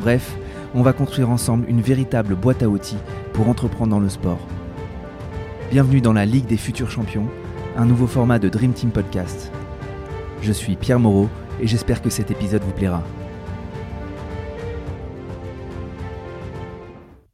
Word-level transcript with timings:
Bref, 0.00 0.34
on 0.74 0.80
va 0.80 0.94
construire 0.94 1.28
ensemble 1.28 1.68
une 1.68 1.82
véritable 1.82 2.34
boîte 2.34 2.62
à 2.62 2.70
outils 2.70 2.96
pour 3.34 3.50
entreprendre 3.50 3.90
dans 3.90 4.00
le 4.00 4.08
sport. 4.08 4.40
Bienvenue 5.70 6.00
dans 6.00 6.14
la 6.14 6.24
Ligue 6.24 6.46
des 6.46 6.56
futurs 6.56 6.90
champions, 6.90 7.26
un 7.76 7.84
nouveau 7.84 8.06
format 8.06 8.38
de 8.38 8.48
Dream 8.48 8.72
Team 8.72 8.92
Podcast. 8.92 9.52
Je 10.40 10.52
suis 10.52 10.76
Pierre 10.76 11.00
Moreau 11.00 11.28
et 11.60 11.66
j'espère 11.66 12.00
que 12.00 12.08
cet 12.08 12.30
épisode 12.30 12.62
vous 12.62 12.72
plaira. 12.72 13.02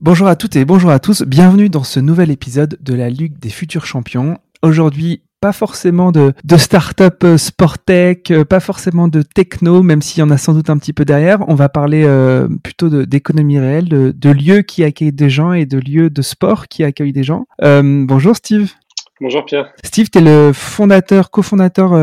Bonjour 0.01 0.27
à 0.27 0.35
toutes 0.35 0.57
et 0.57 0.65
bonjour 0.65 0.91
à 0.91 0.99
tous, 0.99 1.23
bienvenue 1.23 1.69
dans 1.69 1.85
ce 1.85 2.01
nouvel 2.01 2.33
épisode 2.33 2.79
de 2.81 2.95
la 2.95 3.11
Ligue 3.11 3.39
des 3.39 3.51
futurs 3.51 3.87
champions. 3.87 4.39
Aujourd'hui, 4.63 5.23
pas 5.41 5.53
forcément 5.53 6.13
de, 6.13 6.33
de 6.45 6.57
start-up 6.57 7.23
euh, 7.25 7.37
sport 7.37 7.79
tech, 7.79 8.19
euh, 8.31 8.45
pas 8.45 8.61
forcément 8.61 9.09
de 9.09 9.23
techno, 9.23 9.83
même 9.83 10.03
s'il 10.03 10.21
y 10.21 10.23
en 10.23 10.31
a 10.31 10.39
sans 10.39 10.55
doute 10.55 10.71
un 10.71 10.79
petit 10.79 10.93
peu 10.93 11.05
derrière. 11.05 11.47
On 11.49 11.55
va 11.55 11.69
parler 11.69 12.05
euh, 12.05 12.49
plutôt 12.63 12.89
d'économie 13.05 13.59
réelle, 13.59 13.89
de, 13.89 14.13
de, 14.17 14.31
lieux 14.31 14.63
qui 14.63 14.83
accueillent 14.85 15.13
des 15.13 15.31
gens 15.31 15.53
et 15.53 15.67
de 15.67 15.79
lieux 15.79 16.11
de 16.11 16.23
sport 16.23 16.69
qui 16.69 16.85
accueillent 16.85 17.13
des 17.13 17.23
gens. 17.23 17.47
bonjour 17.63 18.37
Steve. 18.37 18.73
Bonjour 19.19 19.47
Pierre. 19.47 19.73
Steve, 19.83 20.11
tu 20.11 20.19
es 20.19 20.21
le 20.21 20.53
fondateur, 20.53 21.31
cofondateur 21.31 21.95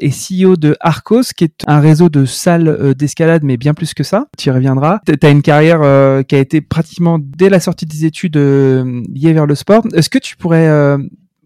et 0.00 0.10
CEO 0.10 0.54
de 0.56 0.76
Arcos, 0.78 1.32
qui 1.36 1.42
est 1.42 1.64
un 1.66 1.80
réseau 1.80 2.08
de 2.08 2.24
salles 2.24 2.94
d'escalade, 2.94 3.42
mais 3.42 3.56
bien 3.56 3.74
plus 3.74 3.92
que 3.92 4.04
ça. 4.04 4.26
Tu 4.38 4.50
y 4.50 4.52
reviendras. 4.52 5.00
Tu 5.04 5.26
as 5.26 5.30
une 5.30 5.42
carrière 5.42 5.80
qui 6.26 6.36
a 6.36 6.38
été 6.38 6.60
pratiquement 6.60 7.18
dès 7.20 7.48
la 7.48 7.58
sortie 7.58 7.86
des 7.86 8.04
études 8.04 8.36
liée 8.36 9.32
vers 9.32 9.46
le 9.46 9.56
sport. 9.56 9.82
Est-ce 9.94 10.10
que 10.10 10.18
tu 10.18 10.36
pourrais 10.36 10.96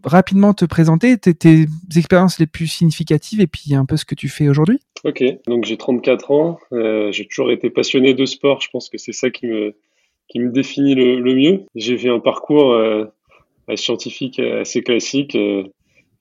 rapidement 0.05 0.53
te 0.53 0.65
présenter 0.65 1.17
tes, 1.17 1.65
expériences 1.95 2.39
les 2.39 2.45
plus 2.45 2.67
significatives 2.67 3.41
et 3.41 3.47
puis 3.47 3.75
un 3.75 3.85
peu 3.85 3.97
ce 3.97 4.05
que 4.05 4.15
tu 4.15 4.29
fais 4.29 4.47
aujourd'hui 4.47 4.79
Ok, 5.03 5.23
donc 5.47 5.65
j'ai 5.65 5.77
34 5.77 6.31
ans, 6.31 6.59
euh, 6.71 7.11
j'ai 7.11 7.25
toujours 7.27 7.51
été 7.51 7.69
passionné 7.69 8.13
de 8.13 8.25
sport, 8.25 8.61
je 8.61 8.69
pense 8.71 8.89
que 8.89 8.97
c'est 8.97 9.11
ça 9.11 9.29
qui 9.29 9.47
me, 9.47 9.75
qui 10.27 10.39
me 10.39 10.51
définit 10.51 10.95
le, 10.95 11.35
mieux. 11.35 11.63
J'ai 11.75 11.97
fait 11.97 12.09
un 12.09 12.19
parcours 12.19 12.71
euh, 12.71 13.05
scientifique 13.75 14.39
assez 14.39 14.81
classique, 14.81 15.35
euh, 15.35 15.63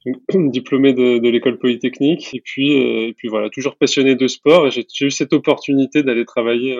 diplômé 0.35 0.93
de, 0.93 1.29
l'école 1.29 1.59
polytechnique, 1.59 2.35
et 2.35 2.41
puis, 2.41 2.73
et 2.73 3.15
puis 3.17 3.29
voilà, 3.29 3.49
toujours 3.49 3.77
passionné 3.77 4.17
de 4.17 4.29
sport, 4.29 4.67
et 4.67 4.71
j'ai 4.71 5.07
eu 5.07 5.11
cette 5.11 5.33
opportunité 5.33 6.03
d'aller 6.03 6.25
travailler 6.25 6.79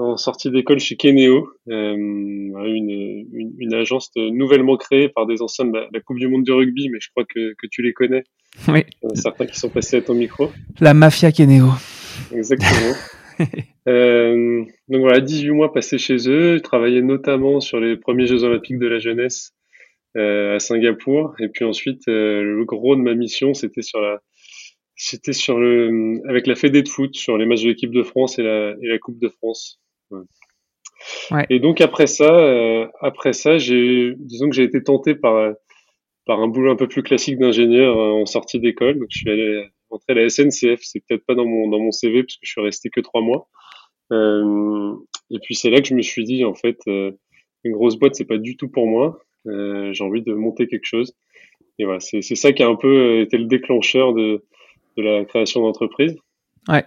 en 0.00 0.16
sortie 0.16 0.50
d'école 0.50 0.80
chez 0.80 0.96
Keneo, 0.96 1.50
euh, 1.68 1.94
une, 1.94 3.26
une, 3.58 3.74
agence 3.74 4.10
nouvellement 4.16 4.76
créée 4.76 5.08
par 5.08 5.26
des 5.26 5.42
anciens 5.42 5.66
de 5.66 5.78
la, 5.92 6.00
Coupe 6.00 6.18
du 6.18 6.28
Monde 6.28 6.44
de 6.44 6.52
rugby, 6.52 6.88
mais 6.88 6.98
je 7.00 7.08
crois 7.10 7.24
que, 7.24 7.54
que 7.54 7.66
tu 7.70 7.82
les 7.82 7.92
connais. 7.92 8.24
Oui. 8.68 8.84
Euh, 9.04 9.08
certains 9.14 9.46
qui 9.46 9.58
sont 9.58 9.68
passés 9.68 9.98
à 9.98 10.02
ton 10.02 10.14
micro. 10.14 10.50
La 10.80 10.94
mafia 10.94 11.32
Keneo. 11.32 11.68
Exactement. 12.34 12.94
euh, 13.88 14.64
donc 14.88 15.00
voilà, 15.00 15.20
18 15.20 15.50
mois 15.50 15.72
passés 15.72 15.98
chez 15.98 16.28
eux, 16.28 16.56
je 16.56 16.62
travaillais 16.62 17.02
notamment 17.02 17.60
sur 17.60 17.80
les 17.80 17.96
premiers 17.96 18.26
Jeux 18.26 18.44
Olympiques 18.44 18.78
de 18.78 18.86
la 18.86 18.98
jeunesse 18.98 19.52
euh, 20.16 20.56
à 20.56 20.58
Singapour, 20.58 21.34
et 21.38 21.48
puis 21.48 21.64
ensuite 21.64 22.02
le 22.06 22.64
gros 22.64 22.96
de 22.96 23.00
ma 23.00 23.14
mission, 23.14 23.54
c'était 23.54 23.82
sur 23.82 24.00
la 24.00 24.20
c'était 24.96 25.32
sur 25.32 25.58
le 25.58 26.20
avec 26.28 26.46
la 26.46 26.54
Fédé 26.54 26.82
de 26.82 26.88
foot 26.88 27.14
sur 27.14 27.38
les 27.38 27.46
matchs 27.46 27.62
de 27.62 27.68
l'équipe 27.68 27.90
de 27.90 28.02
France 28.02 28.38
et 28.38 28.42
la, 28.42 28.74
et 28.82 28.86
la 28.86 28.98
Coupe 28.98 29.18
de 29.18 29.30
France. 29.30 29.80
Et 31.48 31.60
donc 31.60 31.80
après 31.80 32.06
ça, 32.06 32.36
euh, 32.36 32.86
après 33.00 33.32
ça, 33.32 33.58
j'ai, 33.58 34.14
disons 34.18 34.50
que 34.50 34.54
j'ai 34.54 34.64
été 34.64 34.82
tenté 34.82 35.14
par 35.14 35.54
par 36.30 36.40
un 36.40 36.46
boulot 36.46 36.70
un 36.70 36.76
peu 36.76 36.86
plus 36.86 37.02
classique 37.02 37.38
d'ingénieur 37.38 37.98
euh, 37.98 38.12
en 38.12 38.24
sortie 38.24 38.60
d'école. 38.60 39.00
Donc 39.00 39.08
je 39.10 39.18
suis 39.18 39.30
allé 39.30 39.66
rentrer 39.90 40.12
à 40.12 40.14
la 40.14 40.28
SNCF. 40.28 40.80
C'est 40.80 41.00
peut-être 41.00 41.26
pas 41.26 41.34
dans 41.34 41.44
mon 41.44 41.68
dans 41.68 41.80
mon 41.80 41.90
CV 41.90 42.22
parce 42.22 42.36
que 42.36 42.46
je 42.46 42.52
suis 42.52 42.60
resté 42.60 42.88
que 42.88 43.00
trois 43.00 43.20
mois. 43.20 43.48
Euh, 44.12 44.94
et 45.30 45.38
puis 45.40 45.56
c'est 45.56 45.70
là 45.70 45.80
que 45.80 45.88
je 45.88 45.94
me 45.94 46.02
suis 46.02 46.22
dit 46.22 46.44
en 46.44 46.54
fait, 46.54 46.78
euh, 46.86 47.10
une 47.64 47.72
grosse 47.72 47.96
boîte 47.96 48.14
c'est 48.14 48.26
pas 48.26 48.38
du 48.38 48.56
tout 48.56 48.68
pour 48.68 48.86
moi. 48.86 49.18
j'ai 49.44 50.04
envie 50.04 50.22
de 50.22 50.32
monter 50.34 50.68
quelque 50.68 50.86
chose. 50.86 51.14
Et 51.80 51.84
voilà, 51.84 51.98
c'est 51.98 52.22
c'est 52.22 52.36
ça 52.36 52.52
qui 52.52 52.62
a 52.62 52.68
un 52.68 52.76
peu 52.76 53.20
été 53.20 53.36
le 53.36 53.46
déclencheur 53.46 54.12
de 54.12 54.44
de 54.96 55.02
la 55.02 55.24
création 55.24 55.62
d'entreprise. 55.62 56.16
Ouais. 56.68 56.84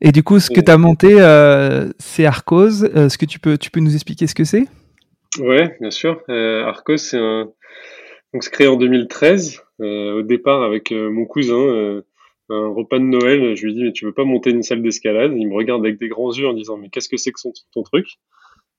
Et 0.00 0.12
du 0.12 0.22
coup, 0.22 0.38
ce 0.38 0.50
que 0.50 0.60
tu 0.60 0.70
as 0.70 0.78
monté, 0.78 1.08
euh, 1.20 1.88
c'est 1.98 2.24
Arcos. 2.24 2.84
Euh, 2.84 3.06
est-ce 3.06 3.18
que 3.18 3.26
tu 3.26 3.40
peux, 3.40 3.58
tu 3.58 3.70
peux 3.70 3.80
nous 3.80 3.94
expliquer 3.94 4.28
ce 4.28 4.34
que 4.34 4.44
c'est? 4.44 4.64
Ouais, 5.40 5.76
bien 5.80 5.90
sûr. 5.90 6.22
Euh, 6.28 6.64
Arcos, 6.64 6.98
c'est 6.98 7.18
un. 7.18 7.50
Donc, 8.32 8.44
c'est 8.44 8.52
créé 8.52 8.68
en 8.68 8.76
2013. 8.76 9.60
Euh, 9.80 10.20
au 10.20 10.22
départ, 10.22 10.62
avec 10.62 10.92
mon 10.92 11.24
cousin, 11.24 12.02
un 12.50 12.68
repas 12.68 12.98
de 12.98 13.04
Noël, 13.04 13.56
je 13.56 13.66
lui 13.66 13.74
dis 13.74 13.82
Mais 13.82 13.92
tu 13.92 14.04
veux 14.04 14.12
pas 14.12 14.24
monter 14.24 14.50
une 14.50 14.62
salle 14.62 14.82
d'escalade? 14.82 15.32
Il 15.36 15.48
me 15.48 15.54
regarde 15.54 15.84
avec 15.84 15.98
des 15.98 16.08
grands 16.08 16.32
yeux 16.32 16.46
en 16.46 16.52
disant 16.52 16.76
Mais 16.76 16.90
qu'est-ce 16.90 17.08
que 17.08 17.16
c'est 17.16 17.32
que 17.32 17.40
son, 17.40 17.52
ton 17.72 17.82
truc? 17.82 18.06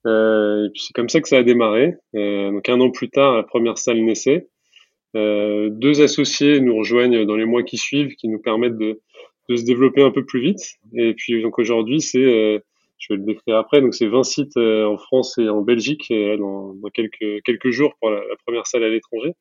Et 0.05 0.69
puis, 0.73 0.81
c'est 0.81 0.93
comme 0.93 1.09
ça 1.09 1.19
que 1.19 1.27
ça 1.27 1.37
a 1.37 1.43
démarré. 1.43 1.95
donc, 2.13 2.69
un 2.69 2.79
an 2.79 2.91
plus 2.91 3.09
tard, 3.09 3.35
la 3.35 3.43
première 3.43 3.77
salle 3.77 4.01
naissait. 4.01 4.47
deux 5.15 6.01
associés 6.01 6.61
nous 6.61 6.77
rejoignent 6.77 7.25
dans 7.25 7.35
les 7.35 7.45
mois 7.45 7.63
qui 7.63 7.77
suivent, 7.77 8.15
qui 8.15 8.29
nous 8.29 8.39
permettent 8.39 8.77
de 8.77 9.01
de 9.49 9.55
se 9.55 9.63
développer 9.63 10.01
un 10.01 10.11
peu 10.11 10.23
plus 10.23 10.41
vite. 10.41 10.77
Et 10.95 11.13
puis 11.13 11.41
donc 11.41 11.59
aujourd'hui, 11.59 12.01
c'est, 12.01 12.23
euh, 12.23 12.59
je 12.99 13.13
vais 13.13 13.17
le 13.17 13.25
décrire 13.25 13.57
après, 13.57 13.81
donc 13.81 13.95
c'est 13.95 14.07
20 14.07 14.23
sites 14.23 14.57
euh, 14.57 14.85
en 14.85 14.97
France 14.97 15.37
et 15.37 15.49
en 15.49 15.61
Belgique 15.61 16.09
et 16.11 16.37
dans, 16.37 16.73
dans, 16.75 16.89
quelques 16.89 17.43
quelques 17.43 17.71
jours 17.71 17.95
pour 17.99 18.11
la, 18.11 18.21
première 18.45 18.67
salle 18.67 18.83
à 18.83 18.89
l'étranger. 18.89 19.33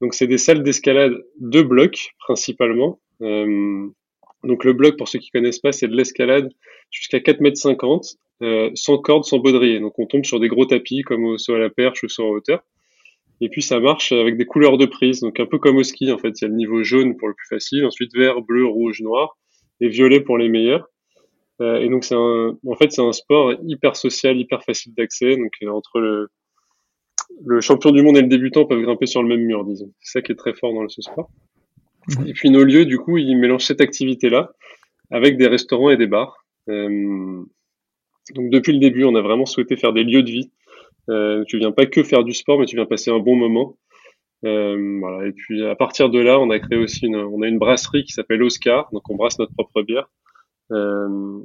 Donc 0.00 0.14
c'est 0.14 0.26
des 0.26 0.38
salles 0.38 0.62
d'escalade 0.62 1.14
de 1.38 1.62
blocs 1.62 2.12
principalement. 2.20 3.00
Euh, 3.22 3.88
donc 4.44 4.64
le 4.64 4.72
bloc, 4.72 4.96
pour 4.96 5.08
ceux 5.08 5.18
qui 5.18 5.30
connaissent 5.30 5.58
pas, 5.58 5.72
c'est 5.72 5.88
de 5.88 5.96
l'escalade 5.96 6.48
jusqu'à 6.90 7.20
4 7.20 7.40
mètres 7.40 7.58
50, 7.58 8.16
euh, 8.42 8.70
sans 8.74 8.98
corde, 8.98 9.24
sans 9.24 9.38
baudrier. 9.38 9.80
Donc 9.80 9.98
on 9.98 10.06
tombe 10.06 10.24
sur 10.24 10.40
des 10.40 10.48
gros 10.48 10.64
tapis 10.64 11.02
comme 11.02 11.24
au 11.24 11.38
saut 11.38 11.54
à 11.54 11.58
la 11.58 11.70
perche 11.70 12.02
ou 12.04 12.08
saut 12.08 12.24
en 12.24 12.30
hauteur. 12.30 12.62
Et 13.40 13.48
puis 13.48 13.62
ça 13.62 13.80
marche 13.80 14.12
avec 14.12 14.36
des 14.36 14.44
couleurs 14.44 14.76
de 14.76 14.86
prise, 14.86 15.20
donc 15.20 15.40
un 15.40 15.46
peu 15.46 15.58
comme 15.58 15.76
au 15.76 15.82
ski 15.82 16.12
en 16.12 16.18
fait. 16.18 16.40
Il 16.40 16.42
y 16.42 16.44
a 16.44 16.48
le 16.48 16.56
niveau 16.56 16.82
jaune 16.82 17.16
pour 17.16 17.28
le 17.28 17.34
plus 17.34 17.48
facile, 17.48 17.86
ensuite 17.86 18.14
vert, 18.14 18.42
bleu, 18.42 18.66
rouge, 18.66 19.00
noir, 19.00 19.38
et 19.80 19.88
violet 19.88 20.20
pour 20.20 20.36
les 20.36 20.48
meilleurs. 20.48 20.88
Euh, 21.60 21.80
et 21.80 21.88
donc 21.88 22.04
c'est 22.04 22.14
un, 22.14 22.56
en 22.66 22.74
fait 22.74 22.92
c'est 22.92 23.02
un 23.02 23.12
sport 23.12 23.54
hyper 23.66 23.96
social, 23.96 24.38
hyper 24.38 24.62
facile 24.62 24.92
d'accès. 24.94 25.36
Donc 25.36 25.52
euh, 25.62 25.68
entre 25.68 26.00
le, 26.00 26.28
le 27.44 27.60
champion 27.60 27.92
du 27.92 28.02
monde 28.02 28.16
et 28.18 28.22
le 28.22 28.28
débutant 28.28 28.66
peuvent 28.66 28.82
grimper 28.82 29.06
sur 29.06 29.22
le 29.22 29.28
même 29.28 29.44
mur, 29.46 29.64
disons. 29.64 29.92
C'est 30.00 30.18
ça 30.18 30.22
qui 30.22 30.32
est 30.32 30.36
très 30.36 30.54
fort 30.54 30.74
dans 30.74 30.88
ce 30.88 31.00
sport. 31.02 31.30
Mhm. 32.08 32.26
Et 32.28 32.32
puis 32.32 32.50
nos 32.50 32.64
lieux, 32.64 32.84
du 32.84 32.98
coup, 32.98 33.16
ils 33.18 33.36
mélangent 33.36 33.66
cette 33.66 33.80
activité-là 33.80 34.52
avec 35.10 35.36
des 35.36 35.46
restaurants 35.46 35.90
et 35.90 35.96
des 35.96 36.06
bars. 36.06 36.44
Euh, 36.68 37.42
donc 38.34 38.50
depuis 38.50 38.72
le 38.72 38.78
début, 38.78 39.04
on 39.04 39.14
a 39.14 39.22
vraiment 39.22 39.46
souhaité 39.46 39.76
faire 39.76 39.92
des 39.92 40.04
lieux 40.04 40.22
de 40.22 40.30
vie 40.30 40.50
euh, 41.08 41.44
tu 41.46 41.58
viens 41.58 41.72
pas 41.72 41.86
que 41.86 42.02
faire 42.02 42.24
du 42.24 42.34
sport, 42.34 42.58
mais 42.58 42.66
tu 42.66 42.76
viens 42.76 42.86
passer 42.86 43.10
un 43.10 43.18
bon 43.18 43.36
moment. 43.36 43.76
Euh, 44.44 44.98
voilà. 45.00 45.26
Et 45.26 45.32
puis 45.32 45.64
à 45.64 45.74
partir 45.74 46.10
de 46.10 46.18
là, 46.18 46.38
on 46.40 46.50
a 46.50 46.58
créé 46.58 46.78
aussi 46.78 47.06
une, 47.06 47.16
on 47.16 47.42
a 47.42 47.48
une 47.48 47.58
brasserie 47.58 48.04
qui 48.04 48.12
s'appelle 48.12 48.42
Oscar, 48.42 48.88
donc 48.92 49.08
on 49.10 49.16
brasse 49.16 49.38
notre 49.38 49.52
propre 49.54 49.82
bière. 49.82 50.08
Euh, 50.72 51.40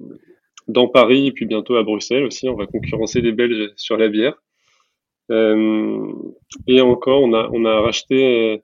dans 0.68 0.88
Paris 0.88 1.28
et 1.28 1.32
puis 1.32 1.46
bientôt 1.46 1.76
à 1.76 1.84
Bruxelles 1.84 2.24
aussi, 2.24 2.50
on 2.50 2.56
va 2.56 2.66
concurrencer 2.66 3.22
les 3.22 3.32
Belges 3.32 3.72
sur 3.76 3.98
la 3.98 4.08
bière. 4.08 4.42
Euh, 5.32 6.14
et 6.68 6.82
encore, 6.82 7.22
on 7.22 7.34
a, 7.34 7.50
on 7.52 7.66
a 7.66 7.82
racheté 7.82 8.54
euh, 8.54 8.58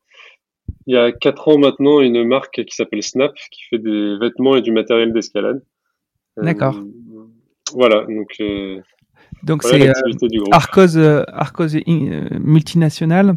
il 0.87 0.95
y 0.95 0.97
a 0.97 1.11
quatre 1.11 1.47
ans 1.47 1.57
maintenant 1.57 2.01
une 2.01 2.23
marque 2.23 2.63
qui 2.63 2.75
s'appelle 2.75 3.03
Snap, 3.03 3.33
qui 3.51 3.63
fait 3.69 3.77
des 3.77 4.17
vêtements 4.19 4.55
et 4.55 4.61
du 4.61 4.71
matériel 4.71 5.13
d'escalade. 5.13 5.63
D'accord. 6.37 6.75
Voilà, 7.73 8.05
donc 8.05 8.41
donc 9.43 9.63
c'est 9.63 9.87
euh, 9.87 9.93
Arcos, 10.51 10.97
euh, 10.97 11.23
Arcos 11.27 11.75
euh, 11.75 12.29
multinational 12.39 13.35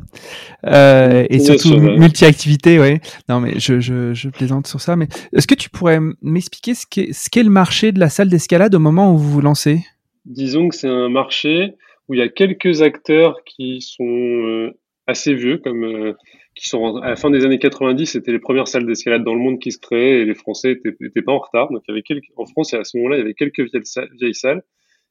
euh, 0.67 1.27
et 1.31 1.39
surtout 1.39 1.79
multi-activité, 1.79 2.79
ouais. 2.79 3.01
Non 3.29 3.41
mais 3.41 3.59
je, 3.59 3.81
je, 3.81 4.13
je, 4.15 4.29
plaisante 4.29 4.67
sur 4.67 4.81
ça, 4.81 4.97
mais 4.97 5.09
est-ce 5.33 5.47
que 5.47 5.55
tu 5.55 5.71
pourrais 5.71 6.01
m'expliquer 6.23 6.75
ce 6.75 6.87
qu'est 6.87 7.13
ce 7.13 7.31
qu'est 7.31 7.43
le 7.43 7.51
marché 7.51 7.93
de 7.93 8.01
la 8.01 8.09
salle 8.09 8.29
d'escalade 8.29 8.75
au 8.75 8.79
moment 8.79 9.13
où 9.13 9.19
vous 9.19 9.31
vous 9.31 9.41
lancez? 9.41 9.81
Disons 10.25 10.69
que 10.69 10.77
c'est 10.77 10.89
un 10.89 11.09
marché 11.09 11.75
où 12.09 12.15
il 12.15 12.21
y 12.21 12.23
a 12.23 12.29
quelques 12.29 12.83
acteurs 12.83 13.37
qui 13.45 13.81
sont 13.81 14.73
assez 15.07 15.35
vieux, 15.35 15.59
comme 15.59 16.15
qui 16.55 16.69
sont 16.69 16.97
à 16.99 17.11
la 17.11 17.17
fin 17.17 17.31
des 17.31 17.45
années 17.45 17.59
90, 17.59 18.07
c'était 18.07 18.31
les 18.31 18.39
premières 18.39 18.69
salles 18.69 18.87
d'escalade 18.87 19.25
dans 19.25 19.35
le 19.35 19.41
monde 19.41 19.59
qui 19.59 19.73
se 19.73 19.79
créaient 19.79 20.21
et 20.21 20.25
les 20.25 20.35
Français 20.35 20.73
étaient, 20.73 20.95
étaient 21.01 21.23
pas 21.23 21.33
en 21.33 21.39
retard. 21.39 21.71
Donc 21.71 21.83
il 21.89 21.91
y 21.91 21.95
avait 21.95 22.03
quelques, 22.03 22.29
en 22.37 22.47
France, 22.47 22.75
à 22.75 22.85
ce 22.85 22.97
moment-là, 22.99 23.17
il 23.17 23.21
y 23.21 23.23
avait 23.23 23.35
quelques. 23.35 23.61
Vieilles 23.61 24.35
salles. 24.35 24.63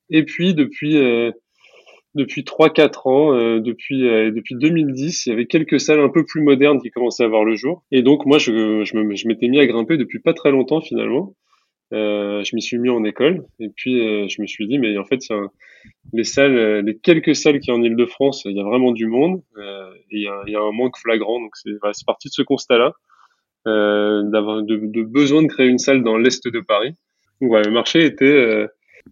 Et 0.09 0.23
puis 0.23 0.53
depuis 0.53 0.97
euh, 0.97 1.31
depuis 2.15 2.43
trois 2.43 2.69
quatre 2.69 3.07
ans, 3.07 3.33
euh, 3.33 3.59
depuis 3.59 4.07
euh, 4.07 4.31
depuis 4.31 4.55
2010, 4.55 5.25
il 5.25 5.29
y 5.29 5.31
avait 5.31 5.47
quelques 5.47 5.79
salles 5.79 5.99
un 5.99 6.09
peu 6.09 6.25
plus 6.25 6.41
modernes 6.41 6.81
qui 6.81 6.91
commençaient 6.91 7.23
à 7.23 7.27
voir 7.27 7.43
le 7.43 7.55
jour. 7.55 7.83
Et 7.91 8.01
donc 8.03 8.25
moi, 8.25 8.37
je 8.37 8.83
je, 8.83 9.27
m'étais 9.27 9.47
mis 9.47 9.59
à 9.59 9.65
grimper 9.65 9.97
depuis 9.97 10.19
pas 10.19 10.33
très 10.33 10.51
longtemps 10.51 10.81
finalement. 10.81 11.35
Euh, 11.93 12.43
je 12.43 12.55
m'y 12.55 12.61
suis 12.61 12.79
mis 12.79 12.89
en 12.89 13.03
école 13.03 13.45
et 13.59 13.69
puis 13.69 13.99
euh, 13.99 14.27
je 14.27 14.41
me 14.41 14.47
suis 14.47 14.65
dit 14.67 14.79
mais 14.79 14.97
en 14.97 15.05
fait 15.05 15.27
y 15.29 15.33
a 15.33 15.47
les 16.13 16.23
salles, 16.23 16.57
euh, 16.57 16.81
les 16.81 16.97
quelques 16.97 17.35
salles 17.35 17.59
qui 17.59 17.71
en 17.71 17.83
Ile-de-France, 17.83 18.43
il 18.45 18.55
y 18.57 18.59
a 18.59 18.63
vraiment 18.63 18.91
du 18.93 19.05
monde 19.05 19.43
et 19.57 20.17
il 20.17 20.21
y 20.23 20.27
a, 20.27 20.41
y 20.47 20.55
a, 20.55 20.61
un 20.61 20.71
manque 20.71 20.97
flagrant. 20.97 21.39
Donc 21.39 21.55
c'est 21.55 21.71
voilà, 21.81 21.93
parti 22.07 22.29
de 22.29 22.33
ce 22.33 22.41
constat-là 22.41 22.93
d'avoir 23.65 24.63
de, 24.63 24.77
de, 24.77 25.03
besoin 25.03 25.43
de 25.43 25.47
créer 25.47 25.67
une 25.67 25.77
salle 25.77 26.03
dans 26.03 26.17
l'est 26.17 26.47
de 26.47 26.59
Paris. 26.59 26.95
Donc 27.39 27.49
voilà, 27.49 27.65
le 27.65 27.73
marché 27.73 28.03
était, 28.05 28.67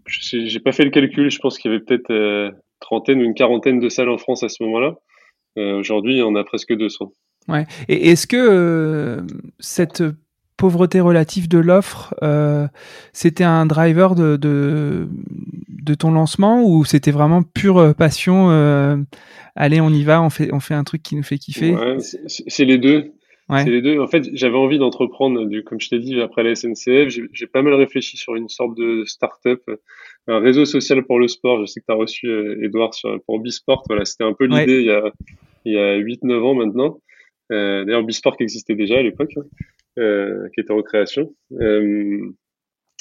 j'ai 0.05 0.59
pas 0.59 0.71
fait 0.71 0.83
le 0.83 0.91
calcul, 0.91 1.29
je 1.29 1.39
pense 1.39 1.57
qu'il 1.57 1.71
y 1.71 1.73
avait 1.73 1.83
peut-être 1.83 2.53
trentaine 2.79 3.21
ou 3.21 3.23
une 3.23 3.33
quarantaine 3.33 3.79
de 3.79 3.89
salles 3.89 4.09
en 4.09 4.17
France 4.17 4.43
à 4.43 4.49
ce 4.49 4.63
moment-là. 4.63 4.95
Aujourd'hui, 5.57 6.21
on 6.23 6.35
a 6.35 6.43
presque 6.43 6.73
200. 6.73 7.13
Ouais. 7.47 7.65
Et 7.87 8.09
est-ce 8.09 8.27
que 8.27 9.25
cette 9.59 10.03
pauvreté 10.61 10.99
relative 10.99 11.47
de 11.47 11.57
l'offre, 11.57 12.13
euh, 12.21 12.67
c'était 13.13 13.43
un 13.43 13.65
driver 13.65 14.13
de, 14.13 14.35
de, 14.35 15.09
de, 15.69 15.93
ton 15.95 16.11
lancement 16.11 16.63
ou 16.63 16.85
c'était 16.85 17.09
vraiment 17.09 17.41
pure 17.41 17.79
euh, 17.79 17.93
passion 17.93 18.51
euh, 18.51 18.95
Allez, 19.55 19.81
on 19.81 19.89
y 19.89 20.03
va, 20.03 20.21
on 20.21 20.29
fait, 20.29 20.53
on 20.53 20.59
fait 20.59 20.75
un 20.75 20.83
truc 20.83 21.01
qui 21.01 21.15
nous 21.15 21.23
fait 21.23 21.39
kiffer 21.39 21.73
ouais, 21.73 21.97
C'est 22.27 22.65
les 22.65 22.77
deux. 22.77 23.11
Ouais. 23.51 23.63
C'est 23.63 23.69
les 23.69 23.81
deux. 23.81 23.99
En 23.99 24.07
fait, 24.07 24.29
j'avais 24.33 24.57
envie 24.57 24.79
d'entreprendre, 24.79 25.47
comme 25.61 25.79
je 25.79 25.89
t'ai 25.89 25.99
dit, 25.99 26.19
après 26.21 26.41
la 26.41 26.55
SNCF, 26.55 27.09
j'ai 27.09 27.47
pas 27.47 27.61
mal 27.61 27.73
réfléchi 27.73 28.17
sur 28.17 28.35
une 28.35 28.49
sorte 28.49 28.75
de 28.77 29.03
start-up, 29.05 29.61
un 30.27 30.39
réseau 30.39 30.65
social 30.65 31.03
pour 31.03 31.19
le 31.19 31.27
sport. 31.27 31.59
Je 31.61 31.65
sais 31.65 31.81
que 31.81 31.85
tu 31.85 31.91
as 31.91 31.97
reçu 31.97 32.63
Edouard 32.63 32.93
sur, 32.93 33.21
pour 33.25 33.39
Bisport. 33.39 33.83
Voilà, 33.87 34.05
c'était 34.05 34.23
un 34.23 34.33
peu 34.33 34.45
l'idée 34.45 34.79
il 34.79 34.85
y 34.85 34.91
a, 34.91 35.11
il 35.65 35.73
y 35.73 35.77
a 35.77 35.97
8-9 35.99 36.41
ans 36.41 36.55
maintenant. 36.55 36.99
Euh, 37.51 37.83
D'ailleurs, 37.83 38.03
Bisport 38.03 38.37
qui 38.37 38.43
existait 38.43 38.75
déjà 38.75 38.97
à 38.97 39.01
l'époque. 39.01 39.33
Hein 39.35 39.43
euh, 39.99 40.47
qui 40.53 40.61
était 40.61 40.71
en 40.71 40.81
création. 40.81 41.35
Euh, 41.59 42.31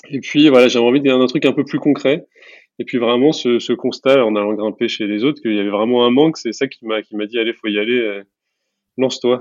et 0.08 0.20
puis 0.20 0.48
voilà, 0.48 0.66
j'avais 0.66 0.84
envie 0.84 1.00
d'un 1.00 1.24
truc 1.26 1.44
un 1.44 1.52
peu 1.52 1.64
plus 1.64 1.78
concret. 1.78 2.26
Et 2.80 2.84
puis 2.84 2.98
vraiment 2.98 3.30
ce, 3.30 3.60
ce, 3.60 3.72
constat 3.72 4.24
en 4.24 4.34
allant 4.34 4.54
grimper 4.54 4.88
chez 4.88 5.06
les 5.06 5.22
autres 5.22 5.40
qu'il 5.40 5.54
y 5.54 5.60
avait 5.60 5.70
vraiment 5.70 6.04
un 6.04 6.10
manque, 6.10 6.36
c'est 6.36 6.52
ça 6.52 6.66
qui 6.66 6.86
m'a 6.86 7.02
qui 7.02 7.14
m'a 7.14 7.26
dit 7.26 7.38
allez 7.38 7.52
faut 7.52 7.68
y 7.68 7.78
aller, 7.78 7.98
euh, 7.98 8.24
lance-toi. 8.96 9.40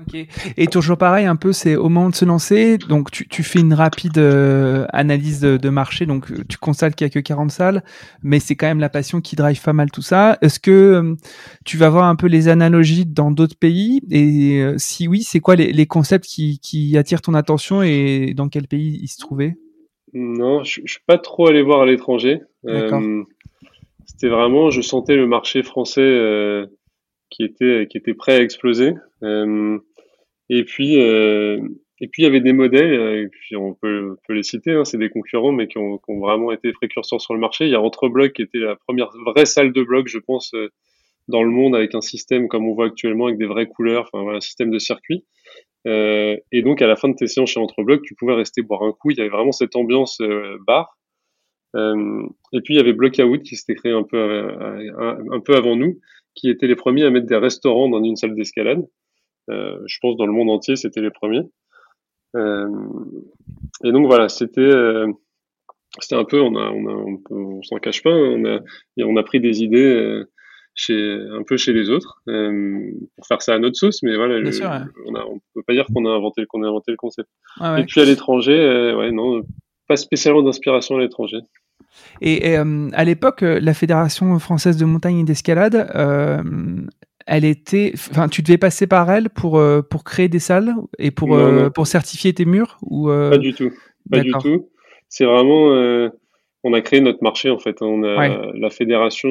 Ok. 0.00 0.26
Et 0.56 0.66
toujours 0.68 0.96
pareil, 0.96 1.26
un 1.26 1.34
peu, 1.34 1.52
c'est 1.52 1.74
au 1.74 1.88
moment 1.88 2.08
de 2.08 2.14
se 2.14 2.24
lancer, 2.24 2.78
donc 2.78 3.10
tu, 3.10 3.26
tu 3.26 3.42
fais 3.42 3.58
une 3.58 3.74
rapide 3.74 4.18
euh, 4.18 4.86
analyse 4.92 5.40
de, 5.40 5.56
de, 5.56 5.68
marché, 5.70 6.06
donc 6.06 6.26
tu 6.46 6.56
constates 6.56 6.94
qu'il 6.94 7.06
y 7.06 7.10
a 7.10 7.10
que 7.10 7.18
40 7.18 7.50
salles, 7.50 7.82
mais 8.22 8.38
c'est 8.38 8.54
quand 8.54 8.68
même 8.68 8.78
la 8.78 8.88
passion 8.88 9.20
qui 9.20 9.34
drive 9.34 9.60
pas 9.60 9.72
mal 9.72 9.90
tout 9.90 10.02
ça. 10.02 10.38
Est-ce 10.40 10.60
que 10.60 10.70
euh, 10.70 11.14
tu 11.64 11.76
vas 11.78 11.88
voir 11.88 12.04
un 12.04 12.14
peu 12.14 12.28
les 12.28 12.48
analogies 12.48 13.06
dans 13.06 13.32
d'autres 13.32 13.58
pays? 13.58 14.00
Et 14.10 14.60
euh, 14.60 14.74
si 14.78 15.08
oui, 15.08 15.22
c'est 15.22 15.40
quoi 15.40 15.56
les, 15.56 15.72
les 15.72 15.86
concepts 15.86 16.26
qui, 16.26 16.60
qui, 16.60 16.96
attirent 16.96 17.22
ton 17.22 17.34
attention 17.34 17.82
et 17.82 18.34
dans 18.36 18.48
quel 18.48 18.68
pays 18.68 19.00
ils 19.02 19.08
se 19.08 19.18
trouvaient? 19.18 19.56
Non, 20.12 20.62
je, 20.62 20.80
je 20.84 20.92
suis 20.92 21.02
pas 21.06 21.18
trop 21.18 21.48
allé 21.48 21.62
voir 21.62 21.80
à 21.80 21.86
l'étranger. 21.86 22.40
C'était 24.06 24.28
vraiment, 24.28 24.70
je 24.70 24.80
sentais 24.80 25.16
le 25.16 25.26
marché 25.26 25.62
français 25.62 26.66
qui 27.30 27.44
était 27.44 27.86
qui 27.90 27.98
était 27.98 28.14
prêt 28.14 28.36
à 28.36 28.42
exploser. 28.42 28.94
Euh, 29.22 29.78
et 30.50 30.64
puis, 30.64 31.00
euh, 31.00 31.60
et 32.00 32.08
puis 32.08 32.22
il 32.22 32.24
y 32.24 32.28
avait 32.28 32.40
des 32.40 32.52
modèles, 32.52 32.92
euh, 32.92 33.22
et 33.24 33.28
puis 33.28 33.56
on 33.56 33.74
peut, 33.74 34.16
peut 34.26 34.34
les 34.34 34.42
citer, 34.42 34.72
hein, 34.72 34.84
c'est 34.84 34.98
des 34.98 35.10
concurrents, 35.10 35.52
mais 35.52 35.66
qui 35.66 35.78
ont, 35.78 35.98
qui 35.98 36.10
ont, 36.10 36.20
vraiment 36.20 36.52
été 36.52 36.72
précurseurs 36.72 37.20
sur 37.20 37.34
le 37.34 37.40
marché. 37.40 37.64
Il 37.66 37.70
y 37.70 37.74
a 37.74 37.80
Entrebloc 37.80 38.32
qui 38.32 38.42
était 38.42 38.58
la 38.58 38.76
première 38.76 39.10
vraie 39.26 39.46
salle 39.46 39.72
de 39.72 39.82
bloc, 39.82 40.08
je 40.08 40.18
pense, 40.18 40.54
euh, 40.54 40.68
dans 41.26 41.42
le 41.42 41.50
monde, 41.50 41.74
avec 41.74 41.94
un 41.94 42.00
système 42.00 42.48
comme 42.48 42.66
on 42.68 42.74
voit 42.74 42.86
actuellement, 42.86 43.26
avec 43.26 43.38
des 43.38 43.46
vraies 43.46 43.66
couleurs, 43.66 44.08
enfin 44.12 44.36
un 44.36 44.40
système 44.40 44.70
de 44.70 44.78
circuit. 44.78 45.24
Euh, 45.86 46.36
et 46.52 46.62
donc 46.62 46.82
à 46.82 46.86
la 46.86 46.96
fin 46.96 47.08
de 47.08 47.14
tes 47.14 47.26
séances 47.26 47.50
chez 47.50 47.60
Entrebloc, 47.60 48.02
tu 48.02 48.14
pouvais 48.14 48.34
rester 48.34 48.62
boire 48.62 48.82
un 48.82 48.92
coup. 48.92 49.10
Il 49.10 49.18
y 49.18 49.20
avait 49.20 49.30
vraiment 49.30 49.52
cette 49.52 49.76
ambiance 49.76 50.20
euh, 50.20 50.56
bar. 50.66 50.98
et 51.74 52.60
puis 52.62 52.74
il 52.74 52.76
y 52.76 52.80
avait 52.80 52.92
Blockout 52.92 53.42
qui 53.42 53.56
s'était 53.56 53.74
créé 53.74 53.92
un 53.92 54.04
peu, 54.04 54.18
un, 54.18 55.18
un 55.32 55.40
peu 55.40 55.56
avant 55.56 55.76
nous, 55.76 56.00
qui 56.34 56.48
étaient 56.48 56.66
les 56.66 56.76
premiers 56.76 57.04
à 57.04 57.10
mettre 57.10 57.26
des 57.26 57.36
restaurants 57.36 57.88
dans 57.88 58.02
une 58.02 58.16
salle 58.16 58.34
d'escalade. 58.34 58.86
Euh, 59.50 59.78
je 59.86 59.98
pense 60.00 60.16
dans 60.16 60.26
le 60.26 60.32
monde 60.32 60.50
entier, 60.50 60.76
c'était 60.76 61.00
les 61.00 61.10
premiers. 61.10 61.42
Euh, 62.36 62.68
et 63.84 63.92
donc 63.92 64.06
voilà, 64.06 64.28
c'était 64.28 64.60
euh, 64.60 65.10
c'était 65.98 66.16
un 66.16 66.24
peu, 66.24 66.40
on 66.40 66.54
a, 66.56 66.70
on 66.70 66.86
a, 66.86 66.92
on, 66.92 67.22
on 67.30 67.62
s'en 67.62 67.76
cache 67.76 68.02
pas, 68.02 68.10
on 68.10 68.44
a, 68.44 68.60
on 68.98 69.16
a 69.16 69.22
pris 69.22 69.40
des 69.40 69.62
idées 69.62 70.22
chez, 70.74 71.18
un 71.32 71.42
peu 71.42 71.56
chez 71.56 71.72
les 71.72 71.88
autres 71.90 72.22
pour 72.26 73.26
faire 73.26 73.40
ça 73.40 73.54
à 73.54 73.58
notre 73.58 73.76
sauce, 73.76 74.02
mais 74.02 74.14
voilà, 74.14 74.38
on, 75.06 75.14
a, 75.14 75.24
on 75.24 75.40
peut 75.54 75.62
pas 75.66 75.72
dire 75.72 75.86
qu'on 75.92 76.04
a 76.04 76.10
inventé, 76.10 76.44
qu'on 76.46 76.62
a 76.62 76.68
inventé 76.68 76.90
le 76.90 76.98
concept. 76.98 77.28
Et 77.78 77.84
puis 77.84 78.00
à 78.00 78.04
l'étranger, 78.04 78.94
ouais, 78.96 79.10
non, 79.10 79.42
pas 79.88 79.96
spécialement 79.96 80.42
d'inspiration 80.42 80.96
à 80.96 81.00
l'étranger. 81.00 81.38
Et, 82.20 82.56
à 82.56 83.04
l'époque, 83.04 83.40
la 83.40 83.72
Fédération 83.72 84.38
française 84.38 84.76
de 84.76 84.84
montagne 84.84 85.20
et 85.20 85.24
d'escalade, 85.24 85.90
elle 87.28 87.44
était, 87.44 87.92
enfin, 87.94 88.26
tu 88.28 88.42
devais 88.42 88.56
passer 88.56 88.86
par 88.86 89.10
elle 89.10 89.28
pour 89.28 89.58
euh, 89.58 89.82
pour 89.82 90.02
créer 90.02 90.28
des 90.28 90.38
salles 90.38 90.74
et 90.98 91.10
pour 91.10 91.36
euh, 91.36 91.68
pour 91.68 91.86
certifier 91.86 92.32
tes 92.32 92.46
murs 92.46 92.78
ou 92.82 93.10
euh, 93.10 93.30
pas 93.30 93.38
du 93.38 93.52
tout, 93.52 93.70
pas 94.10 94.20
du 94.20 94.32
tout. 94.32 94.70
C'est 95.10 95.26
vraiment, 95.26 96.10
on 96.64 96.72
a 96.72 96.80
créé 96.80 97.00
notre 97.00 97.22
marché 97.22 97.50
en 97.50 97.58
fait. 97.58 97.82
On 97.82 98.02
a 98.02 98.52
la 98.54 98.70
fédération. 98.70 99.28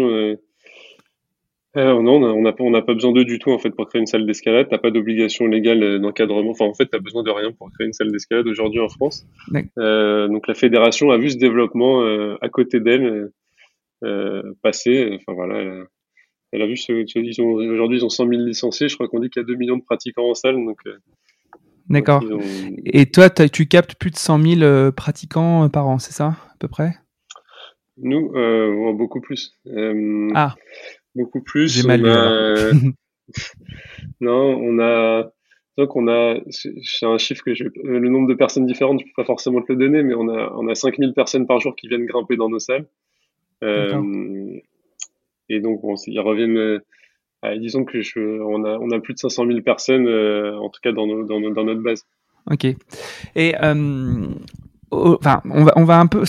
non, 1.76 2.24
on 2.24 2.42
n'a 2.42 2.54
pas, 2.54 2.64
on 2.64 2.70
n'a 2.70 2.84
pas 2.84 2.94
besoin 2.94 3.12
d'eux 3.14 3.26
du 3.26 3.40
tout 3.40 3.52
en 3.52 3.58
fait 3.58 3.72
pour 3.72 3.88
créer 3.88 4.00
une 4.00 4.08
salle 4.08 4.28
d'escalade. 4.28 4.68
T'as 4.70 4.78
pas 4.78 4.92
d'obligation 4.92 5.48
légale 5.48 6.00
d'encadrement. 6.00 6.52
Enfin, 6.52 6.66
en 6.66 6.74
fait, 6.76 6.86
t'as 6.86 7.00
besoin 7.00 7.24
de 7.24 7.32
rien 7.32 7.52
pour 7.52 7.72
créer 7.74 7.88
une 7.88 7.94
salle 7.94 8.12
d'escalade 8.12 8.48
aujourd'hui 8.48 8.80
en 8.80 8.90
France. 8.90 9.26
donc 9.76 10.48
la 10.48 10.54
fédération 10.54 11.10
a 11.10 11.18
vu 11.18 11.32
ce 11.32 11.38
développement 11.38 12.04
à 12.42 12.50
côté 12.50 12.80
d'elle 12.80 13.32
passer. 14.62 15.18
Enfin 15.20 15.34
voilà, 15.34 15.84
elle 16.52 16.62
a 16.62 16.68
vu 16.68 16.78
ce, 16.78 16.92
ils 17.16 17.42
ont, 17.42 17.54
aujourd'hui 17.54 18.00
ils 18.00 18.06
ont 18.06 18.10
100 18.10 18.28
000 18.28 18.42
licenciés, 18.42 18.90
je 18.90 18.96
crois 18.96 19.08
qu'on 19.08 19.20
dit 19.20 19.30
qu'il 19.30 19.42
y 19.42 19.46
a 19.46 19.48
2 19.48 19.56
millions 19.56 19.78
de 19.78 19.84
pratiquants 19.84 20.30
en 20.30 20.34
salle, 20.34 20.56
donc. 20.56 20.80
Euh, 20.86 20.98
D'accord. 21.90 22.22
Et 22.86 23.06
toi, 23.06 23.30
tu 23.30 23.68
captes 23.68 23.96
plus 23.96 24.12
de 24.12 24.18
100 24.18 24.42
000 24.42 24.62
euh, 24.62 24.92
pratiquants 24.92 25.66
euh, 25.66 25.70
par 25.70 25.88
an, 25.88 26.00
c'est 26.00 26.12
ça, 26.12 26.26
à 26.26 26.56
peu 26.60 26.68
près? 26.68 26.96
Nous, 27.98 28.32
euh, 28.36 28.94
beaucoup 28.94 29.22
plus. 29.22 29.58
ah. 30.36 30.56
Beaucoup 31.16 31.42
plus. 31.42 31.74
J'ai 31.74 31.88
mal 31.88 32.02
lu. 32.02 32.94
non, 34.22 34.56
on 34.62 34.80
a. 34.80 35.32
Donc 35.78 35.96
on 35.96 36.08
a, 36.08 36.40
c'est 36.50 37.06
un 37.06 37.20
chiffre 37.20 37.44
que 37.44 37.54
je, 37.54 37.66
le 37.84 38.10
nombre 38.10 38.28
de 38.28 38.34
personnes 38.34 38.66
différentes, 38.66 39.00
je 39.00 39.06
peux 39.06 39.12
pas 39.16 39.26
forcément 39.26 39.62
te 39.62 39.72
le 39.72 39.78
donner, 39.78 40.02
mais 40.02 40.16
on 40.16 40.28
a, 40.28 40.52
on 40.56 40.68
a 40.68 40.74
5000 40.74 41.14
personnes 41.14 41.46
par 41.46 41.60
jour 41.60 41.76
qui 41.76 41.88
viennent 41.88 42.08
grimper 42.08 42.36
dans 42.36 42.50
nos 42.50 42.58
salles. 42.58 42.88
Euh, 43.64 44.60
et 45.50 45.60
donc, 45.60 45.82
bon, 45.82 45.96
ils 46.08 46.20
reviennent. 46.20 46.82
Euh, 47.46 47.58
disons 47.58 47.86
que 47.86 48.02
je, 48.02 48.20
on 48.20 48.64
a, 48.66 48.78
on 48.80 48.90
a 48.92 49.00
plus 49.00 49.14
de 49.14 49.20
500 49.20 49.46
000 49.46 49.62
personnes, 49.62 50.08
euh, 50.08 50.58
en 50.58 50.70
tout 50.70 50.80
cas 50.82 50.92
dans, 50.92 51.06
dans, 51.06 51.40
dans, 51.40 51.64
notre 51.64 51.82
base. 51.82 52.04
Ok. 52.50 52.66
Et 53.36 53.56
euh, 53.62 54.28
enfin, 54.92 55.42
va, 55.46 56.00
un 56.00 56.08
peu, 56.08 56.24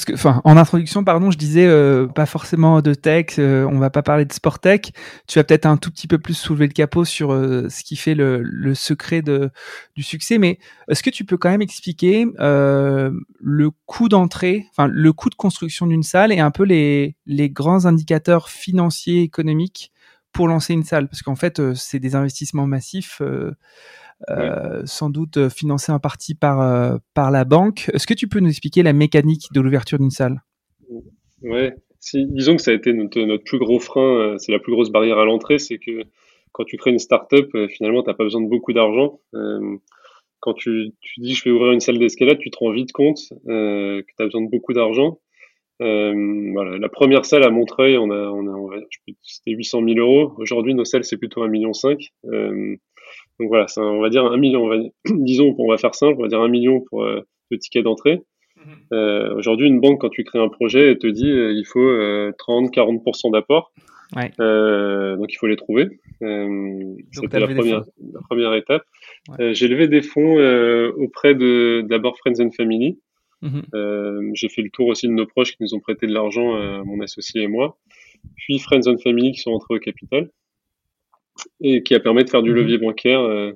en 0.44 0.56
introduction, 0.56 1.04
pardon, 1.04 1.30
je 1.30 1.38
disais 1.38 1.66
euh, 1.66 2.06
pas 2.06 2.26
forcément 2.26 2.80
de 2.80 2.94
tech, 2.94 3.38
euh, 3.38 3.64
on 3.64 3.78
va 3.78 3.90
pas 3.90 4.02
parler 4.02 4.24
de 4.24 4.32
sport 4.32 4.58
tech. 4.58 4.80
Tu 5.26 5.38
vas 5.38 5.44
peut-être 5.44 5.66
un 5.66 5.76
tout 5.76 5.90
petit 5.90 6.08
peu 6.08 6.18
plus 6.18 6.34
soulever 6.34 6.66
le 6.66 6.72
capot 6.72 7.04
sur 7.04 7.32
euh, 7.32 7.68
ce 7.68 7.84
qui 7.84 7.96
fait 7.96 8.14
le, 8.14 8.74
secret 8.74 9.22
du 9.22 10.02
succès, 10.02 10.38
mais 10.38 10.58
est-ce 10.88 11.02
que 11.02 11.10
tu 11.10 11.24
peux 11.24 11.36
quand 11.36 11.50
même 11.50 11.62
expliquer 11.62 12.26
le 12.38 13.70
coût 13.86 14.08
d'entrée, 14.08 14.66
enfin, 14.70 14.86
le 14.86 15.12
coût 15.12 15.30
de 15.30 15.34
construction 15.34 15.86
d'une 15.86 16.02
salle 16.02 16.32
et 16.32 16.40
un 16.40 16.50
peu 16.50 16.64
les, 16.64 17.16
les 17.26 17.50
grands 17.50 17.86
indicateurs 17.86 18.48
financiers, 18.48 19.22
économiques 19.22 19.92
pour 20.32 20.48
lancer 20.48 20.74
une 20.74 20.84
salle, 20.84 21.08
parce 21.08 21.22
qu'en 21.22 21.34
fait, 21.34 21.74
c'est 21.74 21.98
des 21.98 22.14
investissements 22.14 22.66
massifs. 22.66 23.22
Euh, 24.30 24.82
sans 24.84 25.10
doute 25.10 25.36
euh, 25.36 25.48
financé 25.48 25.92
en 25.92 26.00
partie 26.00 26.34
par, 26.34 26.60
euh, 26.60 26.96
par 27.14 27.30
la 27.30 27.44
banque. 27.44 27.88
Est-ce 27.94 28.06
que 28.06 28.14
tu 28.14 28.26
peux 28.26 28.40
nous 28.40 28.48
expliquer 28.48 28.82
la 28.82 28.92
mécanique 28.92 29.46
de 29.54 29.60
l'ouverture 29.60 29.98
d'une 29.98 30.10
salle? 30.10 30.42
Ouais, 31.42 31.72
si, 32.00 32.26
disons 32.26 32.56
que 32.56 32.62
ça 32.62 32.72
a 32.72 32.74
été 32.74 32.92
notre, 32.92 33.20
notre 33.20 33.44
plus 33.44 33.58
gros 33.58 33.78
frein, 33.78 34.36
c'est 34.38 34.50
la 34.50 34.58
plus 34.58 34.72
grosse 34.72 34.90
barrière 34.90 35.18
à 35.18 35.24
l'entrée, 35.24 35.58
c'est 35.58 35.78
que 35.78 36.02
quand 36.50 36.64
tu 36.64 36.76
crées 36.76 36.90
une 36.90 36.98
start-up, 36.98 37.48
finalement, 37.68 38.02
tu 38.02 38.08
n'as 38.08 38.14
pas 38.14 38.24
besoin 38.24 38.40
de 38.40 38.48
beaucoup 38.48 38.72
d'argent. 38.72 39.20
quand 40.40 40.54
tu, 40.54 40.90
tu 41.00 41.20
dis 41.20 41.34
je 41.34 41.44
vais 41.44 41.52
ouvrir 41.52 41.70
une 41.70 41.80
salle 41.80 41.98
d'escalade, 41.98 42.38
tu 42.40 42.50
te 42.50 42.58
rends 42.58 42.72
vite 42.72 42.90
compte 42.90 43.18
que 43.46 44.00
tu 44.00 44.14
as 44.18 44.24
besoin 44.24 44.42
de 44.42 44.50
beaucoup 44.50 44.72
d'argent. 44.72 45.20
voilà, 45.78 46.76
la 46.76 46.88
première 46.88 47.24
salle 47.24 47.44
à 47.44 47.50
Montreuil, 47.50 47.96
on 47.98 48.10
a, 48.10 48.30
on 48.30 48.72
a, 48.72 48.80
c'était 49.22 49.52
800 49.52 49.84
000 49.86 49.98
euros. 50.00 50.34
Aujourd'hui, 50.38 50.74
nos 50.74 50.84
salles, 50.84 51.04
c'est 51.04 51.18
plutôt 51.18 51.46
1,5 51.46 51.50
million. 51.50 51.72
Donc 53.40 53.48
voilà, 53.48 53.66
on 53.76 54.00
va 54.00 54.10
dire 54.10 54.24
un 54.24 54.36
million. 54.36 54.68
disons, 55.06 55.54
on 55.58 55.68
va 55.68 55.78
faire 55.78 55.94
simple, 55.94 56.16
on 56.18 56.22
va 56.22 56.28
dire 56.28 56.40
un 56.40 56.48
million 56.48 56.80
pour 56.80 57.04
le 57.04 57.58
ticket 57.58 57.82
d'entrée. 57.82 58.20
Mhm. 58.56 59.36
Aujourd'hui, 59.36 59.68
une 59.68 59.80
banque, 59.80 60.00
quand 60.00 60.08
tu 60.08 60.24
crées 60.24 60.40
un 60.40 60.48
projet, 60.48 60.90
elle 60.90 60.98
te 60.98 61.06
dit 61.06 61.28
il 61.28 61.64
faut 61.64 61.80
30-40% 61.80 63.32
d'apport. 63.32 63.72
donc 64.14 65.32
il 65.32 65.36
faut 65.38 65.46
les 65.46 65.56
trouver. 65.56 66.00
C'était 66.20 67.38
la 67.40 67.46
première, 67.46 67.84
la 68.12 68.20
première 68.28 68.54
étape. 68.54 68.82
J'ai 69.38 69.68
levé 69.68 69.88
des 69.88 70.02
fonds 70.02 70.36
auprès 70.96 71.34
de 71.34 71.84
d'abord 71.88 72.18
Friends 72.18 72.40
and 72.40 72.50
Family. 72.50 72.98
Mhm. 73.42 74.32
J'ai 74.34 74.48
fait 74.48 74.62
le 74.62 74.70
tour 74.70 74.88
aussi 74.88 75.06
de 75.06 75.12
nos 75.12 75.26
proches 75.26 75.52
qui 75.52 75.62
nous 75.62 75.74
ont 75.74 75.80
prêté 75.80 76.06
de 76.06 76.12
l'argent, 76.12 76.84
mon 76.84 77.00
associé 77.00 77.42
et 77.42 77.48
moi. 77.48 77.78
Puis 78.36 78.58
Friends 78.58 78.88
and 78.88 78.98
Family 78.98 79.32
qui 79.32 79.40
sont 79.40 79.52
entrés 79.52 79.74
au 79.74 79.78
capital 79.78 80.30
et 81.60 81.82
qui 81.82 81.94
a 81.94 82.00
permis 82.00 82.24
de 82.24 82.30
faire 82.30 82.42
du 82.42 82.50
mhm. 82.50 82.56
levier 82.56 82.78
bancaire. 82.78 83.20
Euh, 83.20 83.52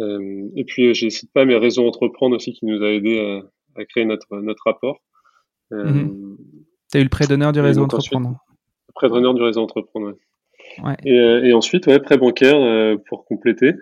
euh, 0.00 0.48
et 0.56 0.64
puis, 0.64 0.88
euh, 0.88 0.94
je 0.94 1.04
n'hésite 1.04 1.32
pas, 1.32 1.44
mes 1.44 1.56
réseaux 1.56 1.86
entreprendre 1.86 2.36
aussi 2.36 2.52
qui 2.52 2.66
nous 2.66 2.82
a 2.82 2.90
aidé 2.90 3.42
à, 3.76 3.84
créer 3.84 4.04
notre, 4.04 4.38
notre 4.38 4.62
rapport. 4.64 5.00
Mhm. 5.70 6.36
Tu 6.90 6.98
as 6.98 7.00
eu 7.00 7.04
le 7.04 7.08
prêt 7.08 7.26
d'honneur 7.26 7.52
du 7.52 7.60
réseau 7.60 7.84
entreprendre. 7.84 8.38
Le 8.88 8.92
prêt 8.94 9.08
d'honneur 9.08 9.34
du 9.34 9.42
réseau 9.42 9.62
entreprendre, 9.62 10.08
ouais. 10.84 10.96
Et, 11.04 11.48
et, 11.48 11.52
ensuite, 11.52 11.86
ouais, 11.86 11.98
prêt 11.98 12.18
bancaire 12.18 12.96
pour 13.08 13.24
compléter. 13.24 13.72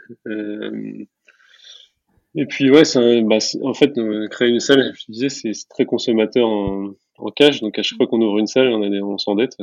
et 2.35 2.47
puis, 2.47 2.71
ouais, 2.71 2.83
bah, 3.25 3.39
en 3.63 3.75
fait, 3.75 3.93
créer 4.31 4.49
une 4.49 4.61
salle, 4.61 4.93
je 4.95 5.13
disais, 5.13 5.29
c'est 5.29 5.53
très 5.69 5.85
consommateur 5.85 6.47
en, 6.49 6.93
en, 7.19 7.31
cash. 7.31 7.61
Donc, 7.61 7.79
à 7.79 7.83
chaque 7.83 7.97
fois 7.97 8.07
qu'on 8.07 8.21
ouvre 8.21 8.39
une 8.39 8.47
salle, 8.47 8.69
on, 8.69 8.83
on 8.83 9.19
s'endette. 9.19 9.57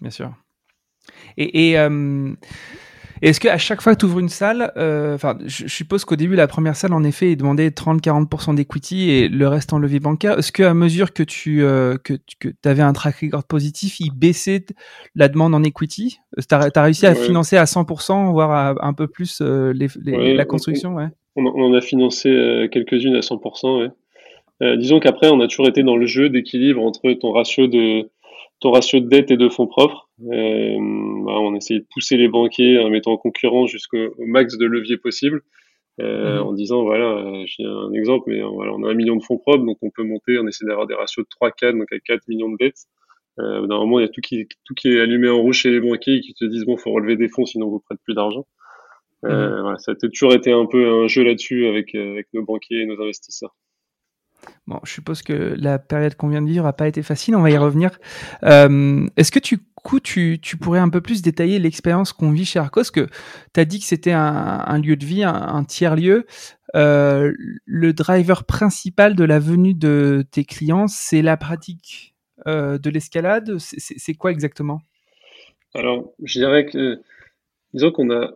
Bien 0.00 0.10
sûr. 0.10 0.30
Et, 1.36 1.78
euh, 1.78 2.32
est-ce 3.22 3.40
qu'à 3.40 3.56
chaque 3.56 3.80
fois 3.80 3.94
que 3.94 4.00
tu 4.00 4.06
ouvres 4.06 4.18
une 4.18 4.28
salle, 4.28 4.72
euh, 4.76 5.14
enfin, 5.14 5.38
je, 5.46 5.66
suppose 5.68 6.04
qu'au 6.04 6.16
début, 6.16 6.34
la 6.34 6.46
première 6.46 6.76
salle, 6.76 6.92
en 6.92 7.02
effet, 7.02 7.32
il 7.32 7.36
demandait 7.36 7.68
30-40% 7.70 8.54
d'equity 8.54 9.10
et 9.10 9.28
le 9.28 9.48
reste 9.48 9.72
en 9.72 9.78
levier 9.78 10.00
bancaire. 10.00 10.38
Est-ce 10.38 10.52
qu'à 10.52 10.74
mesure 10.74 11.14
que 11.14 11.22
tu 11.22 11.62
euh, 11.62 11.96
que, 11.96 12.14
que 12.40 12.48
avais 12.64 12.82
un 12.82 12.92
track 12.92 13.16
record 13.22 13.44
positif, 13.44 14.00
il 14.00 14.10
baissait 14.10 14.66
la 15.14 15.28
demande 15.28 15.54
en 15.54 15.62
equity? 15.62 16.18
Tu 16.36 16.54
as, 16.54 16.82
réussi 16.82 17.06
à 17.06 17.14
financer 17.14 17.56
à 17.56 17.64
100%, 17.64 18.32
voire 18.32 18.76
un 18.82 18.92
peu 18.92 19.06
plus 19.06 19.40
la 19.40 20.44
construction? 20.44 20.94
Ouais. 20.94 21.08
on, 21.36 21.46
on, 21.46 21.74
a 21.74 21.80
financé 21.80 22.68
quelques-unes 22.70 23.16
à 23.16 23.20
100%. 23.20 23.90
Ouais. 24.60 24.76
disons 24.76 25.00
qu'après, 25.00 25.30
on 25.30 25.40
a 25.40 25.48
toujours 25.48 25.68
été 25.68 25.82
dans 25.82 25.96
le 25.96 26.06
jeu 26.06 26.28
d'équilibre 26.28 26.82
entre 26.82 27.10
ton 27.14 27.32
ratio 27.32 27.66
de 27.66 28.10
ton 28.60 28.70
ratio 28.70 29.00
de 29.00 29.08
dette 29.08 29.30
et 29.30 29.36
de 29.36 29.48
fonds 29.48 29.66
propres. 29.66 30.08
Euh, 30.32 30.76
bah, 31.24 31.38
on 31.40 31.54
essaye 31.54 31.80
de 31.80 31.86
pousser 31.90 32.16
les 32.16 32.28
banquiers 32.28 32.78
en 32.78 32.90
mettant 32.90 33.12
en 33.12 33.16
concurrence 33.16 33.70
jusqu'au 33.70 34.14
max 34.18 34.56
de 34.56 34.66
levier 34.66 34.96
possible. 34.96 35.42
Euh, 35.98 36.40
mhm. 36.40 36.48
en 36.48 36.52
disant 36.52 36.82
voilà, 36.82 37.06
euh, 37.06 37.44
j'ai 37.46 37.64
un 37.64 37.90
exemple, 37.94 38.24
mais 38.26 38.42
euh, 38.42 38.48
voilà, 38.48 38.72
on 38.74 38.84
a 38.84 38.90
un 38.90 38.94
million 38.94 39.16
de 39.16 39.22
fonds 39.22 39.38
propres, 39.38 39.64
donc 39.64 39.78
on 39.80 39.90
peut 39.90 40.02
monter, 40.02 40.38
on 40.38 40.46
essaie 40.46 40.66
d'avoir 40.66 40.86
des 40.86 40.94
ratios 40.94 41.24
de 41.24 41.46
3-4, 41.46 41.78
donc 41.78 41.90
à 41.90 41.98
4 41.98 42.28
millions 42.28 42.50
de 42.50 42.56
dettes. 42.58 42.84
Euh, 43.38 43.66
moment, 43.66 43.98
il 43.98 44.02
y 44.02 44.04
a 44.04 44.08
tout 44.10 44.20
qui, 44.20 44.46
tout 44.64 44.74
qui 44.74 44.88
est 44.88 45.00
allumé 45.00 45.30
en 45.30 45.38
rouge 45.38 45.56
chez 45.56 45.70
les 45.70 45.80
banquiers 45.80 46.20
qui 46.20 46.34
te 46.34 46.44
disent 46.44 46.66
bon, 46.66 46.76
faut 46.76 46.92
relever 46.92 47.16
des 47.16 47.28
fonds, 47.28 47.46
sinon 47.46 47.70
vous 47.70 47.80
prêtez 47.80 48.00
plus 48.04 48.14
d'argent. 48.14 48.46
Euh, 49.24 49.56
mhm. 49.56 49.62
voilà, 49.62 49.78
ça 49.78 49.92
a 49.92 49.94
toujours 49.94 50.34
été 50.34 50.52
un 50.52 50.66
peu 50.66 50.86
un 50.86 51.08
jeu 51.08 51.22
là-dessus 51.22 51.66
avec, 51.66 51.94
avec 51.94 52.28
nos 52.34 52.44
banquiers 52.44 52.80
et 52.80 52.86
nos 52.86 53.00
investisseurs. 53.00 53.56
Bon, 54.66 54.80
je 54.82 54.92
suppose 54.92 55.22
que 55.22 55.54
la 55.56 55.78
période 55.78 56.16
qu'on 56.16 56.28
vient 56.28 56.42
de 56.42 56.48
vivre 56.48 56.64
n'a 56.64 56.72
pas 56.72 56.88
été 56.88 57.02
facile, 57.02 57.36
on 57.36 57.42
va 57.42 57.50
y 57.50 57.56
revenir. 57.56 57.98
Euh, 58.42 59.06
Est-ce 59.16 59.30
que 59.30 59.38
tu, 59.38 59.58
coup, 59.76 60.00
tu, 60.00 60.40
tu, 60.42 60.56
pourrais 60.56 60.80
un 60.80 60.88
peu 60.88 61.00
plus 61.00 61.22
détailler 61.22 61.60
l'expérience 61.60 62.12
qu'on 62.12 62.32
vit 62.32 62.44
chez 62.44 62.58
Arcos? 62.58 62.90
Que 62.92 63.06
tu 63.54 63.60
as 63.60 63.64
dit 63.64 63.78
que 63.78 63.84
c'était 63.84 64.12
un, 64.12 64.78
lieu 64.78 64.96
de 64.96 65.06
vie, 65.06 65.22
un, 65.22 65.62
tiers-lieu. 65.62 66.26
Euh, 66.74 67.32
le 67.64 67.92
driver 67.92 68.44
principal 68.44 69.14
de 69.14 69.22
la 69.22 69.38
venue 69.38 69.74
de 69.74 70.26
tes 70.32 70.44
clients, 70.44 70.88
c'est 70.88 71.22
la 71.22 71.36
pratique 71.36 72.16
euh, 72.48 72.76
de 72.76 72.90
l'escalade? 72.90 73.58
C'est 73.58 74.14
quoi 74.14 74.32
exactement? 74.32 74.80
Alors, 75.74 76.12
je 76.24 76.40
dirais 76.40 76.66
que, 76.66 77.00
disons 77.72 77.92
qu'on 77.92 78.10
a 78.10 78.32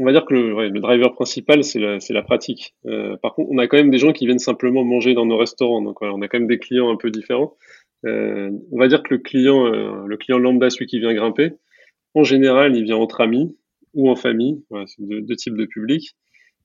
on 0.00 0.04
va 0.06 0.12
dire 0.12 0.24
que 0.24 0.32
le, 0.32 0.80
driver 0.80 1.12
principal, 1.12 1.62
c'est 1.62 1.78
la, 1.78 2.22
pratique. 2.22 2.74
Euh, 2.86 3.18
par 3.18 3.34
contre, 3.34 3.50
on 3.52 3.58
a 3.58 3.66
quand 3.66 3.76
même 3.76 3.90
des 3.90 3.98
gens 3.98 4.12
qui 4.12 4.24
viennent 4.24 4.38
simplement 4.38 4.82
manger 4.82 5.12
dans 5.12 5.26
nos 5.26 5.36
restaurants. 5.36 5.82
Donc, 5.82 6.00
on 6.00 6.22
a 6.22 6.28
quand 6.28 6.38
même 6.38 6.48
des 6.48 6.58
clients 6.58 6.90
un 6.90 6.96
peu 6.96 7.10
différents. 7.10 7.54
Euh, 8.06 8.50
on 8.72 8.78
va 8.78 8.88
dire 8.88 9.02
que 9.02 9.12
le 9.12 9.18
client, 9.18 9.66
euh, 9.66 10.06
le 10.06 10.16
client 10.16 10.38
lambda, 10.38 10.70
celui 10.70 10.86
qui 10.86 11.00
vient 11.00 11.12
grimper, 11.12 11.52
en 12.14 12.24
général, 12.24 12.74
il 12.76 12.84
vient 12.84 12.96
entre 12.96 13.20
amis 13.20 13.54
ou 13.92 14.08
en 14.08 14.16
famille. 14.16 14.64
C'est 14.86 15.06
deux, 15.06 15.36
types 15.36 15.56
de 15.56 15.66
publics. 15.66 16.16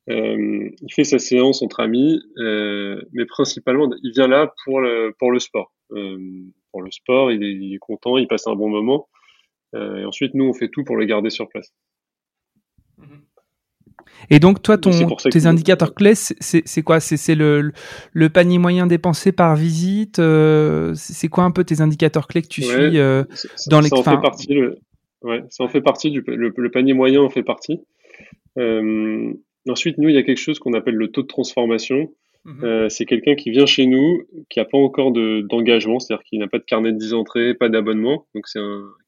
Euh, 0.09 0.69
il 0.81 0.93
fait 0.93 1.03
sa 1.03 1.19
séance 1.19 1.61
entre 1.61 1.81
amis, 1.81 2.21
mais 2.37 3.25
principalement, 3.27 3.89
il 4.01 4.11
vient 4.13 4.27
là 4.27 4.53
pour 4.63 4.79
le, 4.79 5.13
pour 5.19 5.31
le 5.31 5.39
sport. 5.39 5.73
pour 5.89 6.81
le 6.81 6.91
sport, 6.91 7.33
il 7.33 7.43
est, 7.43 7.51
il 7.51 7.73
est, 7.73 7.79
content, 7.79 8.17
il 8.17 8.27
passe 8.27 8.47
un 8.47 8.55
bon 8.55 8.69
moment. 8.69 9.09
et 9.73 10.05
ensuite, 10.05 10.35
nous, 10.35 10.45
on 10.45 10.53
fait 10.53 10.69
tout 10.69 10.85
pour 10.85 10.95
le 10.95 11.05
garder 11.05 11.29
sur 11.29 11.49
place. 11.49 11.73
Et 14.29 14.39
donc, 14.39 14.61
toi, 14.61 14.77
ton, 14.77 14.91
tes 15.31 15.45
indicateurs 15.45 15.93
clés, 15.93 16.13
c'est 16.15 16.83
quoi? 16.83 16.99
C'est 16.99 17.35
le, 17.35 17.71
le, 18.13 18.29
panier 18.29 18.57
moyen 18.57 18.87
dépensé 18.87 19.31
par 19.31 19.55
visite 19.55 20.19
euh, 20.19 20.93
C'est 20.95 21.27
quoi 21.27 21.43
un 21.43 21.51
peu 21.51 21.63
tes 21.63 21.81
indicateurs 21.81 22.27
clés 22.27 22.41
que 22.41 22.47
tu 22.47 22.61
suis 22.61 22.97
euh, 22.97 23.23
dans 23.67 23.81
les... 23.81 23.89
Ça 23.89 23.97
en 23.97 24.03
fait 24.03 24.21
partie. 24.21 24.53
Le, 24.53 24.79
ouais, 25.21 25.43
ça 25.49 25.63
en 25.63 25.67
fait 25.67 25.81
partie. 25.81 26.11
Du, 26.11 26.23
le, 26.25 26.71
panier 26.71 26.93
moyen 26.93 27.21
en 27.21 27.29
fait 27.29 27.43
partie. 27.43 27.81
Euh, 28.57 29.33
ensuite, 29.69 29.97
nous, 29.97 30.09
il 30.09 30.15
y 30.15 30.17
a 30.17 30.23
quelque 30.23 30.39
chose 30.39 30.59
qu'on 30.59 30.73
appelle 30.73 30.95
le 30.95 31.09
taux 31.09 31.21
de 31.21 31.27
transformation. 31.27 32.11
Mhm. 32.45 32.63
Euh, 32.63 32.89
c'est 32.89 33.05
quelqu'un 33.05 33.35
qui 33.35 33.49
vient 33.49 33.65
chez 33.65 33.87
nous, 33.87 34.23
qui 34.49 34.59
n'a 34.59 34.65
pas 34.65 34.77
encore 34.77 35.11
d'engagement, 35.11 35.99
c'est-à-dire 35.99 36.23
qu'il 36.23 36.39
n'a 36.39 36.47
pas 36.47 36.59
de 36.59 36.63
carnet 36.63 36.93
de 36.93 36.97
10 36.97 37.13
entrées, 37.13 37.55
pas 37.55 37.69
d'abonnement. 37.69 38.27
Donc 38.35 38.47
c'est 38.47 38.59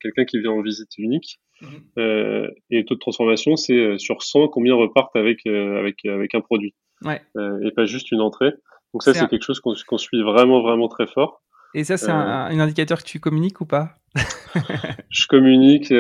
quelqu'un 0.02 0.26
qui 0.26 0.40
vient 0.40 0.52
en 0.52 0.62
visite 0.62 0.90
unique. 0.98 1.40
Mhm. 1.62 1.70
Euh, 2.00 2.48
et 2.70 2.80
le 2.80 2.86
taux 2.86 2.96
de 2.96 3.00
transformation, 3.00 3.56
c'est 3.56 3.78
euh, 3.78 3.98
sur 3.98 4.24
100 4.24 4.48
combien 4.50 4.76
repartent 4.76 5.16
avec, 5.16 5.46
euh, 5.48 5.80
avec, 5.80 6.06
avec 6.06 6.36
un 6.36 6.42
produit. 6.42 6.74
Ouais. 7.04 7.22
et 7.64 7.70
pas 7.72 7.86
juste 7.86 8.12
une 8.12 8.22
entrée. 8.22 8.52
Donc 8.92 9.04
ça, 9.04 9.14
c'est 9.14 9.28
quelque 9.28 9.44
chose 9.44 9.60
qu'on 9.60 9.98
suit 9.98 10.24
vraiment, 10.24 10.64
vraiment 10.64 10.88
très 10.88 11.06
fort. 11.06 11.44
Et 11.76 11.84
ça, 11.84 11.96
c'est 11.98 12.10
un, 12.10 12.18
un, 12.18 12.60
indicateur 12.60 13.04
que 13.04 13.08
tu 13.08 13.20
communiques 13.20 13.62
ou 13.62 13.66
pas? 13.66 13.92
Je 15.12 15.28
communique, 15.28 15.94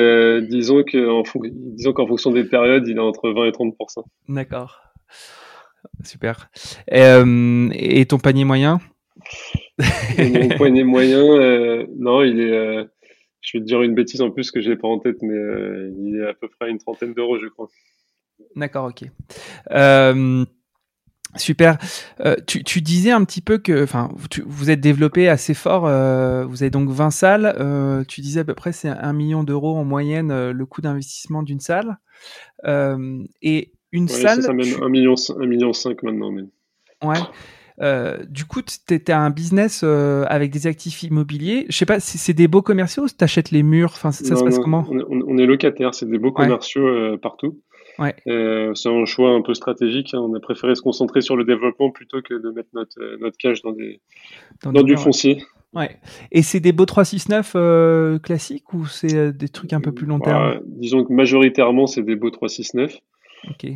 disons 0.50 0.84
qu'en 0.84 1.22
disons 1.44 1.94
qu'en 1.94 2.08
fonction 2.08 2.32
des 2.32 2.46
périodes, 2.46 2.88
il 2.88 2.98
est 2.98 3.00
entre 3.00 3.30
20 3.30 3.46
et 3.46 3.52
30% 3.52 3.74
D'accord. 4.30 4.82
Super. 6.04 6.50
Et, 6.90 7.02
euh, 7.02 7.70
et, 7.74 8.06
ton 8.06 8.18
panier 8.18 8.46
moyen 8.46 8.80
Mon 10.18 10.50
panier 10.58 10.84
moyen, 10.84 11.24
euh, 11.24 11.86
non, 11.98 12.24
il 12.24 12.40
est. 12.40 12.52
Euh, 12.52 12.86
je 13.42 13.58
vais 13.58 13.62
te 13.62 13.68
dire 13.68 13.82
une 13.82 13.96
bêtise 13.96 14.22
en 14.22 14.32
plus 14.32 14.52
que 14.52 14.62
je 14.62 14.70
n'ai 14.70 14.76
pas 14.76 14.88
en 14.88 15.00
tête, 15.00 15.18
mais 15.22 15.36
il 15.36 16.20
est 16.22 16.28
à 16.28 16.34
peu 16.34 16.50
près 16.50 16.70
une 16.70 16.80
trentaine 16.80 17.14
d'euros, 17.14 17.40
je 17.40 17.48
crois. 17.48 17.70
D'accord, 18.56 18.90
ok. 18.90 19.10
Super. 21.36 21.78
tu, 22.48 22.64
tu, 22.64 22.82
disais 22.82 23.12
un 23.12 23.24
petit 23.24 23.42
peu 23.42 23.58
que, 23.58 23.84
enfin, 23.84 24.10
vous 24.46 24.72
êtes 24.72 24.80
développé 24.80 25.30
assez 25.30 25.54
fort. 25.54 25.84
vous 25.84 26.64
avez 26.64 26.70
donc 26.70 26.90
20 26.90 27.12
salles. 27.12 28.06
tu 28.08 28.22
disais 28.22 28.42
à 28.42 28.44
peu 28.44 28.56
près 28.56 28.72
c'est 28.72 28.90
un 28.90 29.14
million 29.14 29.44
d'euros 29.44 29.78
en 29.78 29.86
moyenne 29.86 30.52
le 30.52 30.66
coût 30.66 30.82
d'investissement 30.82 31.44
d'une 31.44 31.60
salle. 31.60 32.00
et 32.66 33.72
une 33.98 34.08
salle. 34.08 34.42
Ça, 34.42 34.54
mène 34.54 34.68
1 34.82 34.90
million, 34.90 35.16
1 35.16 35.46
million 35.46 35.74
5 35.74 36.04
maintenant. 36.04 36.32
Mais... 36.32 36.44
Ouais. 37.04 37.20
Euh, 37.80 38.18
du 38.28 38.46
coup, 38.46 38.62
tu 38.62 38.94
étais 38.94 39.14
un 39.14 39.30
business 39.30 39.82
euh, 39.84 40.26
avec 40.28 40.52
des 40.52 40.68
actifs 40.68 41.04
immobiliers. 41.04 41.66
Je 41.70 41.78
sais 41.78 41.86
pas, 41.86 42.00
c'est 42.00 42.34
des 42.34 42.48
beaux 42.48 42.62
commerciaux 42.62 43.04
ou 43.04 43.08
tu 43.08 43.24
achètes 43.24 43.52
les 43.52 43.64
murs? 43.64 43.92
Enfin, 43.94 44.12
Ça, 44.12 44.36
se 44.36 44.44
passe 44.44 44.60
comment? 44.60 44.86
on, 44.90 45.38
est 45.38 45.46
locataire, 45.46 45.94
c'est 45.94 46.10
des 46.10 46.18
beaux 46.18 46.32
commerciaux 46.32 46.88
euh, 46.88 47.18
partout. 47.18 47.60
Ouais. 48.00 48.16
c'est 48.26 48.90
un 48.90 49.06
choix 49.06 49.32
un 49.32 49.42
peu 49.42 49.54
stratégique. 49.54 50.14
Hein. 50.14 50.20
On 50.20 50.34
a 50.36 50.40
préféré 50.40 50.76
se 50.76 50.82
concentrer 50.82 51.22
sur 51.22 51.36
le 51.36 51.46
développement 51.46 51.90
plutôt 51.90 52.22
que 52.22 52.36
de 52.36 52.52
mettre 52.52 52.70
notre, 52.74 53.00
notre 53.20 53.38
cash 53.38 53.62
dans, 53.64 53.72
des, 53.72 54.02
dans, 54.64 54.84
du 54.84 54.96
foncier. 54.98 55.44
Ouais. 55.74 55.98
Et 56.32 56.44
c'est 56.44 56.60
des 56.60 56.72
beaux 56.72 56.86
369 56.86 58.22
classiques 58.22 58.72
ou 58.74 58.86
c'est 58.86 59.36
des 59.36 59.50
trucs 59.50 59.74
un 59.74 59.82
peu 59.82 59.92
plus 59.92 60.06
long 60.06 60.20
terme? 60.20 60.62
Disons 60.66 61.04
que 61.06 61.14
majoritairement, 61.14 61.88
c'est 61.88 62.04
des 62.04 62.16
beaux 62.16 62.30
369. 62.32 63.00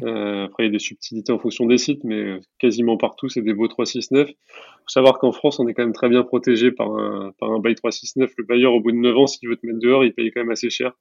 Euh, 0.04 0.46
après, 0.46 0.64
il 0.64 0.66
y 0.68 0.70
a 0.70 0.72
des 0.72 0.80
subtilités 0.80 1.32
en 1.32 1.40
fonction 1.40 1.66
des 1.66 1.78
sites, 1.78 2.04
mais 2.04 2.22
euh, 2.22 2.40
quasiment 2.60 2.98
partout, 2.98 3.30
c'est 3.30 3.42
des 3.42 3.54
beaux 3.54 3.68
369. 3.68 4.30
Il 4.30 4.34
faut 4.34 4.38
savoir 4.88 5.20
qu'en 5.20 5.32
France, 5.32 5.60
on 5.60 5.68
est 5.68 5.74
quand 5.74 5.84
même 5.84 5.94
très 5.94 6.10
bien 6.10 6.24
protégé 6.24 6.72
par 6.72 6.92
un, 6.92 7.32
par 7.40 7.52
un 7.52 7.60
bail 7.60 7.76
369. 7.76 8.32
Le 8.38 8.44
bailleur, 8.44 8.74
au 8.74 8.82
bout 8.82 8.92
de 8.92 8.98
9 8.98 9.18
ans, 9.18 9.28
s'il 9.28 9.50
veut 9.50 9.56
te 9.56 9.66
mettre 9.66 9.80
dehors, 9.80 10.04
il 10.04 10.14
paye 10.14 10.32
quand 10.32 10.42
même 10.42 10.52
assez 10.52 10.70
cher. 10.70 10.94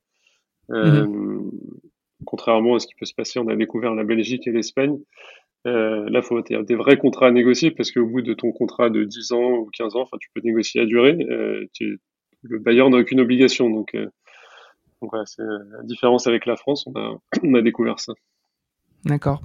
Euh, 0.71 1.07
mhm. 1.07 1.51
Contrairement 2.27 2.75
à 2.75 2.79
ce 2.79 2.87
qui 2.87 2.95
peut 2.95 3.07
se 3.07 3.15
passer, 3.15 3.39
on 3.39 3.49
a 3.49 3.57
découvert 3.57 3.95
la 3.95 4.05
Belgique 4.05 4.47
et 4.47 4.53
l'Espagne. 4.53 4.99
Euh, 5.67 6.09
là, 6.09 6.23
faut 6.23 6.41
il 6.49 6.53
y 6.53 6.57
a 6.57 6.63
des 6.63 6.75
vrais 6.75 6.97
contrats 6.97 7.27
à 7.27 7.31
négocier 7.31 7.71
parce 7.71 7.91
qu'au 7.91 8.07
bout 8.07 8.23
de 8.23 8.35
ton 8.35 8.53
contrat 8.53 8.89
de 8.91 9.05
10 9.05 9.33
ans 9.33 9.53
ou 9.53 9.71
15 9.77 9.97
ans, 9.97 10.07
tu 10.21 10.29
peux 10.35 10.41
négocier 10.43 10.83
à 10.83 10.87
durée. 10.87 11.19
Tu, 11.73 11.99
le 12.43 12.59
bailleur 12.59 12.89
n'a 12.91 12.99
aucune 12.99 13.21
obligation. 13.21 13.69
Donc, 13.71 13.95
donc 13.95 15.11
voilà, 15.11 15.25
c'est 15.27 15.43
la 15.43 15.83
différence 15.85 16.27
avec 16.27 16.47
la 16.47 16.57
France. 16.57 16.87
On 16.87 16.95
a, 16.99 17.19
on 17.43 17.55
a 17.55 17.63
découvert 17.63 18.01
ça. 18.01 18.13
D'accord. 19.05 19.43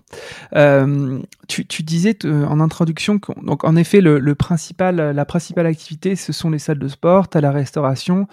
Euh, 0.53 1.19
tu, 1.47 1.65
tu, 1.65 1.83
disais 1.83 2.17
en 2.25 2.59
introduction 2.59 3.19
que, 3.19 3.31
donc 3.41 3.63
en 3.63 3.77
effet, 3.77 4.01
le, 4.01 4.19
le, 4.19 4.35
principal, 4.35 4.97
la 4.97 5.25
principale 5.25 5.65
activité, 5.65 6.17
ce 6.17 6.33
sont 6.33 6.49
les 6.49 6.59
salles 6.59 6.79
de 6.79 6.87
sport, 6.89 7.29
tu 7.29 7.37
as 7.37 7.41
la 7.41 7.51
restauration, 7.51 8.27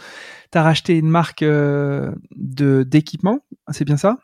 tu 0.51 0.59
as 0.59 0.63
racheté 0.63 0.99
une 0.99 1.09
marque 1.09 1.43
euh, 1.43 2.13
de 2.35 2.83
d'équipement, 2.83 3.39
c'est 3.71 3.85
bien 3.85 3.97
ça? 3.97 4.19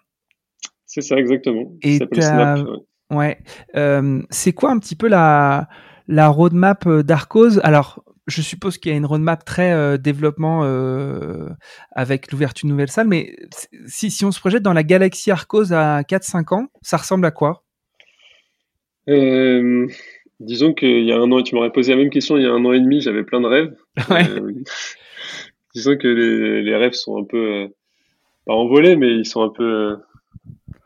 C'est 0.86 1.02
ça, 1.02 1.16
exactement. 1.16 1.72
Et 1.82 1.98
Snap, 1.98 2.66
ouais. 3.12 3.38
Euh, 3.76 4.22
c'est 4.30 4.52
quoi 4.52 4.70
un 4.70 4.78
petit 4.78 4.96
peu 4.96 5.06
la, 5.06 5.68
la 6.08 6.28
roadmap 6.28 6.88
d'Arcos? 6.88 7.60
Alors, 7.62 8.02
je 8.28 8.42
suppose 8.42 8.78
qu'il 8.78 8.92
y 8.92 8.94
a 8.94 8.98
une 8.98 9.06
roadmap 9.06 9.44
très 9.44 9.72
euh, 9.72 9.96
développement 9.96 10.62
euh, 10.64 11.48
avec 11.92 12.30
l'ouverture 12.30 12.66
de 12.66 12.72
nouvelles 12.72 12.90
salles, 12.90 13.08
mais 13.08 13.34
si, 13.86 14.10
si, 14.10 14.24
on 14.24 14.30
se 14.30 14.38
projette 14.38 14.62
dans 14.62 14.74
la 14.74 14.82
galaxie 14.82 15.30
Arcos 15.30 15.72
à 15.72 16.02
4-5 16.02 16.54
ans, 16.54 16.68
ça 16.82 16.98
ressemble 16.98 17.26
à 17.26 17.30
quoi? 17.30 17.64
Euh, 19.08 19.86
Disons 20.40 20.72
qu'il 20.72 21.04
y 21.04 21.10
a 21.10 21.16
un 21.16 21.32
an, 21.32 21.42
tu 21.42 21.54
m'aurais 21.56 21.72
posé 21.72 21.92
la 21.92 21.98
même 21.98 22.10
question 22.10 22.36
il 22.36 22.44
y 22.44 22.46
a 22.46 22.52
un 22.52 22.64
an 22.64 22.72
et 22.72 22.80
demi, 22.80 23.00
j'avais 23.00 23.24
plein 23.24 23.40
de 23.40 23.46
rêves. 23.46 23.74
disons 25.74 25.96
que 25.96 26.06
les, 26.06 26.62
les, 26.62 26.76
rêves 26.76 26.92
sont 26.92 27.20
un 27.20 27.24
peu, 27.24 27.68
pas 28.46 28.54
envolés, 28.54 28.94
mais 28.94 29.08
ils 29.08 29.26
sont 29.26 29.42
un 29.42 29.48
peu, 29.48 29.96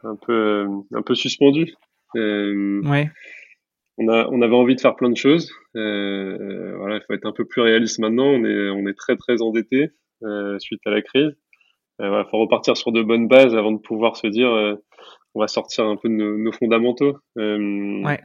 un 0.05 0.17
peu, 0.17 0.67
un 0.95 1.03
peu 1.03 1.15
suspendus. 1.15 1.75
ouais 2.15 3.11
on, 3.99 4.09
a, 4.09 4.29
on 4.29 4.43
avait 4.43 4.55
envie 4.55 4.75
de 4.75 4.81
faire 4.81 4.97
plein 4.97 5.11
de 5.11 5.17
choses. 5.17 5.53
Euh, 5.77 6.77
voilà, 6.79 6.97
il 6.97 7.03
faut 7.07 7.15
être 7.15 7.27
un 7.27 7.33
peu 7.33 7.45
plus 7.45 7.63
réaliste 7.63 7.99
maintenant. 7.99 8.27
On 8.27 8.45
est, 8.45 8.71
on 8.71 8.87
est 8.87 8.97
très 8.97 9.17
très 9.17 9.43
endetté 9.43 9.91
euh, 10.25 10.59
suite 10.59 10.81
à 10.87 10.91
la 10.91 11.03
crise. 11.03 11.33
Il 11.99 12.05
euh, 12.07 12.25
faut 12.31 12.39
repartir 12.39 12.77
sur 12.77 12.93
de 12.93 13.03
bonnes 13.03 13.29
bases 13.29 13.55
avant 13.55 13.73
de 13.73 13.79
pouvoir 13.79 14.17
se 14.17 14.27
dire 14.27 14.49
euh, 14.49 14.75
on 15.35 15.41
va 15.41 15.49
sortir 15.49 15.85
un 15.85 15.97
peu 15.97 16.09
de 16.09 16.15
nos, 16.15 16.53
fondamentaux. 16.53 17.17
Ouais. 17.37 18.21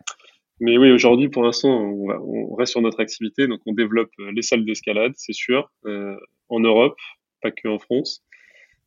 Mais 0.59 0.77
oui, 0.77 0.91
aujourd'hui, 0.91 1.29
pour 1.29 1.43
l'instant, 1.43 1.69
on, 1.69 2.09
on, 2.09 2.55
reste 2.55 2.71
sur 2.71 2.81
notre 2.81 2.99
activité. 2.99 3.47
Donc, 3.47 3.59
on 3.65 3.73
développe 3.73 4.09
les 4.33 4.41
salles 4.41 4.65
d'escalade, 4.65 5.13
c'est 5.15 5.33
sûr, 5.33 5.69
en 5.85 6.59
Europe, 6.59 6.97
pas 7.41 7.51
que 7.51 7.67
en 7.67 7.77
France. 7.77 8.23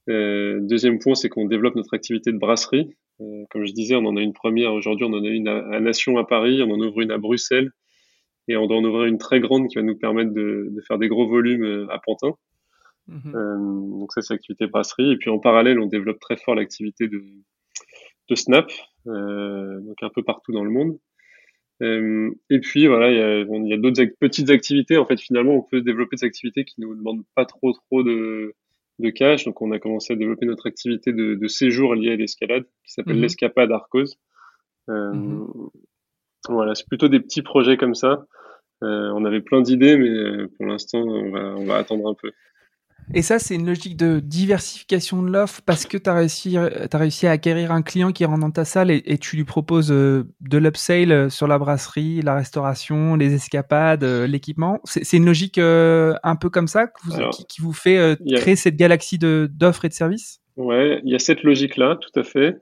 deuxième 0.08 0.99
point, 0.99 1.14
c'est 1.14 1.28
qu'on 1.28 1.46
développe 1.46 1.76
notre 1.76 1.94
activité 1.94 2.32
de 2.32 2.38
brasserie. 2.38 2.90
Euh, 3.21 3.45
comme 3.50 3.67
je 3.67 3.73
disais, 3.73 3.95
on 3.95 4.07
en 4.07 4.17
a 4.17 4.21
une 4.21 4.33
première 4.33 4.73
aujourd'hui, 4.73 5.05
on 5.05 5.12
en 5.12 5.25
a 5.25 5.29
une 5.29 5.49
à, 5.49 5.81
Nation 5.81 6.17
à 6.19 6.25
Paris, 6.25 6.62
on 6.62 6.71
en 6.71 6.81
ouvre 6.81 7.00
une 7.00 7.11
à 7.11 7.19
Bruxelles, 7.19 7.71
et 8.49 8.57
on 8.57 8.67
doit 8.67 8.79
en 8.79 8.85
ouvrir 8.85 9.05
une 9.05 9.19
très 9.19 9.41
grande 9.41 9.69
qui 9.69 9.77
va 9.77 9.83
nous 9.83 9.97
permettre 9.97 10.33
de, 10.33 10.69
de 10.71 10.81
faire 10.87 10.99
des 10.99 11.09
gros 11.09 11.29
volumes 11.29 11.65
euh, 11.65 11.87
à 11.91 11.99
Pantin. 11.99 12.35
Mhm. 13.09 13.33
Euh, 13.35 13.99
donc 13.99 14.12
ça, 14.12 14.23
c'est 14.23 14.35
l'activité 14.35 14.67
brasserie. 14.67 15.12
Et 15.12 15.17
puis 15.17 15.31
en 15.31 15.39
parallèle, 15.39 15.79
on 15.79 15.87
développe 15.87 16.21
très 16.21 16.37
fort 16.37 16.55
l'activité 16.55 17.09
de, 17.09 17.23
de 18.29 18.35
Snap, 18.35 18.71
euh, 19.07 19.81
donc 19.81 20.03
un 20.03 20.11
peu 20.11 20.23
partout 20.23 20.53
dans 20.53 20.65
le 20.65 20.71
monde. 20.71 20.99
Euh, 21.83 22.31
et 22.50 22.61
puis 22.61 22.87
voilà, 22.87 23.11
il 23.11 23.17
y 23.17 23.21
a, 23.21 23.45
bon, 23.45 23.71
a 23.73 23.77
d'autres 23.77 24.05
petites 24.21 24.50
activités. 24.50 24.97
En 24.99 25.07
fait, 25.07 25.19
finalement, 25.19 25.55
on 25.55 25.62
peut 25.62 25.81
développer 25.81 26.17
des 26.17 26.25
activités 26.25 26.65
qui 26.65 26.81
nous 26.81 26.95
demandent 26.95 27.25
pas 27.35 27.47
trop 27.47 27.73
trop 27.73 28.03
de, 28.03 28.55
de 29.00 29.11
cash. 29.11 29.45
Donc, 29.45 29.61
on 29.62 29.73
a 29.73 29.78
commencé 29.78 30.12
à 30.12 30.16
développer 30.16 30.47
notre 30.47 30.69
activité 30.69 31.12
de, 31.12 31.35
de 31.35 31.49
séjour 31.49 31.95
liée 31.95 32.12
à 32.12 32.16
l'escalade, 32.16 32.64
qui 32.85 32.92
s'appelle 32.92 33.16
mhm. 33.16 33.23
l'escapade 33.23 33.73
Arcos. 33.73 34.16
Euh, 34.88 35.12
mhm. 35.12 35.49
Voilà, 36.49 36.75
c'est 36.75 36.87
plutôt 36.87 37.09
des 37.09 37.21
petits 37.21 37.42
projets 37.42 37.76
comme 37.76 37.95
ça. 37.95 38.26
Euh, 38.83 39.11
on 39.14 39.25
avait 39.25 39.42
plein 39.42 39.61
d'idées, 39.61 39.97
mais 39.97 40.09
euh, 40.09 40.49
pour 40.57 40.66
l'instant, 40.66 41.00
on 41.00 41.30
va, 41.30 41.54
on 41.57 41.64
va 41.66 41.76
attendre 41.76 42.09
un 42.09 42.14
peu. 42.14 42.30
Et 43.12 43.23
ça, 43.23 43.38
c'est 43.38 43.57
une 43.57 43.66
logique 43.66 43.97
de 43.97 44.21
diversification 44.21 45.23
de 45.23 45.30
l'offre 45.30 45.61
parce 45.66 45.85
que 45.85 45.99
tu 45.99 46.09
as 46.09 46.14
réussi, 46.14 46.57
as 46.57 46.97
réussi 46.97 47.26
à 47.26 47.33
acquérir 47.33 47.73
un 47.73 47.83
client 47.83 48.12
qui 48.12 48.25
rentre 48.25 48.40
dans 48.40 48.50
ta 48.50 48.64
salle 48.64 48.90
et, 48.90 49.19
tu 49.19 49.37
lui 49.37 49.45
proposes 49.45 49.90
euh, 49.90 50.25
de 50.40 50.59
l'upsale 50.59 51.30
sur 51.30 51.47
la 51.47 51.59
brasserie, 51.59 52.23
la 52.23 52.35
restauration, 52.35 53.16
les 53.16 53.35
escapades, 53.35 54.04
euh, 54.04 54.26
l'équipement. 54.26 54.78
C'est 54.85 55.16
une 55.16 55.26
logique 55.26 55.59
euh, 55.59 56.14
un 56.23 56.37
peu 56.37 56.50
comme 56.50 56.69
ça 56.69 56.87
qui, 57.49 57.61
vous 57.61 57.73
fait 57.73 58.16
créer 58.37 58.57
cette 58.57 58.76
galaxie 58.76 59.19
d'offres 59.19 59.85
et 59.85 59.88
de 59.88 59.95
services? 59.95 60.41
Ouais, 60.56 61.00
il 61.04 61.10
y 61.10 61.15
a 61.15 61.19
cette 61.19 61.43
logique-là, 61.43 61.97
tout 61.97 62.19
à 62.19 62.23
fait. 62.23 62.56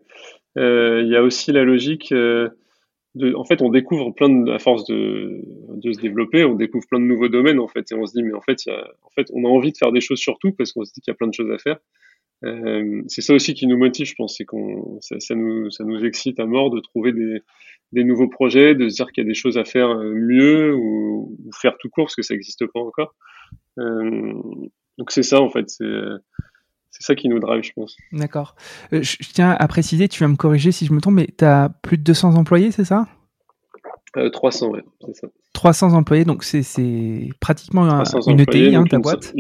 Il 0.57 1.09
y 1.09 1.17
a 1.17 1.23
aussi 1.23 1.53
la 1.53 1.63
logique 1.63 2.13
en 3.35 3.45
fait, 3.45 3.63
on 3.63 3.71
découvre 3.71 4.11
plein 4.11 4.29
de, 4.29 4.51
à 4.51 4.59
force 4.59 4.85
de, 4.87 5.43
de 5.75 5.93
se 5.93 6.01
développer, 6.01 6.45
on 6.45 6.55
découvre 6.55 6.87
plein 6.89 7.01
de 7.01 7.05
nouveaux 7.05 7.29
domaines, 7.29 7.59
en 7.59 7.69
fait, 7.69 7.91
et 7.91 7.95
on 7.95 8.07
se 8.07 8.13
dit, 8.13 8.23
mais 8.23 8.35
en 8.35 8.41
fait, 8.41 8.65
y 8.67 8.71
a, 8.71 8.89
en 9.03 9.11
fait, 9.11 9.29
on 9.33 9.45
a 9.45 9.49
envie 9.49 9.73
de 9.73 9.77
faire 9.77 9.93
des 9.93 10.01
choses 10.01 10.19
sur 10.19 10.39
tout 10.39 10.53
parce 10.53 10.73
qu'on 10.73 10.85
se 10.85 10.93
dit 10.93 11.01
qu'il 11.01 11.11
y 11.11 11.15
a 11.15 11.17
plein 11.17 11.29
de 11.29 11.35
choses 11.35 11.51
à 11.51 11.59
faire. 11.59 11.79
Euh, 12.45 13.03
c'est 13.09 13.21
ça 13.21 13.35
aussi 13.35 13.55
qui 13.55 13.67
nous 13.67 13.77
motive, 13.77 14.07
je 14.07 14.15
pense, 14.15 14.37
c'est 14.37 14.45
qu'on, 14.45 14.99
ça, 15.01 15.19
ça, 15.21 15.35
nous, 15.35 15.71
ça 15.71 15.85
nous 15.85 16.05
excite 16.05 16.39
à 16.39 16.47
mort 16.47 16.71
de 16.71 16.81
trouver 16.81 17.13
des, 17.13 17.43
des 17.93 18.05
nouveaux 18.05 18.29
projets, 18.29 18.75
de 18.75 18.89
se 18.89 18.97
dire 18.97 19.11
qu'il 19.13 19.25
y 19.25 19.27
a 19.27 19.29
des 19.29 19.35
choses 19.35 19.59
à 19.59 19.65
faire 19.65 19.89
euh, 19.89 20.13
mieux 20.15 20.75
ou, 20.75 21.37
ou 21.45 21.53
faire 21.53 21.77
tout 21.79 21.89
court 21.89 22.05
parce 22.07 22.17
que 22.17 22.23
ça 22.23 22.35
n'existe 22.35 22.67
pas 22.67 22.81
encore. 22.81 23.15
Euh, 23.79 24.33
donc 24.99 25.11
c'est 25.11 25.23
ça, 25.23 25.41
en 25.41 25.51
fait, 25.51 25.69
c'est 25.69 25.85
c'est 26.91 27.03
ça 27.05 27.15
qui 27.15 27.29
nous 27.29 27.39
drive, 27.39 27.63
je 27.63 27.73
pense. 27.73 27.97
D'accord. 28.13 28.55
Euh, 28.93 29.03
je, 29.03 29.17
tiens 29.33 29.57
à 29.59 29.69
préciser, 29.69 30.09
tu 30.09 30.21
vas 30.21 30.29
me 30.29 30.37
corriger 30.37 30.73
si 30.73 30.87
je 30.87 30.93
me 30.93 31.01
trompe, 31.01 31.15
mais 31.15 31.29
tu 31.37 31.45
as 31.45 31.71
plus 31.83 31.99
de 31.99 32.03
200 32.03 32.35
employés, 32.37 32.71
c'est 32.71 32.85
ça? 32.85 33.07
300, 34.33 34.71
oui, 34.71 34.81
c'est 35.07 35.15
ça. 35.15 35.29
300 35.53 35.93
employés, 35.93 36.25
donc 36.25 36.45
c'est 36.45 37.29
pratiquement 37.41 38.03
une 38.27 38.41
ETI, 38.41 38.75
hein, 38.75 38.85
ta 38.89 38.99
boîte. 38.99 39.35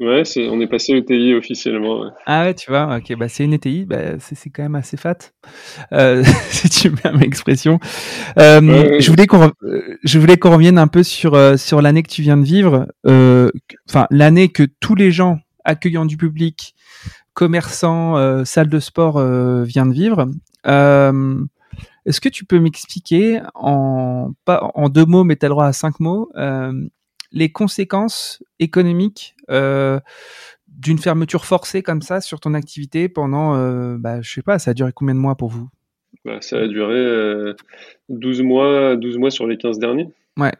ouais, 0.00 0.22
on 0.50 0.60
est 0.60 0.66
passé 0.66 0.92
ETI 0.92 1.34
officiellement. 1.34 2.10
Ah 2.26 2.44
ouais, 2.44 2.54
tu 2.54 2.70
vois, 2.70 2.96
ok, 2.96 3.16
bah 3.16 3.28
c'est 3.28 3.44
une 3.44 3.54
ETI, 3.54 3.84
bah 3.84 4.18
c'est 4.18 4.50
quand 4.50 4.62
même 4.64 4.74
assez 4.74 4.96
fat, 4.96 5.32
euh, 5.92 6.22
si 6.50 6.68
tu 6.68 6.90
me 6.90 6.96
permets 6.96 7.24
l'expression. 7.24 7.78
Euh, 8.38 8.98
je 9.00 9.10
voulais 9.10 9.26
qu'on 9.26 9.50
je 10.02 10.18
voulais 10.18 10.36
qu'on 10.36 10.50
revienne 10.50 10.78
un 10.78 10.88
peu 10.88 11.02
sur 11.02 11.58
sur 11.58 11.80
l'année 11.80 12.02
que 12.02 12.10
tu 12.10 12.22
viens 12.22 12.36
de 12.36 12.44
vivre, 12.44 12.86
enfin 13.04 14.06
l'année 14.10 14.48
que 14.48 14.64
tous 14.80 14.94
les 14.94 15.10
gens 15.10 15.38
accueillant 15.64 16.06
du 16.06 16.16
public, 16.16 16.74
commerçant, 17.34 18.16
euh, 18.16 18.44
salle 18.44 18.68
de 18.68 18.78
sport 18.78 19.18
euh, 19.18 19.64
vient 19.64 19.86
de 19.86 19.92
vivre. 19.92 20.26
Euh, 20.66 21.44
est-ce 22.06 22.20
que 22.20 22.28
tu 22.28 22.44
peux 22.44 22.58
m'expliquer 22.58 23.40
en 23.54 24.32
pas 24.44 24.70
en 24.74 24.88
deux 24.88 25.04
mots, 25.04 25.24
mais 25.24 25.36
tu 25.36 25.44
as 25.44 25.48
le 25.48 25.54
droit 25.54 25.66
à 25.66 25.72
cinq 25.72 26.00
mots, 26.00 26.30
les 27.32 27.50
conséquences 27.50 28.42
économiques 28.58 29.34
d'une 29.48 30.98
fermeture 30.98 31.46
forcée 31.46 31.82
comme 31.82 32.02
ça 32.02 32.20
sur 32.20 32.40
ton 32.40 32.52
activité 32.52 33.08
pendant, 33.08 33.56
bah, 33.96 34.20
je 34.20 34.30
sais 34.30 34.42
pas, 34.42 34.58
ça 34.58 34.72
a 34.72 34.74
duré 34.74 34.92
combien 34.94 35.14
de 35.14 35.20
mois 35.20 35.34
pour 35.34 35.48
vous? 35.48 35.70
Bah, 36.26 36.38
Ça 36.42 36.58
a 36.58 36.66
duré 36.66 37.54
12 38.10 38.42
mois, 38.42 38.96
12 38.96 39.16
mois 39.16 39.30
sur 39.30 39.46
les 39.46 39.56
15 39.56 39.78
derniers. 39.78 40.08
Ouais. 40.36 40.52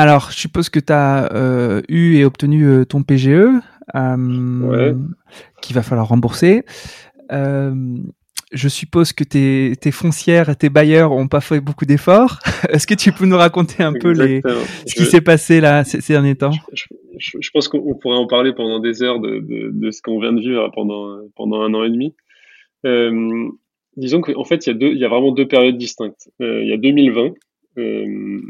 Alors, 0.00 0.30
je 0.30 0.38
suppose 0.38 0.68
que 0.68 0.80
tu 0.80 0.92
as 0.92 1.32
euh, 1.34 1.82
eu 1.88 2.16
et 2.16 2.24
obtenu 2.24 2.64
euh, 2.64 2.84
ton 2.84 3.02
PGE, 3.02 3.30
ouais. 3.94 4.94
qu'il 5.60 5.74
va 5.74 5.82
falloir 5.82 6.08
rembourser. 6.08 6.62
je 7.30 8.68
suppose 8.68 9.12
que 9.12 9.24
tes, 9.24 9.74
tes, 9.80 9.90
foncières 9.90 10.50
et 10.50 10.56
tes 10.56 10.68
bailleurs 10.68 11.12
ont 11.12 11.26
pas 11.28 11.40
fait 11.40 11.60
beaucoup 11.60 11.84
d'efforts. 11.84 12.38
Est-ce 12.70 12.86
que 12.86 12.94
tu 12.94 13.12
peux 13.12 13.26
nous 13.26 13.36
raconter 13.36 13.82
un 13.82 13.92
peu 13.92 14.12
les, 14.12 14.40
ce 14.86 14.94
qui 14.94 15.04
s'est 15.04 15.20
passé 15.20 15.60
là 15.60 15.84
ces, 15.84 16.12
derniers 16.12 16.36
temps? 16.36 16.52
Je, 16.72 16.84
je, 17.18 17.50
pense 17.52 17.66
qu'on 17.66 17.94
pourrait 17.96 18.18
en 18.18 18.28
parler 18.28 18.52
pendant 18.52 18.78
des 18.78 19.02
heures 19.02 19.18
de, 19.18 19.40
de, 19.40 19.70
de 19.72 19.90
ce 19.90 20.00
qu'on 20.00 20.20
vient 20.20 20.32
de 20.32 20.40
vivre 20.40 20.70
pendant, 20.74 21.18
pendant 21.34 21.60
un 21.62 21.74
an 21.74 21.82
et 21.82 21.90
demi. 21.90 22.14
Euh, 22.86 23.50
disons 23.96 24.20
qu'en 24.20 24.44
fait, 24.44 24.66
il 24.66 24.70
y, 24.70 24.72
a 24.72 24.76
deux, 24.76 24.92
il 24.92 24.98
y 24.98 25.04
a 25.04 25.08
vraiment 25.08 25.32
deux 25.32 25.48
périodes 25.48 25.76
distinctes. 25.76 26.30
Euh, 26.40 26.62
il 26.62 26.68
y 26.68 26.72
a 26.72 26.76
2020, 26.76 27.34
euh, 27.78 28.40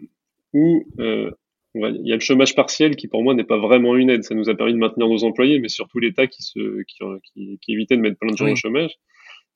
où 0.53 0.85
euh, 1.01 1.31
il 1.75 2.07
y 2.07 2.13
a 2.13 2.17
le 2.17 2.21
chômage 2.21 2.55
partiel 2.55 2.97
qui 2.97 3.09
pour 3.09 3.23
moi 3.23 3.35
n'est 3.35 3.45
pas 3.45 3.59
vraiment 3.59 3.97
une 3.97 4.11
aide. 4.11 4.25
Ça 4.25 4.35
nous 4.35 4.49
a 4.49 4.55
permis 4.55 4.73
de 4.73 4.79
maintenir 4.79 5.09
nos 5.09 5.25
employés, 5.25 5.59
mais 5.59 5.69
surtout 5.69 5.99
l'État 5.99 6.27
qui, 6.27 6.43
se, 6.43 6.83
qui, 6.85 6.99
qui, 7.25 7.59
qui, 7.61 7.73
évitait 7.73 7.97
de 7.97 8.01
mettre 8.01 8.19
plein 8.19 8.33
de 8.33 8.37
gens 8.37 8.51
au 8.51 8.57
chômage. 8.57 8.93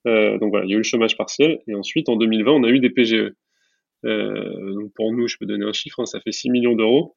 Euh, 0.06 0.38
donc 0.38 0.50
voilà, 0.50 0.66
il 0.66 0.70
y 0.70 0.74
a 0.74 0.76
eu 0.76 0.78
le 0.78 0.84
chômage 0.84 1.16
partiel. 1.16 1.60
Et 1.66 1.74
ensuite, 1.74 2.08
en 2.08 2.16
2020, 2.16 2.52
on 2.52 2.64
a 2.64 2.68
eu 2.68 2.80
des 2.80 2.90
PGE. 2.90 3.32
Euh, 4.04 4.74
donc 4.74 4.92
pour 4.94 5.12
nous, 5.12 5.28
je 5.28 5.36
peux 5.38 5.46
donner 5.46 5.64
un 5.64 5.72
chiffre, 5.72 6.00
hein, 6.00 6.06
ça 6.06 6.20
fait 6.20 6.32
6 6.32 6.50
millions 6.50 6.74
d'euros 6.74 7.16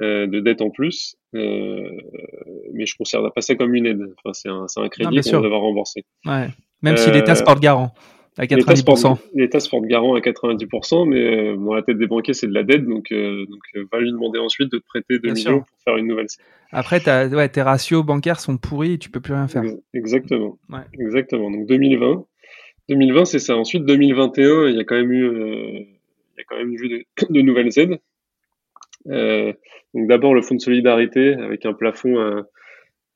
euh, 0.00 0.26
de 0.26 0.40
dettes 0.40 0.62
en 0.62 0.70
plus. 0.70 1.16
Mais 1.32 2.86
je 2.86 2.96
considère 2.96 3.32
pas 3.32 3.40
ça 3.40 3.54
comme 3.56 3.74
une 3.74 3.86
aide. 3.86 4.02
Enfin, 4.18 4.32
c'est 4.32 4.48
un, 4.48 4.66
un 4.76 4.88
crédit 4.88 5.20
qu'on 5.20 5.40
devoir 5.40 5.60
rembourser. 5.60 6.04
Ouais. 6.24 6.48
Même 6.82 6.96
si 6.96 7.10
l'État 7.10 7.34
se 7.34 7.42
porte 7.42 7.60
garant 7.60 7.92
à 8.38 8.46
90%. 8.46 9.18
L'État 9.34 9.60
se 9.60 9.68
porte 9.68 9.84
garant 9.84 10.14
à 10.14 10.20
90%, 10.20 11.08
mais 11.08 11.18
euh, 11.18 11.56
bon, 11.56 11.74
la 11.74 11.82
tête 11.82 11.98
des 11.98 12.06
banquiers, 12.06 12.32
c'est 12.32 12.46
de 12.46 12.54
la 12.54 12.62
dette, 12.62 12.86
donc, 12.86 13.10
euh, 13.12 13.44
donc 13.46 13.60
euh, 13.76 13.84
va 13.92 14.00
lui 14.00 14.10
demander 14.12 14.38
ensuite 14.38 14.70
de 14.70 14.78
te 14.78 14.86
prêter 14.86 15.18
2 15.18 15.32
millions 15.32 15.58
pour 15.60 15.78
faire 15.84 15.96
une 15.96 16.06
nouvelle 16.06 16.26
Après, 16.70 17.02
ouais, 17.28 17.48
tes 17.48 17.62
ratios 17.62 18.04
bancaires 18.04 18.40
sont 18.40 18.56
pourris 18.56 18.94
et 18.94 18.98
tu 18.98 19.10
peux 19.10 19.20
plus 19.20 19.34
rien 19.34 19.48
faire. 19.48 19.64
Exactement. 19.94 20.58
Ouais. 20.68 20.80
Exactement. 20.98 21.50
Donc 21.50 21.66
2020. 21.66 22.24
2020, 22.88 23.24
c'est 23.24 23.38
ça. 23.38 23.56
Ensuite, 23.56 23.84
2021, 23.84 24.68
il 24.68 24.76
y 24.76 24.80
a 24.80 24.84
quand 24.84 24.96
même 24.96 25.12
eu, 25.12 25.26
il 25.26 26.38
y 26.38 26.40
a 26.40 26.44
quand 26.48 26.56
même 26.56 26.72
eu 26.72 26.88
de, 26.88 27.04
de 27.30 27.40
nouvelles 27.42 27.78
aides. 27.78 27.98
donc 29.06 30.06
d'abord 30.06 30.34
le 30.34 30.42
fonds 30.42 30.54
de 30.54 30.60
solidarité 30.60 31.34
avec 31.34 31.66
un 31.66 31.72
plafond 31.72 32.18
à 32.18 32.42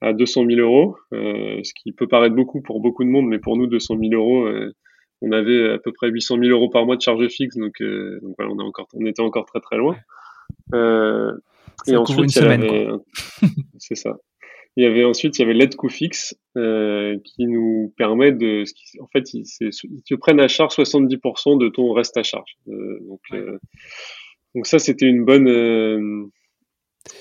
à 0.00 0.12
200 0.12 0.44
000 0.46 0.60
euros, 0.60 0.96
ce 1.12 1.72
qui 1.72 1.92
peut 1.92 2.06
paraître 2.06 2.34
beaucoup 2.34 2.60
pour 2.60 2.80
beaucoup 2.80 3.04
de 3.04 3.08
monde, 3.08 3.26
mais 3.26 3.38
pour 3.38 3.56
nous 3.56 3.66
200 3.66 3.96
000 3.98 4.12
euros, 4.12 4.46
on 5.26 5.32
avait 5.32 5.72
à 5.72 5.78
peu 5.78 5.92
près 5.92 6.08
800 6.08 6.38
000 6.38 6.50
euros 6.50 6.68
par 6.68 6.86
mois 6.86 6.96
de 6.96 7.00
charges 7.00 7.26
fixes, 7.28 7.56
donc, 7.56 7.80
donc 7.80 8.34
voilà, 8.38 8.52
on, 8.52 8.58
est 8.58 8.62
encore, 8.62 8.88
on 8.94 9.06
était 9.06 9.22
encore 9.22 9.46
très 9.46 9.60
très 9.60 9.76
loin. 9.76 9.96
et 11.86 11.96
ensuite, 11.96 12.18
une 12.18 12.28
semaine, 12.28 12.98
c'est 13.78 13.94
ça. 13.94 14.16
Il 14.76 14.82
y 14.82 14.86
avait 14.86 15.04
ensuite, 15.04 15.38
il 15.38 15.42
y 15.42 15.44
avait 15.44 15.54
l'aide 15.54 15.76
coût 15.76 15.88
fixe 15.88 16.36
euh, 16.56 17.16
qui 17.24 17.46
nous 17.46 17.94
permet 17.96 18.32
de, 18.32 18.64
en 19.00 19.06
fait, 19.06 19.32
ils, 19.32 19.44
ils, 19.60 20.02
te 20.02 20.14
prennent 20.16 20.40
à 20.40 20.48
charge 20.48 20.74
70% 20.74 21.58
de 21.58 21.68
ton 21.68 21.92
reste 21.92 22.16
à 22.16 22.24
charge. 22.24 22.56
Euh, 22.68 22.98
donc, 23.06 23.20
euh, 23.32 23.58
donc 24.56 24.66
ça, 24.66 24.80
c'était 24.80 25.06
une 25.06 25.24
bonne, 25.24 25.48
euh, 25.48 26.24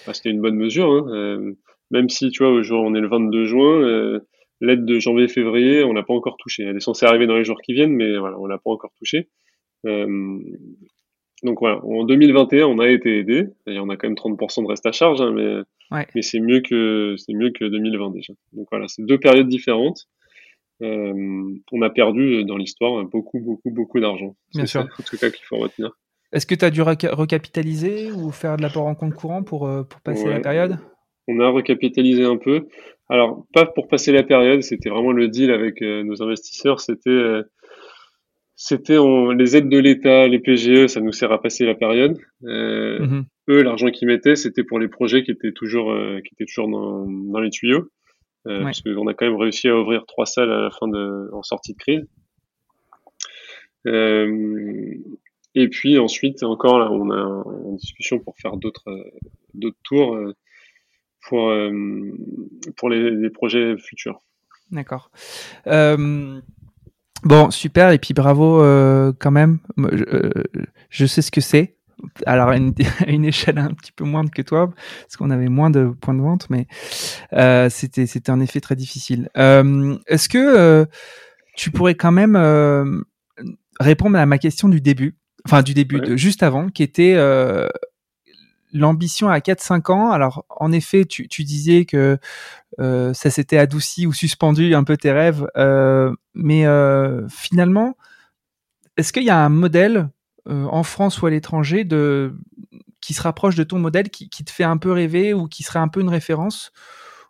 bah, 0.07 0.15
c'était 0.15 0.31
une 0.31 0.41
bonne 0.41 0.55
mesure. 0.55 0.89
Hein, 0.89 1.05
euh, 1.09 1.53
même 1.91 2.09
si, 2.09 2.31
tu 2.31 2.41
vois, 2.41 2.51
au 2.51 2.63
jour, 2.63 2.81
on 2.83 2.95
est 2.95 3.01
le 3.01 3.07
22 3.07 3.45
juin, 3.45 4.19
l'aide 4.63 4.85
de 4.85 4.99
janvier-février, 4.99 5.83
on 5.83 5.93
n'a 5.93 6.03
pas 6.03 6.13
encore 6.13 6.37
touché. 6.37 6.63
Elle 6.63 6.77
est 6.77 6.81
censée 6.81 7.05
arriver 7.05 7.27
dans 7.27 7.37
les 7.37 7.43
jours 7.43 7.61
qui 7.61 7.73
viennent, 7.73 7.93
mais 7.93 8.17
voilà, 8.17 8.39
on 8.39 8.45
l'a 8.45 8.57
pas 8.57 8.71
encore 8.71 8.93
touché. 8.97 9.29
donc 9.83 11.59
voilà, 11.59 11.83
en 11.85 12.05
2021, 12.05 12.65
on 12.67 12.79
a 12.79 12.87
été 12.87 13.19
aidé. 13.19 13.47
Et 13.67 13.79
on 13.79 13.89
a 13.89 13.97
quand 13.97 14.07
même 14.07 14.15
30% 14.15 14.63
de 14.63 14.67
reste 14.67 14.85
à 14.85 14.91
charge, 14.91 15.21
hein, 15.21 15.31
mais 15.31 15.61
mais 16.15 16.21
c'est 16.21 16.39
mieux 16.39 16.61
que 16.61 17.15
c'est 17.17 17.33
mieux 17.33 17.51
que 17.51 17.65
2020 17.65 18.11
déjà. 18.11 18.33
Donc 18.53 18.67
voilà, 18.71 18.87
c'est 18.87 19.05
deux 19.05 19.19
périodes 19.19 19.47
différentes. 19.47 20.07
Euh, 20.81 21.43
on 21.71 21.81
a 21.81 21.89
perdu 21.89 22.43
dans 22.45 22.57
l'histoire 22.57 23.03
beaucoup, 23.05 23.39
beaucoup, 23.39 23.69
beaucoup 23.69 23.99
d'argent. 23.99 24.35
Bien 24.53 24.65
sûr. 24.65 24.87
C'est 24.97 25.03
tout 25.03 25.17
cas 25.17 25.29
qu'il 25.29 25.45
faut 25.45 25.57
retenir. 25.57 25.91
Est-ce 26.31 26.47
que 26.47 26.55
tu 26.55 26.65
as 26.65 26.71
dû 26.71 26.81
recapitaliser 26.81 28.11
ou 28.11 28.31
faire 28.31 28.57
de 28.57 28.63
l'apport 28.63 28.87
en 28.87 28.95
compte 28.95 29.13
courant 29.13 29.43
pour, 29.43 29.67
euh, 29.67 29.83
pour 29.83 30.01
passer 30.01 30.27
la 30.27 30.39
période? 30.39 30.79
On 31.27 31.39
a 31.39 31.49
recapitalisé 31.49 32.23
un 32.23 32.37
peu. 32.37 32.67
Alors, 33.09 33.45
pas 33.53 33.65
pour 33.65 33.87
passer 33.87 34.11
la 34.11 34.23
période, 34.23 34.61
c'était 34.61 34.89
vraiment 34.89 35.11
le 35.11 35.27
deal 35.27 35.51
avec 35.51 35.81
euh, 35.81 36.03
nos 36.03 36.21
investisseurs. 36.21 36.79
C'était 36.79 37.43
c'était 38.55 38.97
les 39.37 39.57
aides 39.57 39.67
de 39.67 39.77
l'État, 39.77 40.27
les 40.27 40.39
PGE, 40.39 40.87
ça 40.87 41.01
nous 41.01 41.11
sert 41.11 41.31
à 41.31 41.41
passer 41.41 41.65
la 41.65 41.75
période. 41.75 42.17
Euh, 42.45 42.99
mhm. 42.99 43.25
Eux, 43.49 43.61
l'argent 43.61 43.89
qu'ils 43.89 44.07
mettaient, 44.07 44.37
c'était 44.37 44.63
pour 44.63 44.79
les 44.79 44.87
projets 44.87 45.23
qui 45.23 45.31
étaient 45.31 45.51
toujours, 45.51 45.91
euh, 45.91 46.21
qui 46.21 46.33
étaient 46.33 46.45
toujours 46.45 46.69
dans, 46.69 47.05
dans 47.05 47.39
les 47.39 47.49
tuyaux, 47.49 47.89
euh, 48.47 48.63
parce 48.63 48.81
qu'on 48.81 49.07
a 49.07 49.13
quand 49.13 49.25
même 49.25 49.35
réussi 49.35 49.67
à 49.67 49.77
ouvrir 49.77 50.05
trois 50.05 50.25
salles 50.25 50.51
à 50.51 50.61
la 50.61 50.71
fin 50.71 50.87
de, 50.87 51.29
en 51.33 51.43
sortie 51.43 51.73
de 51.73 51.77
crise. 51.77 52.07
Euh, 53.85 54.95
et 55.55 55.67
puis 55.67 55.99
ensuite, 55.99 56.43
encore 56.43 56.79
là, 56.79 56.89
on 56.89 57.09
a 57.11 57.21
en 57.21 57.73
discussion 57.73 58.19
pour 58.19 58.37
faire 58.37 58.55
d'autres, 58.55 59.11
d'autres 59.55 59.77
tours 59.83 60.15
euh, 60.15 60.33
pour 61.27 61.53
pour 62.77 62.89
les, 62.89 63.11
les, 63.11 63.29
projets 63.29 63.77
futurs. 63.77 64.21
D'accord. 64.71 65.11
Euh, 65.67 66.41
Bon, 67.23 67.51
super, 67.51 67.91
et 67.91 67.99
puis 67.99 68.13
bravo 68.13 68.61
euh, 68.61 69.13
quand 69.17 69.31
même. 69.31 69.59
Euh, 69.79 70.29
je, 70.89 71.05
sais 71.05 71.21
ce 71.21 71.31
que 71.31 71.39
c'est. 71.39 71.77
Alors, 72.25 72.49
à 72.49 72.57
une, 72.57 72.73
une, 73.07 73.23
échelle 73.23 73.57
un 73.57 73.69
petit 73.69 73.93
peu 73.93 74.03
moindre 74.03 74.29
que 74.29 74.41
toi, 74.41 74.73
parce 75.01 75.15
qu'on 75.15 75.31
avait 75.31 75.47
moins 75.47 75.69
de 75.69 75.93
points 76.01 76.13
de 76.13 76.21
vente, 76.21 76.49
mais 76.49 76.67
euh, 77.31 77.69
c'était 77.69 78.07
c'était 78.07 78.29
un 78.29 78.41
effet 78.41 78.59
très 78.59 78.75
difficile. 78.75 79.29
Euh, 79.37 79.97
est-ce 80.07 80.27
que 80.27 80.85
tu 81.55 81.71
pourrais 81.71 81.95
quand 81.95 82.11
même 82.11 82.35
répondre 83.79 84.17
à 84.17 84.25
ma 84.25 84.37
question 84.37 84.67
du 84.67 84.81
début, 84.81 85.15
enfin 85.45 85.61
du 85.61 85.73
début, 85.73 86.01
de, 86.01 86.17
juste 86.17 86.43
avant, 86.43 86.67
qui 86.67 86.83
était 86.83 87.15
l'ambition 88.73 89.29
à 89.29 89.39
4-5 89.39 89.91
ans. 89.91 90.11
Alors, 90.11 90.45
en 90.49 90.71
effet, 90.71 91.05
tu, 91.05 91.43
disais 91.43 91.85
que 91.85 92.17
euh, 92.79 93.13
ça 93.13 93.29
s'était 93.29 93.57
adouci 93.57 94.05
ou 94.07 94.13
suspendu 94.13 94.75
un 94.75 94.83
peu 94.83 94.97
tes 94.97 95.11
rêves, 95.11 95.47
euh, 95.55 96.13
mais 96.33 96.65
euh, 96.65 97.27
finalement, 97.29 97.95
est-ce 98.97 99.13
qu'il 99.13 99.23
y 99.23 99.29
a 99.29 99.37
un 99.37 99.49
modèle 99.49 100.09
en 100.45 100.83
France 100.83 101.21
ou 101.21 101.25
à 101.25 101.29
l'étranger 101.29 101.87
qui 102.99 103.13
se 103.13 103.21
rapproche 103.21 103.55
de 103.55 103.63
ton 103.63 103.79
modèle, 103.79 104.09
qui, 104.09 104.27
te 104.27 104.51
fait 104.51 104.65
un 104.65 104.75
peu 104.75 104.91
rêver 104.91 105.33
ou 105.33 105.47
qui 105.47 105.63
serait 105.63 105.79
un 105.79 105.87
peu 105.87 106.01
une 106.01 106.09
référence, 106.09 106.73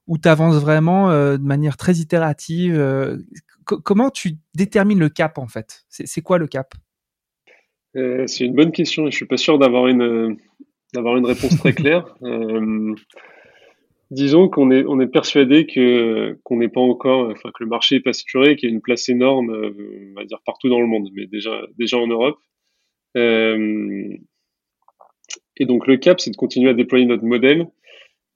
où 0.07 0.17
tu 0.17 0.27
avances 0.27 0.55
vraiment 0.55 1.09
de 1.11 1.37
manière 1.37 1.77
très 1.77 1.97
itérative 1.97 2.75
Comment 3.65 4.09
tu 4.09 4.37
détermines 4.55 4.99
le 4.99 5.09
cap 5.09 5.37
en 5.37 5.45
fait? 5.45 5.85
C'est 5.89 6.21
quoi 6.21 6.39
le 6.39 6.47
cap? 6.47 6.73
C'est 7.93 8.45
une 8.45 8.55
bonne 8.55 8.71
question. 8.71 9.05
Je 9.05 9.15
suis 9.15 9.27
pas 9.27 9.37
sûr 9.37 9.59
d'avoir 9.59 9.85
une 9.85 10.37
d'avoir 10.93 11.17
une 11.17 11.25
réponse 11.25 11.57
très 11.57 11.73
claire. 11.73 12.05
Euh, 12.23 12.95
disons 14.13 14.47
qu'on 14.47 14.71
est, 14.71 14.85
on 14.87 14.99
est 14.99 15.07
persuadé 15.07 15.65
que 15.65 16.37
qu'on 16.43 16.57
n'est 16.57 16.69
pas 16.69 16.81
encore, 16.81 17.29
enfin 17.29 17.49
que 17.49 17.63
le 17.63 17.69
marché 17.69 17.95
est 17.95 17.99
pas 17.99 18.13
saturé, 18.13 18.55
qu'il 18.55 18.69
y 18.69 18.71
a 18.71 18.75
une 18.75 18.81
place 18.81 19.09
énorme, 19.09 19.49
euh, 19.49 20.11
on 20.11 20.19
va 20.19 20.25
dire 20.25 20.39
partout 20.45 20.69
dans 20.69 20.79
le 20.79 20.87
monde, 20.87 21.09
mais 21.13 21.25
déjà 21.25 21.61
déjà 21.77 21.97
en 21.97 22.07
Europe. 22.07 22.37
Euh, 23.17 24.15
et 25.57 25.65
donc 25.65 25.87
le 25.87 25.97
cap, 25.97 26.19
c'est 26.19 26.31
de 26.31 26.35
continuer 26.35 26.69
à 26.69 26.73
déployer 26.73 27.05
notre 27.05 27.25
modèle. 27.25 27.67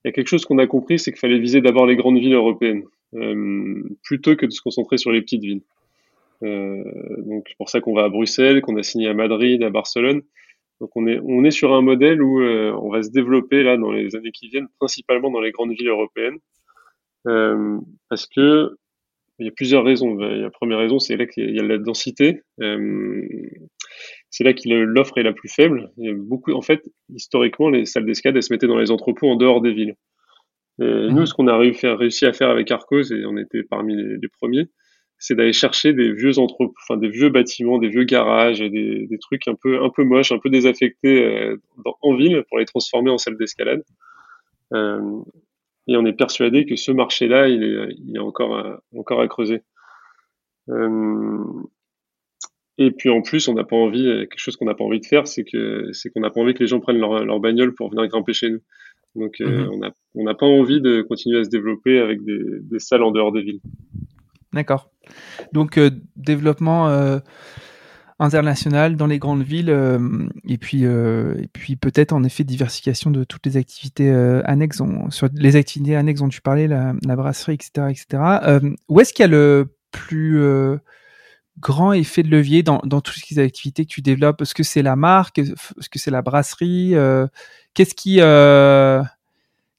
Il 0.03 0.07
y 0.07 0.09
a 0.09 0.11
quelque 0.11 0.27
chose 0.27 0.45
qu'on 0.45 0.57
a 0.57 0.67
compris, 0.67 0.99
c'est 0.99 1.11
qu'il 1.11 1.19
fallait 1.19 1.39
viser 1.39 1.61
d'abord 1.61 1.85
les 1.85 1.95
grandes 1.95 2.19
villes 2.19 2.33
européennes, 2.33 2.83
euh, 3.15 3.83
plutôt 4.03 4.35
que 4.35 4.45
de 4.45 4.51
se 4.51 4.61
concentrer 4.61 4.97
sur 4.97 5.11
les 5.11 5.21
petites 5.21 5.41
villes. 5.41 5.61
Donc 6.41 7.45
c'est 7.47 7.57
pour 7.57 7.69
ça 7.69 7.81
qu'on 7.81 7.95
va 7.95 8.03
à 8.03 8.09
Bruxelles, 8.09 8.61
qu'on 8.61 8.77
a 8.77 8.83
signé 8.83 9.07
à 9.07 9.13
Madrid, 9.13 9.63
à 9.63 9.71
Barcelone. 9.71 10.21
Donc 10.79 10.91
on 10.95 11.07
est, 11.07 11.19
on 11.23 11.43
est 11.43 11.51
sur 11.51 11.73
un 11.73 11.81
modèle 11.81 12.21
où 12.21 12.41
euh, 12.41 12.71
on 12.81 12.89
va 12.89 13.01
se 13.01 13.09
développer 13.09 13.63
là 13.63 13.77
dans 13.77 13.91
les 13.91 14.15
années 14.15 14.31
qui 14.31 14.47
viennent, 14.47 14.67
principalement 14.79 15.31
dans 15.31 15.41
les 15.41 15.51
grandes 15.51 15.71
villes 15.71 15.89
européennes, 15.89 16.37
euh, 17.27 17.77
parce 18.09 18.27
que 18.27 18.71
il 19.39 19.45
y 19.45 19.49
a 19.49 19.51
plusieurs 19.51 19.83
raisons. 19.83 20.15
La 20.15 20.49
première 20.49 20.79
raison, 20.79 20.97
c'est 20.97 21.15
là 21.15 21.27
qu'il 21.27 21.55
y 21.55 21.59
a 21.59 21.63
la 21.63 21.77
densité. 21.77 22.41
Euh, 22.59 23.21
c'est 24.31 24.43
là 24.43 24.53
que 24.53 24.67
l'offre 24.67 25.19
est 25.19 25.23
la 25.23 25.33
plus 25.33 25.47
faible. 25.47 25.91
Il 25.97 26.05
y 26.05 26.09
a 26.09 26.15
beaucoup, 26.15 26.53
en 26.53 26.63
fait, 26.63 26.83
historiquement, 27.13 27.69
les 27.69 27.85
salles 27.85 28.05
d'escalade, 28.05 28.37
elles 28.37 28.43
se 28.43 28.51
mettaient 28.51 28.65
dans 28.65 28.79
les 28.79 28.89
entrepôts 28.89 29.29
en 29.29 29.35
dehors 29.35 29.61
des 29.61 29.73
villes. 29.73 29.95
Et 30.79 30.85
nous, 30.85 31.19
mhm. 31.19 31.25
ce 31.27 31.35
qu'on 31.35 31.47
a 31.47 31.55
réussi 31.55 32.25
à 32.25 32.33
faire 32.33 32.49
avec 32.49 32.71
Arcos, 32.71 33.11
et 33.11 33.25
on 33.25 33.37
était 33.37 33.61
parmi 33.61 33.95
les, 33.95 34.17
les 34.17 34.27
premiers, 34.27 34.69
c'est 35.19 35.35
d'aller 35.35 35.53
chercher 35.53 35.93
des 35.93 36.11
vieux 36.11 36.37
entrepôts, 36.37 36.73
enfin 36.83 36.97
des 36.97 37.09
vieux 37.09 37.29
bâtiments, 37.29 37.79
des 37.79 37.89
vieux 37.89 38.03
garages, 38.03 38.59
des, 38.59 39.07
des 39.07 39.17
trucs 39.17 39.47
un 39.47 39.55
peu 39.55 39.83
un 39.83 39.89
peu 39.89 40.03
moches, 40.03 40.31
un 40.31 40.37
peu 40.37 40.49
désaffectés 40.49 41.25
euh, 41.25 41.57
en 42.01 42.15
ville 42.15 42.43
pour 42.49 42.59
les 42.59 42.65
transformer 42.65 43.09
en 43.09 43.17
salles 43.17 43.37
d'escalade. 43.37 43.83
Euh, 44.73 45.19
et 45.87 45.95
on 45.97 46.05
est 46.05 46.13
persuadé 46.13 46.65
que 46.65 46.75
ce 46.75 46.91
marché-là, 46.91 47.47
il 47.47 47.63
est, 47.63 47.95
il 48.05 48.15
est 48.15 48.19
encore 48.19 48.57
à, 48.57 48.81
encore 48.95 49.21
à 49.21 49.27
creuser. 49.27 49.61
Euh, 50.69 51.43
et 52.77 52.91
puis 52.91 53.09
en 53.09 53.21
plus, 53.21 53.47
on 53.47 53.53
n'a 53.53 53.63
pas 53.63 53.77
envie, 53.77 54.03
quelque 54.03 54.37
chose 54.37 54.55
qu'on 54.55 54.65
n'a 54.65 54.75
pas 54.75 54.83
envie 54.83 54.99
de 54.99 55.05
faire, 55.05 55.27
c'est 55.27 55.45
que 55.45 55.91
c'est 55.93 56.11
qu'on 56.11 56.19
n'a 56.19 56.29
pas 56.29 56.41
envie 56.41 56.53
que 56.53 56.59
les 56.59 56.67
gens 56.67 56.79
prennent 56.79 56.99
leur, 56.99 57.25
leur 57.25 57.39
bagnole 57.39 57.73
pour 57.73 57.89
venir 57.89 58.05
grimper 58.07 58.33
chez 58.33 58.51
nous. 58.51 58.59
Donc 59.15 59.39
mm-hmm. 59.39 59.69
on 59.71 59.77
n'a 59.79 59.95
on 60.13 60.23
n'a 60.25 60.35
pas 60.35 60.45
envie 60.45 60.79
de 60.79 61.01
continuer 61.01 61.39
à 61.39 61.43
se 61.43 61.49
développer 61.49 61.97
avec 61.97 62.23
des, 62.23 62.39
des 62.61 62.79
salles 62.79 63.01
en 63.01 63.11
dehors 63.11 63.31
des 63.31 63.41
villes. 63.41 63.61
D'accord. 64.53 64.89
Donc 65.53 65.77
euh, 65.77 65.91
développement 66.15 66.89
euh, 66.89 67.19
international 68.19 68.95
dans 68.95 69.07
les 69.07 69.19
grandes 69.19 69.43
villes 69.43 69.69
euh, 69.69 70.27
et 70.45 70.57
puis 70.57 70.83
et 70.83 71.49
puis 71.53 71.75
peut-être 71.75 72.13
en 72.13 72.23
effet 72.23 72.43
diversification 72.43 73.11
de 73.11 73.23
toutes 73.23 73.45
les 73.45 73.57
activités 73.57 74.11
annexes 74.45 74.81
sur 75.09 75.29
les 75.33 75.55
activités 75.55 75.95
annexes 75.95 76.21
dont 76.21 76.29
tu 76.29 76.41
parlais 76.41 76.67
la, 76.67 76.93
brasserie 77.15 77.53
etc 77.53 77.87
etc 77.89 78.23
où 78.89 78.99
est-ce 78.99 79.13
qu'il 79.13 79.23
y 79.23 79.25
a 79.25 79.27
le 79.27 79.75
plus 79.91 80.41
grand 81.59 81.93
effet 81.93 82.23
de 82.23 82.29
levier 82.29 82.63
dans, 82.63 82.79
dans 82.83 83.01
toutes 83.01 83.23
ces 83.23 83.39
activités 83.39 83.85
que 83.85 83.91
tu 83.91 84.01
développes? 84.01 84.41
Est-ce 84.41 84.53
que 84.53 84.61
c'est 84.61 84.83
la 84.83 84.95
marque? 84.95 85.39
Est-ce 85.39 85.89
que 85.89 85.97
c'est 85.97 86.11
la 86.11 86.21
brasserie? 86.21 86.93
Qu'est-ce 87.73 87.95
qui 87.95 88.19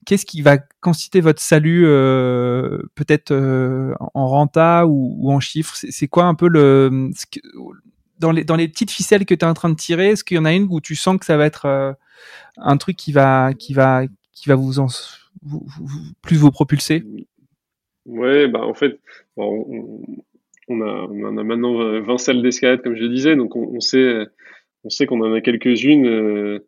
qu'est-ce 0.07 0.27
qui 0.27 0.43
va 0.43 0.59
constituer 0.81 1.21
votre 1.21 1.41
salut 1.41 1.85
euh, 1.87 2.79
peut-être 2.95 3.31
euh, 3.31 3.95
en 4.15 4.27
renta 4.27 4.87
ou, 4.87 5.31
en 5.31 5.41
chiffres? 5.41 5.75
C'est 5.77 6.09
quoi 6.09 6.25
un 6.25 6.35
peu 6.35 6.49
le 6.49 7.11
dans 8.19 8.33
les 8.33 8.45
dans 8.45 8.57
les 8.57 8.69
petites 8.69 8.91
ficelles 8.91 9.25
que 9.25 9.35
tu 9.35 9.45
es 9.45 9.49
en 9.49 9.55
train 9.55 9.69
de 9.69 9.77
tirer 9.77 10.09
Est-ce 10.09 10.25
qu'il 10.25 10.37
y 10.37 10.41
en 10.41 10.45
a 10.45 10.53
une 10.53 10.67
où 10.71 10.81
tu 10.81 10.97
sens 10.97 11.19
que 11.19 11.27
ça 11.27 11.37
va 11.37 11.47
être 11.47 11.67
euh, 11.67 11.93
un 12.57 12.77
truc 12.77 12.97
qui 12.97 13.13
va 13.13 13.53
qui 13.55 13.75
va 13.75 14.05
qui 14.33 14.49
va 14.49 14.55
vous 14.55 14.73
plus 16.23 16.37
vous 16.37 16.51
propulser? 16.51 17.05
Ouais, 18.07 18.49
bah 18.49 18.61
en 18.63 18.75
fait, 18.75 18.99
on, 19.37 20.01
on, 20.69 20.81
a, 20.81 21.07
on 21.11 21.37
a 21.37 21.45
maintenant 21.45 22.01
20 22.01 22.19
salles 22.19 22.43
d'escalade 22.43 22.81
comme 22.83 22.97
je 22.97 23.05
disais, 23.05 23.37
donc 23.37 23.55
on, 23.55 23.69
on 23.75 23.81
sait 23.81 24.27
on 24.85 24.91
sait 24.91 25.07
qu'on 25.07 25.21
en 25.21 25.35
a 25.35 25.41
quelques-unes 25.43 26.61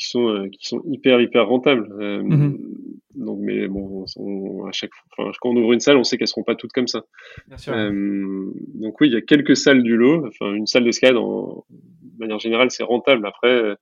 qui 0.00 0.08
sont 0.08 0.28
euh, 0.28 0.48
qui 0.48 0.66
sont 0.66 0.82
hyper 0.86 1.20
hyper 1.20 1.46
rentables. 1.46 1.86
Euh, 2.00 2.22
mhm. 2.22 2.58
Donc, 3.14 3.38
mais 3.40 3.68
bon, 3.68 4.06
à 4.66 4.72
chaque 4.72 4.92
fois, 5.14 5.30
quand 5.40 5.50
on 5.50 5.56
ouvre 5.56 5.74
une 5.74 5.80
salle, 5.80 5.98
on 5.98 6.04
sait 6.04 6.16
qu'elles 6.16 6.28
seront 6.28 6.42
pas 6.42 6.54
toutes 6.54 6.72
comme 6.72 6.86
ça. 6.86 7.04
Euh, 7.68 8.50
donc 8.74 8.98
oui, 9.00 9.08
il 9.08 9.12
y 9.12 9.16
a 9.16 9.20
quelques 9.20 9.56
salles 9.56 9.82
du 9.82 9.96
lot. 9.96 10.26
Enfin, 10.26 10.54
une 10.54 10.66
salle 10.66 10.84
d'escalade, 10.84 11.18
en 11.18 11.64
de 11.68 12.18
manière 12.18 12.38
générale, 12.38 12.70
c'est 12.70 12.82
rentable. 12.82 13.26
Après, 13.26 13.76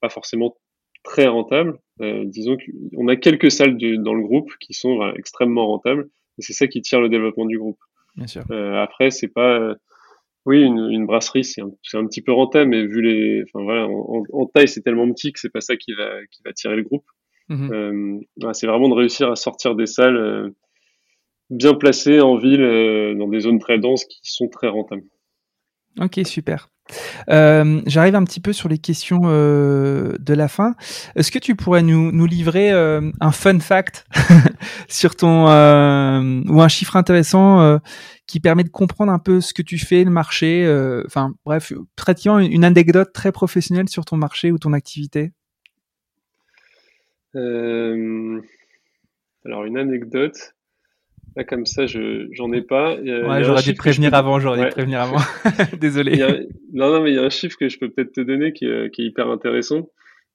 pas 0.00 0.10
forcément 0.10 0.56
très 1.04 1.26
rentable. 1.26 1.78
disons 2.24 2.56
qu'on 2.92 3.08
a 3.08 3.16
quelques 3.16 3.50
salles 3.50 3.78
dans 4.02 4.14
le 4.14 4.22
groupe 4.22 4.52
qui 4.60 4.74
sont 4.74 5.10
extrêmement 5.16 5.66
rentables 5.66 6.08
et 6.38 6.42
c'est 6.42 6.52
ça 6.52 6.66
qui 6.66 6.82
tire 6.82 7.00
le 7.00 7.08
développement 7.08 7.46
du 7.46 7.58
groupe. 7.58 7.78
Bien 8.16 8.26
sûr. 8.26 8.42
après, 8.50 9.10
c'est 9.10 9.28
pas 9.28 9.74
oui, 10.44 10.62
une, 10.62 11.06
brasserie, 11.06 11.44
c'est 11.44 11.62
un, 11.62 11.70
un, 11.94 12.06
petit 12.06 12.22
peu 12.22 12.32
rentable, 12.32 12.70
mais 12.70 12.84
vu 12.84 13.00
les, 13.00 13.42
enfin 13.44 13.62
voilà, 13.64 13.86
en, 13.86 14.46
taille, 14.46 14.68
c'est 14.68 14.80
tellement 14.80 15.10
petit 15.12 15.32
que 15.32 15.38
c'est 15.38 15.52
pas 15.52 15.60
ça 15.60 15.76
qui 15.76 15.92
va, 15.92 16.24
qui 16.30 16.42
va 16.44 16.52
tirer 16.52 16.76
le 16.76 16.82
groupe. 16.82 17.04
Mhm. 17.48 17.72
Euh, 17.72 18.52
c'est 18.52 18.66
vraiment 18.66 18.88
de 18.88 18.94
réussir 18.94 19.30
à 19.30 19.36
sortir 19.36 19.74
des 19.74 19.86
salles 19.86 20.16
euh, 20.16 20.50
bien 21.50 21.74
placées 21.74 22.20
en 22.20 22.36
ville, 22.36 22.62
euh, 22.62 23.14
dans 23.14 23.28
des 23.28 23.40
zones 23.40 23.58
très 23.60 23.78
denses 23.78 24.04
qui 24.04 24.18
sont 24.22 24.48
très 24.48 24.68
rentables. 24.68 25.04
Ok, 26.00 26.20
super. 26.24 26.68
J'arrive 27.28 28.14
un 28.14 28.24
petit 28.24 28.40
peu 28.40 28.52
sur 28.52 28.68
les 28.68 28.78
questions 28.78 29.20
de 29.20 30.34
la 30.34 30.48
fin. 30.48 30.74
Est-ce 31.14 31.30
que 31.30 31.38
tu 31.38 31.54
pourrais 31.54 31.82
nous, 31.82 32.12
nous 32.12 32.26
livrer 32.26 32.70
un 32.70 33.32
fun 33.32 33.60
fact 33.60 34.04
sur 34.88 35.14
ton 35.16 35.44
ou 35.44 36.60
un 36.60 36.68
chiffre 36.68 36.96
intéressant 36.96 37.78
qui 38.26 38.40
permet 38.40 38.64
de 38.64 38.68
comprendre 38.68 39.12
un 39.12 39.18
peu 39.18 39.40
ce 39.40 39.54
que 39.54 39.62
tu 39.62 39.78
fais, 39.78 40.04
le 40.04 40.10
marché, 40.10 40.66
enfin 41.06 41.32
bref, 41.44 41.72
pratiquement 41.96 42.38
une 42.40 42.64
anecdote 42.64 43.12
très 43.12 43.32
professionnelle 43.32 43.88
sur 43.88 44.04
ton 44.04 44.16
marché 44.16 44.50
ou 44.50 44.58
ton 44.58 44.72
activité? 44.72 45.32
Euh, 47.34 48.40
alors, 49.44 49.64
une 49.64 49.78
anecdote. 49.78 50.54
Là, 51.34 51.44
comme 51.44 51.64
ça, 51.64 51.86
je 51.86 52.28
j'en 52.32 52.52
ai 52.52 52.62
pas. 52.62 52.96
ouais, 52.96 53.44
j'aurais 53.44 53.62
dû 53.62 53.72
te 53.72 53.78
prévenir 53.78 54.14
avant. 54.14 54.38
J'aurais 54.38 54.64
dû 54.64 54.68
te 54.68 54.74
prévenir 54.74 55.00
avant. 55.00 55.18
Désolé. 55.80 56.18
Non, 56.72 56.92
non, 56.92 57.02
mais 57.02 57.10
il 57.10 57.16
y 57.16 57.18
a 57.18 57.22
un 57.22 57.30
chiffre 57.30 57.56
que 57.58 57.68
je 57.68 57.78
peux 57.78 57.90
peut-être 57.90 58.12
te 58.12 58.20
donner 58.20 58.52
qui 58.52 58.66
est, 58.66 58.90
qui 58.94 59.02
est 59.02 59.06
hyper 59.06 59.28
intéressant. 59.28 59.88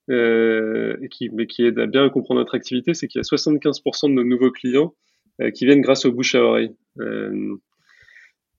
Euh, 0.09 0.95
et 1.01 1.09
qui, 1.09 1.29
mais 1.29 1.47
qui 1.47 1.65
aide 1.65 1.79
à 1.79 1.85
bien 1.85 2.07
comprendre 2.09 2.39
notre 2.39 2.55
activité, 2.55 2.93
c'est 2.93 3.07
qu'il 3.07 3.19
y 3.19 3.21
a 3.21 3.27
75% 3.27 4.07
de 4.09 4.13
nos 4.13 4.23
nouveaux 4.23 4.51
clients 4.51 4.95
euh, 5.41 5.51
qui 5.51 5.65
viennent 5.65 5.81
grâce 5.81 6.05
au 6.05 6.11
bouche 6.11 6.33
à 6.35 6.41
oreille. 6.41 6.75
Euh, 6.99 7.55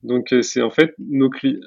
donc 0.03 0.33
euh, 0.33 0.43
c'est 0.43 0.63
en 0.63 0.71
fait 0.71 0.95
nos 0.99 1.31
clients 1.31 1.59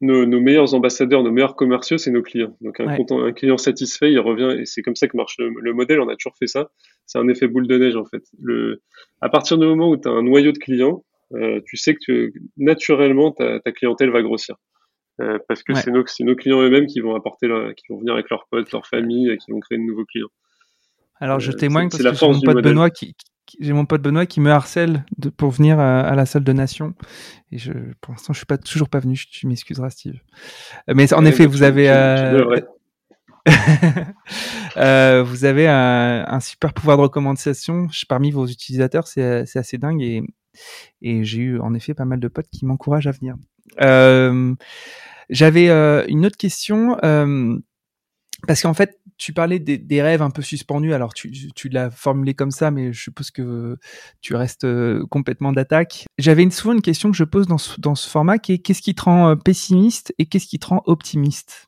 nos, 0.00 0.26
nos, 0.26 0.40
meilleurs 0.40 0.74
ambassadeurs, 0.74 1.22
nos 1.22 1.30
meilleurs 1.30 1.56
commerciaux, 1.56 1.98
c'est 1.98 2.10
nos 2.10 2.22
clients. 2.22 2.56
Donc 2.60 2.80
un, 2.80 2.88
un, 2.88 3.32
client 3.32 3.58
satisfait, 3.58 4.12
il 4.12 4.18
revient 4.20 4.60
et 4.60 4.64
c'est 4.64 4.82
comme 4.82 4.96
ça 4.96 5.08
que 5.08 5.16
marche 5.16 5.36
le, 5.38 5.72
modèle. 5.72 6.00
On 6.00 6.08
a 6.08 6.16
toujours 6.16 6.36
fait 6.38 6.46
ça. 6.46 6.70
C'est 7.06 7.18
un 7.18 7.28
effet 7.28 7.48
boule 7.48 7.66
de 7.66 7.76
neige 7.78 7.96
en 7.96 8.04
fait. 8.04 8.22
Le, 8.40 8.82
à 9.20 9.28
partir 9.28 9.58
du 9.58 9.66
moment 9.66 9.90
où 9.90 9.96
tu 9.96 10.08
as 10.08 10.12
un 10.12 10.22
noyau 10.22 10.52
de 10.52 10.58
clients, 10.58 11.04
euh, 11.34 11.60
tu 11.66 11.76
sais 11.76 11.94
que 11.94 11.98
tu, 12.00 12.32
naturellement 12.56 13.32
ta, 13.32 13.60
ta, 13.60 13.72
clientèle 13.72 14.10
va 14.10 14.22
grossir. 14.22 14.56
Euh, 15.20 15.38
parce 15.48 15.64
que 15.64 15.74
c'est 15.74 15.90
nos, 15.90 16.04
nos, 16.20 16.36
clients 16.36 16.62
eux-mêmes 16.62 16.86
qui 16.86 17.00
vont 17.00 17.16
apporter, 17.16 17.48
qui 17.76 17.84
vont 17.90 17.98
venir 17.98 18.14
avec 18.14 18.30
leurs 18.30 18.46
potes, 18.50 18.70
leur 18.70 18.86
famille, 18.86 19.30
et 19.30 19.36
qui 19.36 19.50
vont 19.50 19.58
créer 19.58 19.78
de 19.78 19.82
nouveaux 19.82 20.04
clients. 20.04 20.28
Alors 21.20 21.40
je 21.40 21.50
euh, 21.50 21.54
témoigne 21.54 21.88
parce 21.88 22.02
que 22.02 22.14
c'est 22.14 22.26
mon 22.26 22.40
pote 22.40 22.62
Benoît 22.62 22.90
qui, 22.90 23.16
j'ai 23.60 23.72
mon 23.72 23.86
pote 23.86 24.02
Benoît 24.02 24.26
qui 24.26 24.40
me 24.40 24.50
harcèle 24.50 25.04
de, 25.16 25.28
pour 25.30 25.50
venir 25.50 25.78
à, 25.78 26.14
la 26.14 26.26
salle 26.26 26.44
de 26.44 26.52
nation. 26.52 26.94
Et 27.52 27.58
je, 27.58 27.72
pour 28.00 28.12
l'instant, 28.12 28.32
je 28.32 28.38
suis 28.38 28.46
pas 28.46 28.58
toujours 28.58 28.88
pas 28.88 29.00
venu. 29.00 29.18
Tu 29.30 29.46
m'excuseras, 29.46 29.90
Steve. 29.90 30.20
Euh, 30.88 30.94
mais 30.94 31.12
en 31.12 31.24
effet, 31.24 31.46
vous 31.46 31.62
avez, 31.62 31.88
euh, 34.76 35.22
vous 35.22 35.44
avez 35.44 35.68
un, 35.68 36.24
un, 36.26 36.40
super 36.40 36.72
pouvoir 36.74 36.96
de 36.96 37.02
recommandation 37.02 37.88
parmi 38.08 38.30
vos 38.30 38.46
utilisateurs. 38.46 39.06
C'est, 39.06 39.56
assez 39.56 39.78
dingue 39.78 40.02
et, 40.02 40.22
et 41.02 41.24
j'ai 41.24 41.38
eu 41.38 41.60
en 41.60 41.74
effet 41.74 41.94
pas 41.94 42.04
mal 42.04 42.20
de 42.20 42.28
potes 42.28 42.48
qui 42.50 42.66
m'encouragent 42.66 43.06
à 43.06 43.12
venir. 43.12 43.36
Euh, 43.80 44.54
j'avais 45.30 45.68
euh, 45.68 46.04
une 46.08 46.26
autre 46.26 46.36
question. 46.36 46.96
Parce 48.46 48.62
qu'en 48.62 48.74
fait, 48.74 48.97
tu 49.18 49.32
parlais 49.32 49.58
des, 49.58 50.02
rêves 50.02 50.22
un 50.22 50.30
peu 50.30 50.42
suspendus. 50.42 50.94
Alors, 50.94 51.12
tu, 51.12 51.30
tu 51.54 51.68
l'as 51.68 51.90
formulé 51.90 52.34
comme 52.34 52.52
ça, 52.52 52.70
mais 52.70 52.92
je 52.92 53.02
suppose 53.02 53.30
que 53.30 53.76
tu 54.22 54.34
restes 54.34 54.64
euh, 54.64 55.04
complètement 55.10 55.52
d'attaque. 55.52 56.06
J'avais 56.18 56.44
une, 56.44 56.52
souvent 56.52 56.74
une 56.74 56.82
question 56.82 57.10
que 57.10 57.16
je 57.16 57.24
pose 57.24 57.46
dans 57.46 57.58
ce, 57.58 57.80
dans 57.80 57.96
ce 57.96 58.08
format 58.08 58.38
qui 58.38 58.52
est 58.52 58.58
qu'est-ce 58.58 58.80
qui 58.80 58.94
te 58.94 59.02
rend 59.02 59.30
euh, 59.30 59.34
pessimiste 59.34 60.14
et 60.18 60.26
qu'est-ce 60.26 60.46
qui 60.46 60.58
te 60.58 60.68
rend 60.68 60.82
optimiste? 60.86 61.66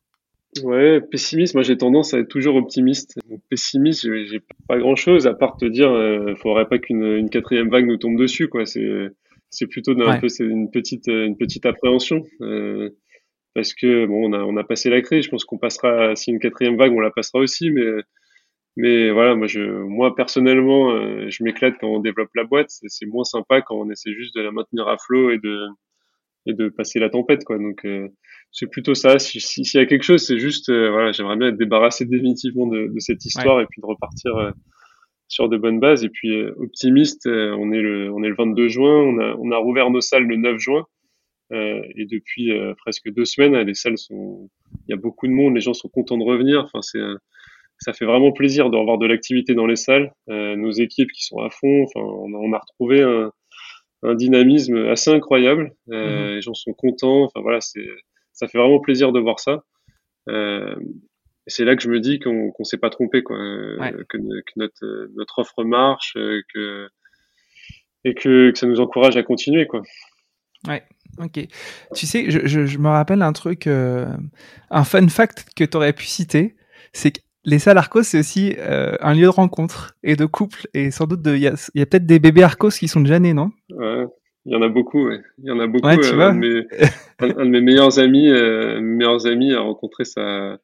Ouais, 0.64 1.00
pessimiste, 1.00 1.54
moi 1.54 1.62
j'ai 1.62 1.76
tendance 1.76 2.12
à 2.12 2.18
être 2.18 2.28
toujours 2.28 2.56
optimiste. 2.56 3.20
pessimiste, 3.48 4.02
j'ai 4.02 4.40
pas 4.66 4.78
grand-chose 4.78 5.28
à 5.28 5.34
part 5.34 5.56
te 5.56 5.64
dire, 5.64 5.90
euh, 5.90 6.34
faudrait 6.36 6.68
pas 6.68 6.78
qu'une 6.78 7.04
une 7.04 7.30
quatrième 7.30 7.68
vague 7.68 7.86
nous 7.86 7.98
tombe 7.98 8.18
dessus, 8.18 8.48
quoi. 8.48 8.66
C'est 8.66 8.84
c'est 9.48 9.66
plutôt 9.66 9.92
un 10.00 10.18
peu 10.18 10.28
c'est 10.28 10.44
une 10.44 10.70
petite 10.70 11.06
une 11.06 11.36
petite 11.36 11.66
appréhension. 11.66 12.24
Euh, 12.40 12.90
parce 13.54 13.74
que 13.74 14.06
bon, 14.06 14.30
on 14.30 14.32
a, 14.32 14.38
on 14.38 14.56
a 14.56 14.64
passé 14.64 14.90
la 14.90 15.02
crise. 15.02 15.24
Je 15.24 15.30
pense 15.30 15.44
qu'on 15.44 15.58
passera, 15.58 16.14
si 16.16 16.30
une 16.30 16.38
quatrième 16.38 16.76
vague, 16.76 16.92
on 16.92 17.00
la 17.00 17.10
passera 17.10 17.40
aussi. 17.40 17.70
Mais, 17.70 17.84
mais 18.76 19.10
voilà, 19.10 19.34
moi, 19.34 19.46
je, 19.46 19.60
moi 19.60 20.14
personnellement, 20.14 20.92
euh, 20.92 21.28
je 21.28 21.42
m'éclate 21.42 21.74
quand 21.80 21.88
on 21.88 22.00
développe 22.00 22.30
la 22.34 22.44
boîte. 22.44 22.70
C'est 22.70 23.06
moins 23.06 23.24
sympa 23.24 23.60
quand 23.62 23.76
on 23.76 23.90
essaie 23.90 24.14
juste 24.14 24.34
de 24.36 24.42
la 24.42 24.52
maintenir 24.52 24.88
à 24.88 24.96
flot 24.98 25.30
et 25.30 25.38
de, 25.38 25.66
et 26.46 26.54
de 26.54 26.68
passer 26.68 27.00
la 27.00 27.10
tempête, 27.10 27.44
quoi. 27.44 27.58
Donc, 27.58 27.84
euh, 27.84 28.08
c'est 28.52 28.68
plutôt 28.68 28.94
ça. 28.94 29.18
S'il 29.18 29.40
si, 29.40 29.62
y 29.76 29.80
a 29.80 29.86
quelque 29.86 30.04
chose, 30.04 30.24
c'est 30.24 30.38
juste, 30.38 30.68
euh, 30.68 30.90
voilà, 30.90 31.12
j'aimerais 31.12 31.36
bien 31.36 31.48
être 31.48 31.58
débarrassé 31.58 32.04
définitivement 32.04 32.66
de, 32.66 32.86
de 32.86 33.00
cette 33.00 33.24
histoire 33.24 33.60
et 33.60 33.66
puis 33.66 33.80
de 33.80 33.86
repartir 33.86 34.32
sur 35.28 35.48
de 35.48 35.56
bonnes 35.56 35.80
bases. 35.80 36.04
Et 36.04 36.08
puis, 36.08 36.40
optimiste, 36.58 37.26
on 37.26 37.72
est 37.72 37.80
le, 37.80 38.12
on 38.12 38.22
est 38.22 38.28
le 38.28 38.34
22 38.36 38.68
juin. 38.68 38.94
On 38.94 39.18
a, 39.18 39.34
on 39.38 39.50
a 39.50 39.56
rouvert 39.56 39.90
nos 39.90 40.00
salles 40.00 40.26
le 40.26 40.36
9 40.36 40.58
juin. 40.58 40.86
Euh, 41.52 41.82
et 41.96 42.06
depuis 42.06 42.52
euh, 42.52 42.74
presque 42.76 43.10
deux 43.10 43.24
semaines, 43.24 43.56
les 43.56 43.74
salles 43.74 43.98
sont, 43.98 44.48
il 44.86 44.90
y 44.90 44.94
a 44.94 44.96
beaucoup 44.96 45.26
de 45.26 45.32
monde, 45.32 45.54
les 45.54 45.60
gens 45.60 45.74
sont 45.74 45.88
contents 45.88 46.18
de 46.18 46.24
revenir. 46.24 46.62
Enfin, 46.64 46.80
c'est, 46.82 47.00
ça 47.80 47.92
fait 47.92 48.04
vraiment 48.04 48.32
plaisir 48.32 48.70
de 48.70 48.76
revoir 48.76 48.98
de 48.98 49.06
l'activité 49.06 49.54
dans 49.54 49.66
les 49.66 49.76
salles. 49.76 50.12
Euh, 50.28 50.54
nos 50.54 50.70
équipes 50.70 51.10
qui 51.12 51.24
sont 51.24 51.38
à 51.38 51.50
fond. 51.50 51.84
Enfin, 51.84 52.00
on 52.00 52.34
a, 52.34 52.36
on 52.36 52.52
a 52.52 52.58
retrouvé 52.58 53.02
un, 53.02 53.32
un, 54.02 54.14
dynamisme 54.14 54.76
assez 54.88 55.10
incroyable. 55.10 55.72
Euh, 55.90 56.28
mhm. 56.28 56.34
Les 56.36 56.42
gens 56.42 56.54
sont 56.54 56.74
contents. 56.74 57.24
Enfin 57.24 57.40
voilà, 57.40 57.60
c'est, 57.60 57.88
ça 58.32 58.48
fait 58.48 58.58
vraiment 58.58 58.80
plaisir 58.80 59.12
de 59.12 59.20
voir 59.20 59.40
ça. 59.40 59.64
Euh, 60.28 60.76
et 61.46 61.50
c'est 61.50 61.64
là 61.64 61.74
que 61.74 61.82
je 61.82 61.88
me 61.88 62.00
dis 62.00 62.20
qu'on 62.20 62.50
qu'on 62.50 62.64
s'est 62.64 62.78
pas 62.78 62.90
trompé, 62.90 63.22
quoi, 63.22 63.36
que, 63.38 64.06
que, 64.08 64.18
notre, 64.56 65.08
notre 65.16 65.38
offre 65.38 65.64
marche, 65.64 66.12
que 66.14 66.88
et 68.04 68.14
que, 68.14 68.50
que 68.50 68.58
ça 68.58 68.66
nous 68.66 68.80
encourage 68.80 69.16
à 69.16 69.22
continuer, 69.22 69.66
quoi. 69.66 69.82
Ouais, 70.68 70.84
Ok. 71.18 71.46
Tu 71.94 72.06
sais, 72.06 72.30
je, 72.30 72.46
je, 72.46 72.66
je 72.66 72.78
me 72.78 72.88
rappelle 72.88 73.22
un 73.22 73.32
truc, 73.32 73.66
euh, 73.66 74.06
un 74.70 74.84
fun 74.84 75.08
fact 75.08 75.46
que 75.56 75.64
tu 75.64 75.76
aurais 75.76 75.92
pu 75.92 76.04
citer, 76.04 76.56
c'est 76.92 77.12
que 77.12 77.20
les 77.44 77.58
salles 77.58 77.78
Arcos, 77.78 78.02
c'est 78.02 78.18
aussi 78.18 78.54
euh, 78.58 78.96
un 79.00 79.14
lieu 79.14 79.22
de 79.22 79.28
rencontre 79.28 79.94
et 80.02 80.16
de 80.16 80.26
couple. 80.26 80.66
Et 80.74 80.90
sans 80.90 81.06
doute, 81.06 81.20
il 81.24 81.38
y 81.38 81.46
a, 81.46 81.52
peut-être 81.86 82.06
des 82.06 82.18
bébés 82.18 82.42
Arcos 82.42 82.70
qui 82.70 82.88
sont 82.88 83.00
déjà 83.00 83.18
nés, 83.18 83.32
non? 83.32 83.50
Ouais, 83.70 84.04
il 84.44 84.52
y 84.52 84.56
en 84.56 84.62
a 84.62 84.68
beaucoup. 84.68 85.08
Ouais. 85.08 85.20
Il 85.38 85.48
y 85.48 85.50
en 85.50 85.60
a 85.60 85.66
beaucoup. 85.66 85.86
Ouais, 85.86 85.98
tu 85.98 86.12
euh, 86.12 86.14
vois 86.14 86.26
un, 86.26 86.34
de 86.34 86.38
mes, 86.38 86.66
un, 87.20 87.44
de 87.44 87.50
mes 87.50 87.60
meilleurs 87.60 87.98
amis, 87.98 88.28
euh, 88.28 88.80
meilleurs 88.80 89.26
amis 89.26 89.54
a 89.54 89.60
rencontré 89.60 90.04
sa, 90.04 90.58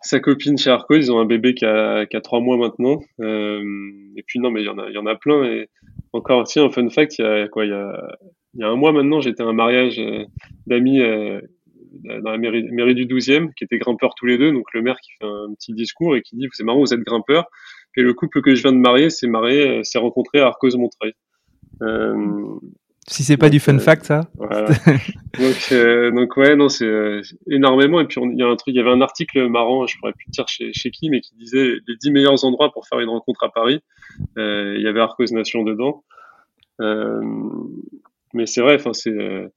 sa 0.00 0.20
copine 0.20 0.58
chez 0.58 0.70
Arcos. 0.70 0.96
Ils 0.96 1.12
ont 1.12 1.20
un 1.20 1.26
bébé 1.26 1.54
qui 1.54 1.64
a, 1.64 2.06
qui 2.06 2.16
a 2.16 2.20
trois 2.20 2.40
mois 2.40 2.56
maintenant. 2.56 3.00
Euh, 3.20 3.62
et 4.16 4.22
puis 4.26 4.40
non, 4.40 4.50
mais 4.50 4.62
il 4.62 4.66
y 4.66 4.70
en 4.70 4.78
a, 4.78 4.88
il 4.88 4.94
y 4.94 4.98
en 4.98 5.06
a 5.06 5.14
plein. 5.14 5.44
Et 5.44 5.68
encore, 6.12 6.44
tiens, 6.44 6.64
un 6.64 6.70
fun 6.70 6.88
fact, 6.90 7.18
il 7.18 7.24
y 7.24 7.28
a 7.28 7.48
quoi 7.48 7.64
Il 7.64 7.70
y 7.70 7.74
a 7.74 8.16
il 8.54 8.60
y 8.60 8.64
a 8.64 8.68
un 8.68 8.76
mois 8.76 8.92
maintenant, 8.92 9.20
j'étais 9.20 9.42
à 9.42 9.46
un 9.46 9.52
mariage 9.52 9.98
euh, 9.98 10.24
d'amis 10.66 11.00
euh, 11.00 11.40
dans 11.92 12.30
la 12.30 12.38
mairie, 12.38 12.64
mairie, 12.70 12.94
du 12.94 13.06
12e, 13.06 13.52
qui 13.54 13.64
étaient 13.64 13.78
grimpeurs 13.78 14.14
tous 14.16 14.26
les 14.26 14.38
deux. 14.38 14.52
Donc 14.52 14.72
le 14.74 14.82
maire 14.82 14.96
qui 15.00 15.12
fait 15.12 15.26
un 15.26 15.52
petit 15.54 15.72
discours 15.72 16.16
et 16.16 16.22
qui 16.22 16.36
dit 16.36 16.48
c'est 16.52 16.64
marrant, 16.64 16.80
vous 16.80 16.94
êtes 16.94 17.00
grimpeurs. 17.00 17.46
Et 17.96 18.02
le 18.02 18.14
couple 18.14 18.40
que 18.40 18.54
je 18.54 18.62
viens 18.62 18.72
de 18.72 18.78
marier 18.78 19.10
s'est 19.10 19.26
marié, 19.26 19.68
euh, 19.68 19.82
s'est 19.82 19.98
rencontré 19.98 20.40
à 20.40 20.46
Arcos 20.46 20.76
Montreuil. 20.76 21.12
Euh, 21.82 22.56
si 23.06 23.24
c'est 23.24 23.36
pas 23.36 23.50
du 23.50 23.58
fun 23.58 23.78
fact, 23.78 24.04
ça. 24.04 24.30
Voilà. 24.34 24.68
donc, 25.38 26.14
donc 26.14 26.36
ouais, 26.36 26.54
non, 26.54 26.68
c'est 26.68 27.22
énormément. 27.48 27.98
Et 28.00 28.06
puis 28.06 28.20
il 28.22 28.38
y 28.38 28.42
a 28.42 28.46
un 28.46 28.56
truc, 28.56 28.74
il 28.74 28.76
y 28.76 28.80
avait 28.80 28.90
un 28.90 29.00
article 29.00 29.48
marrant, 29.48 29.86
je 29.86 29.98
pourrais 29.98 30.12
plus 30.12 30.26
dire 30.28 30.46
chez, 30.46 30.72
chez 30.72 30.90
qui, 30.90 31.10
mais 31.10 31.20
qui 31.20 31.34
disait 31.34 31.78
les 31.88 31.96
10 32.00 32.10
meilleurs 32.12 32.44
endroits 32.44 32.72
pour 32.72 32.86
faire 32.86 33.00
une 33.00 33.08
rencontre 33.08 33.42
à 33.42 33.48
Paris. 33.48 33.80
il 34.36 34.80
y 34.80 34.86
avait 34.86 35.00
Arcos 35.00 35.32
Nation 35.32 35.64
dedans. 35.64 36.04
Euh, 38.34 38.36
mais 38.38 38.46
c'est 38.46 38.60
vrai, 38.60 38.74
enfin 38.74 38.92
c'est, 38.92 39.10
euh, 39.10 39.48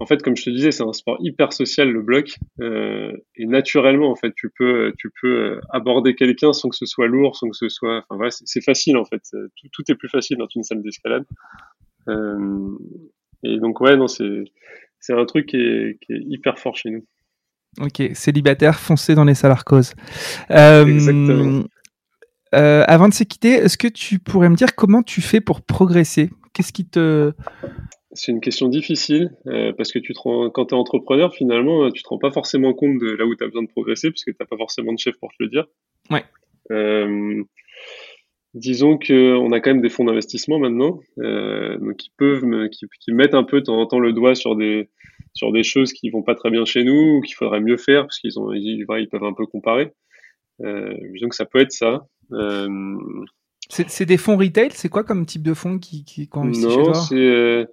en 0.00 0.06
fait 0.06 0.22
comme 0.22 0.36
je 0.36 0.44
te 0.44 0.50
disais, 0.50 0.70
c'est 0.70 0.82
un 0.82 0.92
sport 0.92 1.16
hyper 1.20 1.52
social 1.52 1.90
le 1.90 2.02
bloc 2.02 2.36
euh, 2.60 3.12
et 3.36 3.46
naturellement 3.46 4.10
en 4.10 4.16
fait 4.16 4.32
tu 4.34 4.50
peux 4.50 4.92
tu 4.98 5.10
peux 5.20 5.56
euh, 5.56 5.60
aborder 5.70 6.14
quelqu'un 6.14 6.52
sans 6.52 6.68
que 6.68 6.76
ce 6.76 6.86
soit 6.86 7.06
lourd, 7.06 7.36
sans 7.36 7.48
que 7.48 7.56
ce 7.56 7.68
soit, 7.68 7.98
enfin 7.98 8.16
voilà, 8.16 8.30
c'est 8.30 8.62
facile 8.62 8.96
en 8.96 9.04
fait, 9.04 9.22
tout, 9.30 9.68
tout, 9.72 9.90
est 9.90 9.94
plus 9.94 10.08
facile 10.08 10.36
dans 10.36 10.48
une 10.54 10.62
salle 10.62 10.82
d'escalade. 10.82 11.24
Euh, 12.08 12.78
et 13.44 13.58
donc 13.58 13.80
ouais 13.80 13.96
non 13.96 14.08
c'est 14.08 14.44
c'est 15.00 15.12
un 15.12 15.24
truc 15.26 15.46
qui 15.46 15.56
est, 15.56 15.98
qui 16.00 16.12
est 16.12 16.20
hyper 16.20 16.58
fort 16.58 16.76
chez 16.76 16.90
nous. 16.90 17.04
Ok, 17.80 18.02
célibataire, 18.14 18.80
foncé 18.80 19.14
dans 19.14 19.24
les 19.24 19.34
salles 19.34 19.52
Arcos. 19.52 19.92
Euh, 20.50 20.86
Exactement. 20.86 21.64
Euh, 22.54 22.82
avant 22.86 23.08
de 23.08 23.14
se 23.14 23.24
quitter, 23.24 23.50
est-ce 23.50 23.76
que 23.76 23.88
tu 23.88 24.18
pourrais 24.18 24.48
me 24.48 24.56
dire 24.56 24.74
comment 24.74 25.02
tu 25.02 25.20
fais 25.20 25.40
pour 25.40 25.60
progresser? 25.60 26.30
Qu'est-ce 26.54 26.72
qui 26.72 26.86
te 26.86 27.32
c'est 28.12 28.32
une 28.32 28.40
question 28.40 28.68
difficile 28.68 29.30
euh, 29.46 29.72
parce 29.72 29.92
que 29.92 29.98
tu 29.98 30.14
te 30.14 30.20
rends, 30.20 30.50
quand 30.50 30.66
tu 30.66 30.74
es 30.74 30.78
entrepreneur, 30.78 31.34
finalement, 31.34 31.90
tu 31.90 32.02
te 32.02 32.08
rends 32.08 32.18
pas 32.18 32.30
forcément 32.30 32.72
compte 32.74 32.98
de 32.98 33.10
là 33.10 33.26
où 33.26 33.34
tu 33.34 33.44
as 33.44 33.46
besoin 33.46 33.62
de 33.62 33.68
progresser 33.68 34.10
puisque 34.10 34.30
tu 34.30 34.36
n'as 34.40 34.46
pas 34.46 34.56
forcément 34.56 34.92
de 34.92 34.98
chef 34.98 35.16
pour 35.18 35.30
te 35.30 35.42
le 35.42 35.48
dire. 35.48 35.66
Ouais. 36.10 36.24
disons 38.54 38.98
qu'on 38.98 39.52
a 39.52 39.60
quand 39.60 39.70
même 39.70 39.82
des 39.82 39.90
fonds 39.90 40.04
d'investissement 40.04 40.58
maintenant, 40.58 41.00
donc 41.16 41.96
qui 41.96 42.10
peuvent, 42.16 42.44
me, 42.44 42.68
qui, 42.68 42.86
qui, 43.00 43.12
mettent 43.12 43.34
un 43.34 43.44
peu 43.44 43.60
de 43.60 43.66
temps 43.66 43.78
en 43.78 43.86
temps 43.86 44.00
le 44.00 44.12
doigt 44.12 44.34
sur 44.34 44.56
des 44.56 44.88
sur 45.34 45.52
des 45.52 45.62
choses 45.62 45.92
qui 45.92 46.10
vont 46.10 46.22
pas 46.22 46.34
très 46.34 46.50
bien 46.50 46.64
chez 46.64 46.84
nous 46.84 47.18
ou 47.18 47.20
qu'il 47.20 47.34
faudrait 47.34 47.60
mieux 47.60 47.76
faire 47.76 48.02
parce 48.02 48.18
qu'ils 48.18 48.38
ont 48.38 48.52
ils, 48.52 48.84
ils, 48.88 49.08
peuvent 49.08 49.24
un 49.24 49.34
peu 49.34 49.46
comparer. 49.46 49.92
Euh, 50.60 50.92
disons 51.12 51.28
que 51.28 51.36
ça 51.36 51.44
peut 51.44 51.60
être 51.60 51.72
ça. 51.72 52.06
Euh, 52.32 52.96
c'est 53.70 54.06
des 54.06 54.16
fonds 54.16 54.36
retail? 54.36 54.70
C'est 54.72 54.88
quoi 54.88 55.04
comme 55.04 55.26
type 55.26 55.42
de 55.42 55.54
fonds 55.54 55.78
qui, 55.78 56.04
qui, 56.04 56.28
qui 56.28 56.38
Non, 56.38 56.94
c'est 56.94 57.14
euh, 57.14 57.62
euh, 57.62 57.66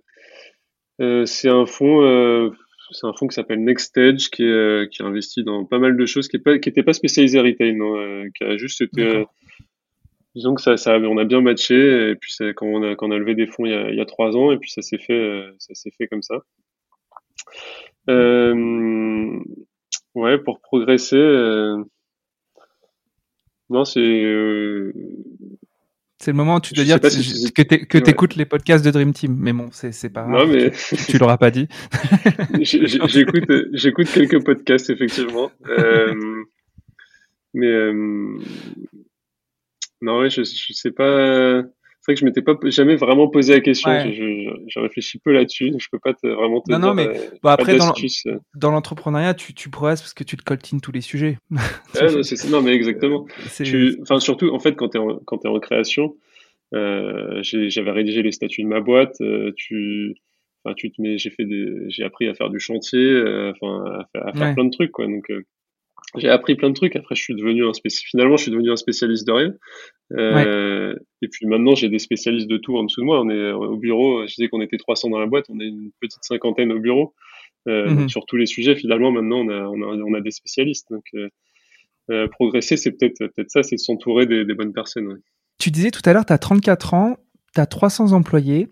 c'est 0.99 1.49
un 1.49 1.65
fonds 1.65 2.03
euh, 2.03 2.49
c'est 2.91 3.08
un 3.08 3.13
fonds 3.13 3.27
qui 3.27 3.36
s'appelle 3.36 3.63
Next 3.63 3.89
Stage 3.89 4.29
qui 4.29 4.43
est, 4.43 4.91
qui 4.91 5.01
a 5.01 5.05
investi 5.05 5.43
dans 5.43 5.65
pas 5.65 5.79
mal 5.79 5.97
de 5.97 6.05
choses 6.05 6.27
qui 6.27 6.38
n'était 6.38 6.51
pas, 6.51 6.60
qui 6.60 6.71
pas 6.71 6.93
spécialisé 6.93 7.39
retail 7.39 7.75
non 7.75 8.23
qui 8.36 8.43
a 8.43 8.58
juste 8.58 8.81
été 8.81 9.25
disons 10.36 10.55
que 10.55 10.62
ça, 10.62 10.77
ça 10.77 10.97
on 10.97 11.17
a 11.17 11.25
bien 11.25 11.41
matché 11.41 12.12
et 12.12 12.15
puis 12.15 12.34
quand 12.55 12.65
on 12.65 12.84
a 12.84 12.95
quand 12.95 13.08
on 13.08 13.12
a 13.12 13.17
levé 13.17 13.36
des 13.36 13.47
fonds 13.47 13.65
il 13.65 13.71
y 13.71 13.75
a, 13.75 13.89
il 13.89 13.95
y 13.97 14.01
a 14.01 14.05
trois 14.05 14.36
ans 14.36 14.51
et 14.51 14.58
puis 14.58 14.69
ça 14.69 14.81
s'est 14.81 14.97
fait 14.97 15.43
ça 15.60 15.73
s'est 15.73 15.91
fait 15.97 16.08
comme 16.08 16.21
ça 16.21 16.36
euh, 18.10 19.39
ouais 20.13 20.38
pour 20.38 20.62
progresser 20.62 21.17
non, 23.69 23.84
c'est. 23.84 24.01
C'est 26.17 26.32
le 26.32 26.38
moment 26.38 26.56
où 26.56 26.60
tu 26.62 26.73
dois 26.73 26.86
dire 26.86 26.99
que, 27.01 27.97
tu 27.97 28.10
écoutes 28.10 28.36
les 28.36 28.45
podcasts 28.45 28.86
de 28.86 28.91
Dream 28.91 29.13
Team. 29.13 29.36
Mais 29.38 29.51
bon, 29.51 29.69
c'est 29.71 30.10
pas. 30.10 30.25
Non, 30.25 30.47
mais... 30.47 30.71
Tu, 31.10 31.17
l'auras 31.17 31.38
pas 31.38 31.51
dit. 31.51 31.67
J'écoute 32.62 33.43
j'écoute 33.73 34.08
quelques 34.13 34.43
podcasts, 34.43 34.89
effectivement. 34.89 35.51
Euh, 35.67 36.13
mais. 37.54 37.67
Euh... 37.67 38.39
Non, 40.01 40.19
ouais, 40.19 40.30
je, 40.30 40.43
je 40.43 40.73
sais 40.73 40.91
pas. 40.91 41.63
C'est 42.06 42.12
vrai 42.12 42.15
que 42.18 42.20
je 42.20 42.26
m'étais 42.26 42.44
pas 42.44 42.56
jamais 42.65 42.96
vraiment 42.98 43.28
posé 43.30 43.54
la 43.56 43.62
question. 43.62 43.89
Je, 43.89 44.80
réfléchis 44.80 45.18
peu 45.18 45.32
là-dessus. 45.32 45.74
Je 45.76 45.88
peux 45.91 45.98
pas 45.98 46.13
te, 46.13 46.28
vraiment 46.28 46.62
te 46.62 46.72
non, 46.72 46.78
Non, 46.78 46.94
mais 46.94 47.08
euh, 47.08 47.38
après, 47.46 47.80
dans 48.54 48.70
l'entrepreneuriat, 48.70 49.34
tu, 49.34 49.56
tu 49.56 49.72
progresses 49.72 50.02
parce 50.02 50.13
que 50.13 50.24
tu 50.24 50.38
te 50.38 50.44
coltines 50.44 50.82
tous 50.82 50.91
les 50.91 51.02
sujets. 51.02 51.39
non, 51.50 52.62
mais 52.62 52.76
exactement. 52.76 53.26
enfin, 54.04 54.20
surtout, 54.20 54.54
en 54.54 54.60
fait, 54.60 54.76
quand 54.76 54.89
tu 54.89 55.00
es, 55.00 55.02
quand 55.26 55.46
es 55.46 55.48
en 55.48 55.60
création, 55.60 56.15
euh, 56.76 57.41
j'avais 57.41 57.89
rédigé 57.89 58.22
les 58.22 58.32
statuts 58.32 58.62
de 58.62 58.68
ma 58.68 58.82
boîte. 58.82 59.20
Euh, 59.22 59.52
tu, 59.56 60.13
enfin, 60.63 60.76
tu 60.76 60.91
te 60.91 61.02
mets, 61.02 61.18
j'ai 61.18 61.32
fait 61.32 61.46
des, 61.46 61.89
j'ai 61.89 62.04
appris 62.04 62.28
à 62.28 62.36
faire 62.36 62.52
du 62.52 62.60
chantier, 62.60 63.00
euh, 63.00 63.52
enfin, 63.60 63.84
à, 64.13 64.32
faire, 64.32 64.54
plein 64.54 64.65
de 64.65 64.70
trucs, 64.70 64.91
quoi. 64.91 65.08
Donc, 65.08 65.32
j'ai 66.17 66.30
appris 66.30 66.56
plein 66.56 66.69
de 66.69 66.75
trucs. 66.75 66.95
Après, 66.95 67.15
je 67.15 67.21
suis 67.21 67.36
devenu 67.36 67.65
un 67.65 67.73
spécialiste. 67.73 68.10
Finalement, 68.10 68.38
je 68.38 68.43
suis 68.43 68.51
devenu 68.51 68.71
un 68.71 68.75
spécialiste 68.75 69.28
de 69.28 69.32
rien. 69.32 69.54
Euh, 70.13 70.95
Et 71.21 71.28
puis 71.28 71.47
maintenant, 71.47 71.75
j'ai 71.75 71.89
des 71.89 71.99
spécialistes 71.99 72.47
de 72.47 72.58
tout 72.58 72.78
en 72.78 72.84
dessous 72.84 73.01
de 73.01 73.06
moi. 73.06 73.21
On 73.21 73.30
est 73.30 73.51
au 73.51 73.78
bureau. 73.78 74.25
Je 74.28 74.36
disais 74.36 74.47
qu'on 74.47 74.62
était 74.62 74.78
300 74.78 75.10
dans 75.10 75.19
la 75.19 75.25
boîte. 75.25 75.45
On 75.49 75.60
est 75.60 75.67
une 75.67 75.91
petite 75.99 76.23
cinquantaine 76.23 76.71
au 76.71 76.80
bureau. 76.80 77.13
Euh, 77.67 77.89
mhm. 77.89 78.10
Sur 78.10 78.25
tous 78.25 78.38
les 78.38 78.45
sujets, 78.45 78.75
finalement, 78.75 79.12
maintenant, 79.12 79.39
on 79.39 79.49
a, 79.49 79.67
on 79.67 79.82
a, 79.82 79.95
on 79.97 80.13
a 80.13 80.21
des 80.21 80.32
spécialistes. 80.32 80.88
Donc, 80.91 81.06
euh, 81.15 81.30
euh 82.12 82.28
progresser, 82.28 82.78
c'est 82.78 82.91
peut-être 82.91 83.17
peut-être 83.17 83.49
ça, 83.49 83.63
c'est 83.63 83.78
de 83.78 83.82
s'entourer 83.82 84.28
des, 84.28 84.45
des, 84.45 84.54
bonnes 84.54 84.73
personnes. 84.73 85.19
Tu 85.58 85.71
disais 85.71 85.89
tout 85.89 86.01
à 86.06 86.13
l'heure, 86.13 86.25
tu 86.25 86.34
as 86.34 86.38
34 86.38 86.93
ans, 86.93 87.17
tu 87.56 87.62
as 87.62 87.65
300 87.65 88.12
employés. 88.12 88.67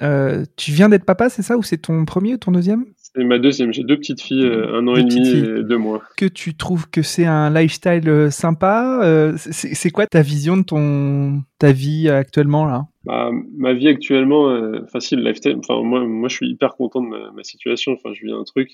Euh, 0.00 0.44
tu 0.56 0.70
viens 0.70 0.88
d'être 0.88 1.04
papa, 1.04 1.28
c'est 1.28 1.42
ça 1.42 1.56
Ou 1.56 1.62
c'est 1.62 1.78
ton 1.78 2.04
premier 2.04 2.34
ou 2.34 2.38
ton 2.38 2.52
deuxième? 2.52 2.86
C'est 3.18 3.24
ma 3.24 3.38
deuxième. 3.38 3.72
J'ai 3.72 3.82
deux 3.82 3.96
petites 3.96 4.22
filles, 4.22 4.44
euh, 4.44 4.78
un 4.78 4.86
an 4.86 4.94
et 4.94 5.02
demi 5.02 5.28
et 5.28 5.64
deux 5.64 5.76
mois. 5.76 6.02
Que 6.16 6.26
tu 6.26 6.54
trouves 6.54 6.88
que 6.88 7.02
c'est 7.02 7.26
un 7.26 7.50
lifestyle 7.50 8.08
euh, 8.08 8.30
sympa 8.30 9.00
euh, 9.02 9.34
C'est 9.36 9.90
quoi 9.90 10.06
ta 10.06 10.22
vision 10.22 10.56
de 10.56 10.62
ton 10.62 11.42
ta 11.58 11.72
vie 11.72 12.08
actuellement 12.08 12.64
là? 12.64 12.86
Bah, 13.04 13.30
Ma 13.56 13.72
vie 13.72 13.88
actuellement, 13.88 14.72
facile 14.92 15.20
lifestyle. 15.20 15.56
Enfin 15.58 15.82
moi, 15.82 16.06
moi, 16.06 16.28
je 16.28 16.36
suis 16.36 16.48
hyper 16.48 16.76
content 16.76 17.02
de 17.02 17.08
ma, 17.08 17.42
situation. 17.42 17.92
Enfin, 17.92 18.14
je 18.14 18.24
vis 18.24 18.32
un 18.32 18.44
truc. 18.44 18.70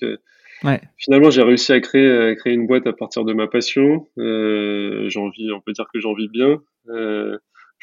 Ouais. 0.63 0.79
Finalement, 0.97 1.31
j'ai 1.31 1.41
réussi 1.41 1.73
à 1.73 1.79
créer 1.79 2.35
créer 2.35 2.53
une 2.53 2.67
boîte 2.67 2.85
à 2.85 2.93
partir 2.93 3.25
de 3.25 3.33
ma 3.33 3.47
passion. 3.47 4.07
j'en 4.17 5.29
vis, 5.29 5.51
on 5.51 5.61
peut 5.61 5.71
dire 5.71 5.87
que 5.91 5.99
j'en 5.99 6.13
vis 6.13 6.27
bien 6.27 6.59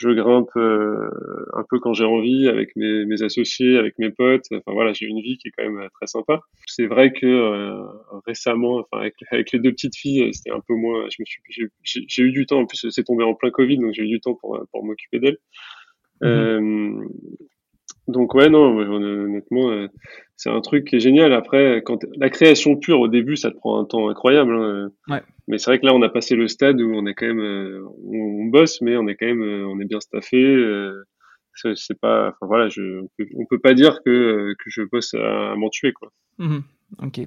je 0.02 0.10
grimpe 0.10 0.50
euh, 0.56 1.08
un 1.52 1.64
peu 1.68 1.78
quand 1.78 1.94
j'ai 1.94 2.04
envie 2.04 2.48
avec 2.48 2.74
mes, 2.74 3.04
mes, 3.04 3.22
associés, 3.22 3.78
avec 3.78 3.98
mes 3.98 4.10
potes. 4.10 4.46
Enfin 4.50 4.72
voilà, 4.72 4.92
j'ai 4.92 5.06
une 5.06 5.20
vie 5.20 5.38
qui 5.38 5.48
est 5.48 5.50
quand 5.56 5.64
même 5.64 5.78
euh, 5.78 5.88
très 5.94 6.06
sympa. 6.06 6.40
C'est 6.66 6.86
vrai 6.86 7.12
que 7.12 7.26
euh, 7.26 7.84
récemment, 8.26 8.78
enfin 8.78 9.00
avec, 9.00 9.14
avec, 9.30 9.52
les 9.52 9.60
deux 9.60 9.70
petites 9.70 9.96
filles, 9.96 10.34
c'était 10.34 10.50
un 10.50 10.60
peu 10.66 10.74
moins. 10.74 11.06
Je 11.10 11.16
me 11.20 11.24
suis, 11.24 11.40
j'ai 12.08 12.22
eu 12.22 12.32
du 12.32 12.46
temps. 12.46 12.60
En 12.60 12.66
plus, 12.66 12.88
c'est 12.90 13.04
tombé 13.04 13.22
en 13.22 13.34
plein 13.34 13.50
Covid, 13.50 13.78
donc 13.78 13.92
j'ai 13.92 14.02
eu 14.02 14.08
du 14.08 14.20
temps 14.20 14.34
pour 14.34 14.60
pour 14.72 14.84
m'occuper 14.84 15.20
d'elles. 15.20 15.38
Mmh. 16.20 17.06
Donc 18.08 18.34
ouais, 18.34 18.48
non, 18.48 18.76
honnêtement, 18.76 19.86
c'est 20.36 20.50
un 20.50 20.60
truc 20.60 20.86
qui 20.86 20.96
est 20.96 21.00
génial. 21.00 21.32
Après, 21.32 21.82
quand 21.84 22.04
la 22.16 22.30
création 22.30 22.76
pure 22.76 23.00
au 23.00 23.08
début, 23.08 23.36
ça 23.36 23.50
te 23.50 23.56
prend 23.56 23.80
un 23.80 23.84
temps 23.84 24.08
incroyable. 24.08 24.54
Hein. 24.54 24.90
Ouais. 25.08 25.22
Mais 25.48 25.58
c'est 25.58 25.70
vrai 25.70 25.78
que 25.78 25.86
là, 25.86 25.94
on 25.94 26.02
a 26.02 26.08
passé 26.08 26.34
le 26.34 26.48
stade 26.48 26.80
où 26.80 26.94
on 26.94 27.06
est 27.06 27.14
quand 27.14 27.26
même, 27.26 27.40
euh, 27.40 27.84
on, 28.04 28.46
bosse, 28.46 28.80
mais 28.80 28.96
on 28.96 29.06
est 29.08 29.16
quand 29.16 29.26
même, 29.26 29.42
euh, 29.42 29.66
on 29.66 29.78
est 29.80 29.84
bien 29.84 30.00
staffé. 30.00 30.42
Euh, 30.42 31.04
c'est 31.54 32.00
pas, 32.00 32.28
enfin 32.28 32.46
voilà, 32.46 32.68
je, 32.68 33.00
on 33.02 33.08
peut, 33.18 33.26
peut 33.50 33.58
pas 33.58 33.74
dire 33.74 34.00
que, 34.04 34.54
que 34.58 34.70
je 34.70 34.82
bosse 34.82 35.14
à, 35.14 35.54
m'en 35.54 35.68
tuer 35.68 35.92
quoi. 35.92 36.10
Mmh 36.38 36.60
ok. 37.02 37.20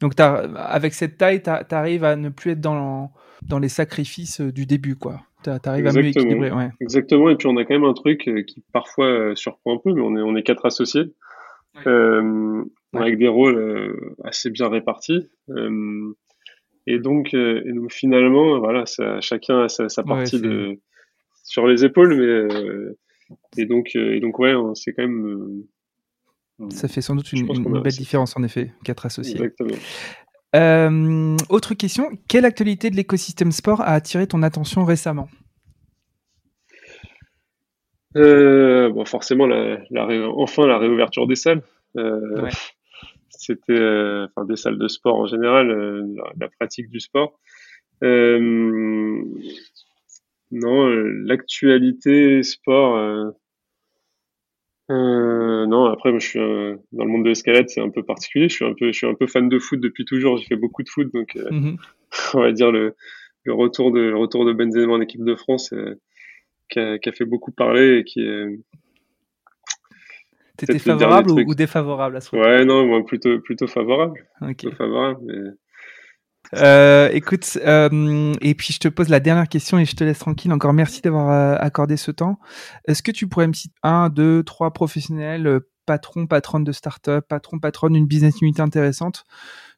Donc 0.00 0.12
avec 0.18 0.94
cette 0.94 1.18
taille, 1.18 1.42
tu 1.42 1.50
arrives 1.74 2.04
à 2.04 2.14
ne 2.14 2.28
plus 2.28 2.52
être 2.52 2.60
dans, 2.60 3.12
dans 3.42 3.58
les 3.58 3.68
sacrifices 3.68 4.40
du 4.40 4.66
début 4.66 4.94
quoi. 4.94 5.20
Tu 5.44 5.68
arrives 5.68 5.86
à 5.86 5.92
mieux 5.92 6.06
équilibrer. 6.06 6.50
Ouais. 6.50 6.70
Exactement. 6.80 7.30
Et 7.30 7.36
puis 7.36 7.46
on 7.46 7.56
a 7.56 7.64
quand 7.64 7.74
même 7.74 7.84
un 7.84 7.94
truc 7.94 8.28
qui 8.46 8.64
parfois 8.72 9.34
surprend 9.36 9.74
un 9.74 9.78
peu, 9.78 9.92
mais 9.92 10.02
on 10.02 10.16
est 10.16 10.22
on 10.22 10.36
est 10.36 10.42
quatre 10.42 10.66
associés. 10.66 11.14
Euh, 11.88 12.64
avec 12.92 13.18
des 13.18 13.26
rôles 13.26 14.14
assez 14.22 14.48
bien 14.50 14.68
répartis. 14.68 15.28
Euh, 15.50 16.14
et 16.86 16.98
donc, 16.98 17.32
euh, 17.34 17.62
et 17.64 17.72
donc 17.72 17.92
finalement, 17.92 18.58
voilà, 18.58 18.84
ça, 18.86 19.20
chacun 19.20 19.64
a 19.64 19.68
sa, 19.68 19.88
sa 19.88 20.02
partie 20.02 20.40
de, 20.40 20.78
sur 21.42 21.66
les 21.66 21.84
épaules, 21.84 22.14
mais 22.14 22.56
euh, 22.56 22.98
et 23.56 23.64
donc, 23.64 23.92
euh, 23.96 24.14
et 24.14 24.20
donc 24.20 24.38
ouais, 24.38 24.52
c'est 24.74 24.92
quand 24.92 25.02
même. 25.02 25.64
ça 26.68 26.88
fait 26.88 27.00
sans 27.00 27.16
doute 27.16 27.32
une, 27.32 27.50
une 27.50 27.80
belle 27.80 27.92
différence 27.92 28.36
en 28.36 28.42
effet, 28.42 28.72
quatre 28.84 29.06
associés. 29.06 29.36
Exactement. 29.36 29.76
Euh, 30.54 31.36
autre 31.48 31.74
question, 31.74 32.10
quelle 32.28 32.44
actualité 32.44 32.90
de 32.90 32.96
l'écosystème 32.96 33.50
sport 33.52 33.80
a 33.80 33.94
attiré 33.94 34.26
ton 34.26 34.42
attention 34.42 34.84
récemment? 34.84 35.28
Euh, 38.16 38.90
bon, 38.90 39.04
forcément, 39.04 39.46
la, 39.46 39.78
la, 39.90 40.06
enfin 40.36 40.66
la 40.66 40.78
réouverture 40.78 41.26
des 41.26 41.36
salles. 41.36 41.62
Euh, 41.96 42.42
ouais 42.42 42.50
c'était 43.36 43.74
enfin 43.74 44.46
des 44.46 44.56
salles 44.56 44.78
de 44.78 44.88
sport 44.88 45.16
en 45.16 45.26
général, 45.26 45.68
la, 46.40 46.48
pratique 46.48 46.88
du 46.88 46.98
sport. 46.98 47.38
Non, 50.50 50.86
l'actualité 51.26 52.42
sport. 52.42 53.34
Non, 54.88 55.86
après 55.86 56.10
moi 56.10 56.18
je 56.18 56.26
suis 56.26 56.38
dans 56.38 57.04
le 57.04 57.10
monde 57.10 57.24
de 57.24 57.28
l'escalade, 57.28 57.68
c'est 57.68 57.80
un 57.80 57.90
peu 57.90 58.02
particulier. 58.02 58.48
Je 58.48 58.54
suis 58.54 58.64
un 58.64 58.74
peu, 58.74 58.88
je 58.88 58.96
suis 58.96 59.06
un 59.06 59.14
peu 59.14 59.26
fan 59.26 59.48
de 59.48 59.58
foot 59.58 59.80
depuis 59.80 60.04
toujours. 60.04 60.36
J'ai 60.36 60.44
fait 60.44 60.56
beaucoup 60.56 60.82
de 60.82 60.88
foot, 60.88 61.12
donc 61.12 61.34
mm-hmm. 61.34 61.76
on 62.34 62.40
va 62.40 62.52
dire 62.52 62.70
le, 62.70 62.94
le, 63.44 63.54
retour 63.54 63.92
de 63.92 64.00
le 64.00 64.16
retour 64.16 64.44
de 64.44 64.52
Benzema 64.52 64.92
en 64.92 65.00
équipe 65.00 65.24
de 65.24 65.34
France 65.34 65.74
qui 66.68 66.78
a, 66.78 66.98
qui, 66.98 67.08
a, 67.08 67.12
fait 67.12 67.24
beaucoup 67.24 67.52
parler 67.52 67.98
et 67.98 68.04
qui 68.04 68.20
T'étais 70.56 70.78
favorable 70.78 71.32
ou, 71.32 71.54
défavorable 71.54 72.16
à 72.16 72.20
ce 72.20 72.34
Ouais, 72.36 72.64
non, 72.64 72.86
moi 72.86 73.04
plutôt, 73.04 73.40
plutôt 73.40 73.66
favorable. 73.66 74.24
Plutôt 74.40 74.70
favorable. 74.70 75.20
Mais... 75.24 75.50
Euh, 76.52 77.08
écoute, 77.12 77.58
euh, 77.64 78.32
et 78.40 78.54
puis 78.54 78.72
je 78.72 78.78
te 78.78 78.88
pose 78.88 79.08
la 79.08 79.20
dernière 79.20 79.48
question 79.48 79.78
et 79.78 79.84
je 79.84 79.96
te 79.96 80.04
laisse 80.04 80.18
tranquille. 80.18 80.52
Encore 80.52 80.72
merci 80.72 81.00
d'avoir 81.00 81.30
euh, 81.30 81.56
accordé 81.58 81.96
ce 81.96 82.10
temps. 82.10 82.38
Est-ce 82.86 83.02
que 83.02 83.10
tu 83.10 83.26
pourrais 83.26 83.46
me 83.46 83.52
citer 83.52 83.74
un, 83.82 84.08
deux, 84.08 84.42
trois 84.44 84.72
professionnels, 84.72 85.46
euh, 85.46 85.60
patrons, 85.86 86.26
patronnes 86.26 86.64
de 86.64 86.72
start-up, 86.72 87.26
patrons, 87.28 87.58
patronnes 87.58 87.94
d'une 87.94 88.06
business 88.06 88.40
unité 88.40 88.62
intéressante 88.62 89.24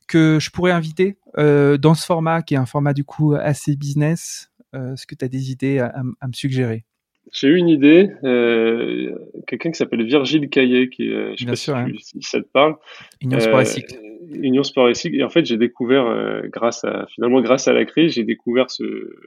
que 0.09 0.39
je 0.41 0.51
pourrais 0.51 0.73
inviter 0.73 1.19
euh, 1.39 1.79
dans 1.79 1.95
ce 1.95 2.05
format 2.05 2.43
qui 2.43 2.55
est 2.55 2.59
un 2.59 2.67
format 2.67 2.93
du 2.93 3.05
coup 3.05 3.35
assez 3.35 3.77
business? 3.77 4.51
Est-ce 4.73 5.07
que 5.07 5.15
tu 5.15 5.25
as 5.25 5.29
des 5.29 5.51
idées 5.51 5.79
à, 5.79 5.95
à 6.21 6.29
me 6.29 6.33
suggérer? 6.35 6.85
J'ai 7.33 7.49
eu 7.49 7.57
une 7.57 7.69
idée, 7.69 8.11
euh, 8.25 9.15
quelqu'un 9.47 9.71
qui 9.71 9.77
s'appelle 9.77 10.05
Virgile 10.05 10.49
Caillet, 10.49 10.89
qui, 10.89 11.13
euh, 11.13 11.33
je 11.37 11.45
sais 11.45 11.47
pas 11.47 11.57
sûr, 11.57 11.77
si, 11.99 12.23
ça 12.23 12.41
te 12.41 12.49
parle. 12.49 12.77
Union 13.21 13.41
Sport 13.41 13.61
et 13.61 13.65
Cycle. 13.65 13.97
Euh, 13.97 14.37
Union 14.43 14.63
Sport 14.63 14.89
et 14.91 14.95
Cycle. 14.95 15.17
Et 15.17 15.25
en 15.25 15.29
fait, 15.29 15.45
j'ai 15.45 15.57
découvert, 15.57 16.07
euh, 16.07 16.43
grâce 16.45 16.85
à, 16.85 17.07
finalement, 17.15 17.41
grâce 17.41 17.69
à 17.69 17.73
la 17.73 17.85
crise, 17.85 18.13
j'ai 18.13 18.25
découvert 18.25 18.71
ce, 18.71 18.85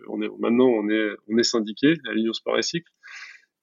on 0.07 0.21
est, 0.21 0.29
maintenant, 0.39 0.67
on 0.67 0.89
est, 0.89 1.09
on 1.27 1.37
est 1.37 1.43
syndiqué 1.43 1.95
à 2.09 2.13
l'Union 2.13 2.33
Sport 2.33 2.57
et 2.57 2.61
Cycle. 2.61 2.89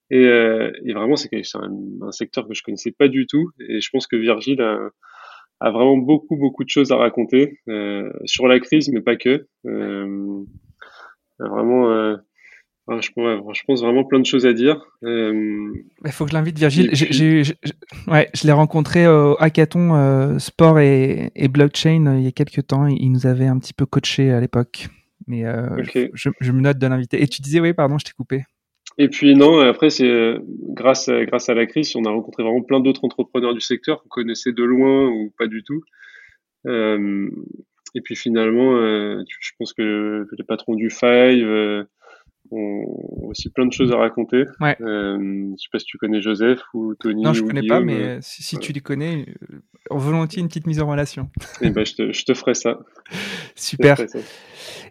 Et, 0.09 0.25
euh, 0.25 0.71
et 0.85 0.93
vraiment, 0.93 1.15
c'est 1.15 1.29
un, 1.55 1.71
un, 2.01 2.11
secteur 2.11 2.47
que 2.47 2.53
je 2.53 2.61
connaissais 2.63 2.91
pas 2.91 3.07
du 3.07 3.27
tout. 3.27 3.49
Et 3.59 3.81
je 3.81 3.89
pense 3.91 4.07
que 4.07 4.15
Virgile 4.15 4.61
a, 4.61 4.89
a 5.59 5.71
vraiment 5.71 5.97
beaucoup, 5.97 6.37
beaucoup 6.37 6.63
de 6.63 6.69
choses 6.69 6.91
à 6.91 6.95
raconter 6.97 7.59
sur 8.25 8.47
la 8.47 8.59
crise, 8.59 8.89
mais 8.89 9.01
pas 9.01 9.15
que. 9.17 9.47
vraiment 11.39 12.17
ah, 12.87 12.99
je, 13.01 13.09
je, 13.09 13.61
pense 13.65 13.81
vraiment 13.81 14.05
plein 14.05 14.19
de 14.19 14.25
choses 14.25 14.45
à 14.45 14.53
dire. 14.53 14.81
Euh, 15.03 15.73
il 16.05 16.11
faut 16.11 16.25
que 16.25 16.31
je 16.31 16.35
l'invite, 16.35 16.57
Virgile. 16.57 16.89
ouais, 18.07 18.29
je 18.33 18.47
l'ai 18.47 18.53
rencontré 18.53 19.07
au 19.07 19.35
hackathon 19.39 19.95
euh, 19.95 20.39
sport 20.39 20.79
et, 20.79 21.31
blockchain 21.49 22.17
il 22.17 22.23
y 22.23 22.27
a 22.27 22.31
quelques 22.31 22.67
temps. 22.67 22.87
Il 22.87 23.11
nous 23.11 23.27
avait 23.27 23.47
un 23.47 23.59
petit 23.59 23.73
peu 23.73 23.85
coaché 23.85 24.31
à 24.31 24.39
l'époque. 24.39 24.87
Mais 25.27 25.43
je, 25.43 26.29
je, 26.39 26.51
me 26.51 26.61
note 26.61 26.77
de 26.77 26.87
l'inviter. 26.87 27.21
Et 27.21 27.27
tu 27.27 27.41
disais, 27.41 27.59
oui, 27.59 27.73
pardon, 27.73 27.97
je 27.97 28.05
t'ai 28.05 28.13
coupé. 28.13 28.43
Et 28.97 29.09
puis 29.09 29.35
non, 29.35 29.59
après 29.59 29.89
c'est 29.89 30.37
grâce 30.69 31.07
à, 31.09 31.23
grâce 31.25 31.49
à 31.49 31.53
la 31.53 31.65
crise, 31.67 31.95
on 31.95 32.05
a 32.05 32.09
rencontré 32.09 32.41
vraiment 32.41 32.63
plein 32.63 32.79
d'autres 32.79 33.03
entrepreneurs 33.03 33.53
du 33.53 33.59
secteur 33.59 34.01
qu'on 34.01 34.09
connaissait 34.09 34.53
de 34.53 34.63
loin 34.63 35.07
ou 35.09 35.31
pas 35.37 35.47
du 35.47 35.63
tout. 35.63 35.83
Euh, 36.65 37.29
et 37.95 38.01
puis 38.01 38.15
finalement, 38.15 38.75
euh, 38.75 39.23
je 39.39 39.51
pense 39.57 39.73
que 39.73 40.27
les 40.37 40.43
patrons 40.43 40.75
du 40.75 40.89
Five 40.89 41.47
euh, 41.47 41.83
ont 42.51 43.27
aussi 43.27 43.49
plein 43.49 43.65
de 43.65 43.73
choses 43.73 43.91
à 43.91 43.97
raconter. 43.97 44.43
Ouais. 44.59 44.75
Euh, 44.81 45.17
je 45.57 45.61
sais 45.61 45.69
pas 45.71 45.79
si 45.79 45.85
tu 45.85 45.97
connais 45.97 46.21
Joseph 46.21 46.59
ou 46.73 46.95
Tony. 46.95 47.21
Non, 47.21 47.33
je 47.33 47.43
ne 47.43 47.47
connais 47.47 47.67
pas, 47.67 47.79
mais 47.79 48.19
si, 48.21 48.43
si 48.43 48.57
tu 48.57 48.73
les 48.73 48.79
connais, 48.79 49.25
on 49.89 49.97
volontiers 49.97 50.41
une 50.41 50.47
petite 50.47 50.67
mise 50.67 50.81
en 50.81 50.87
relation. 50.87 51.29
Et 51.61 51.67
eh 51.67 51.69
ben, 51.69 51.85
je 51.85 51.93
te, 51.93 52.11
je 52.11 52.25
te 52.25 52.33
ferai 52.33 52.53
ça. 52.53 52.79
Super. 53.55 53.97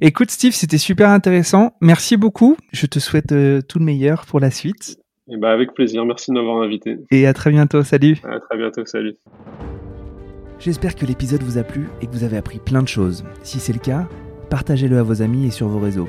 Écoute, 0.01 0.31
Steve, 0.31 0.53
c'était 0.53 0.79
super 0.79 1.11
intéressant. 1.11 1.75
Merci 1.81 2.17
beaucoup. 2.17 2.57
Je 2.73 2.87
te 2.87 2.99
souhaite 2.99 3.33
euh, 3.33 3.61
tout 3.63 3.79
le 3.79 3.85
meilleur 3.85 4.27
pour 4.27 4.41
la 4.41 4.51
suite. 4.51 4.99
Et 5.29 5.35
eh 5.35 5.37
ben, 5.39 5.49
avec 5.49 5.75
plaisir. 5.75 6.05
Merci 6.05 6.31
de 6.31 6.37
m'avoir 6.37 6.63
invité. 6.63 6.99
Et 7.11 7.27
à 7.27 7.33
très 7.33 7.51
bientôt. 7.51 7.83
Salut. 7.83 8.17
À 8.25 8.39
très 8.41 8.57
bientôt. 8.57 8.85
Salut. 8.85 9.15
J'espère 10.59 10.95
que 10.95 11.05
l'épisode 11.05 11.43
vous 11.43 11.59
a 11.59 11.65
plu 11.65 11.89
et 12.01 12.07
que 12.07 12.13
vous 12.13 12.25
avez 12.25 12.37
appris 12.37 12.59
plein 12.59 12.83
de 12.83 12.89
choses. 12.89 13.25
Si 13.43 13.59
c'est 13.59 13.73
le 13.73 13.79
cas, 13.79 14.09
partagez-le 14.49 14.99
à 14.99 15.03
vos 15.03 15.21
amis 15.21 15.47
et 15.47 15.51
sur 15.51 15.69
vos 15.69 15.81
réseaux. 15.81 16.09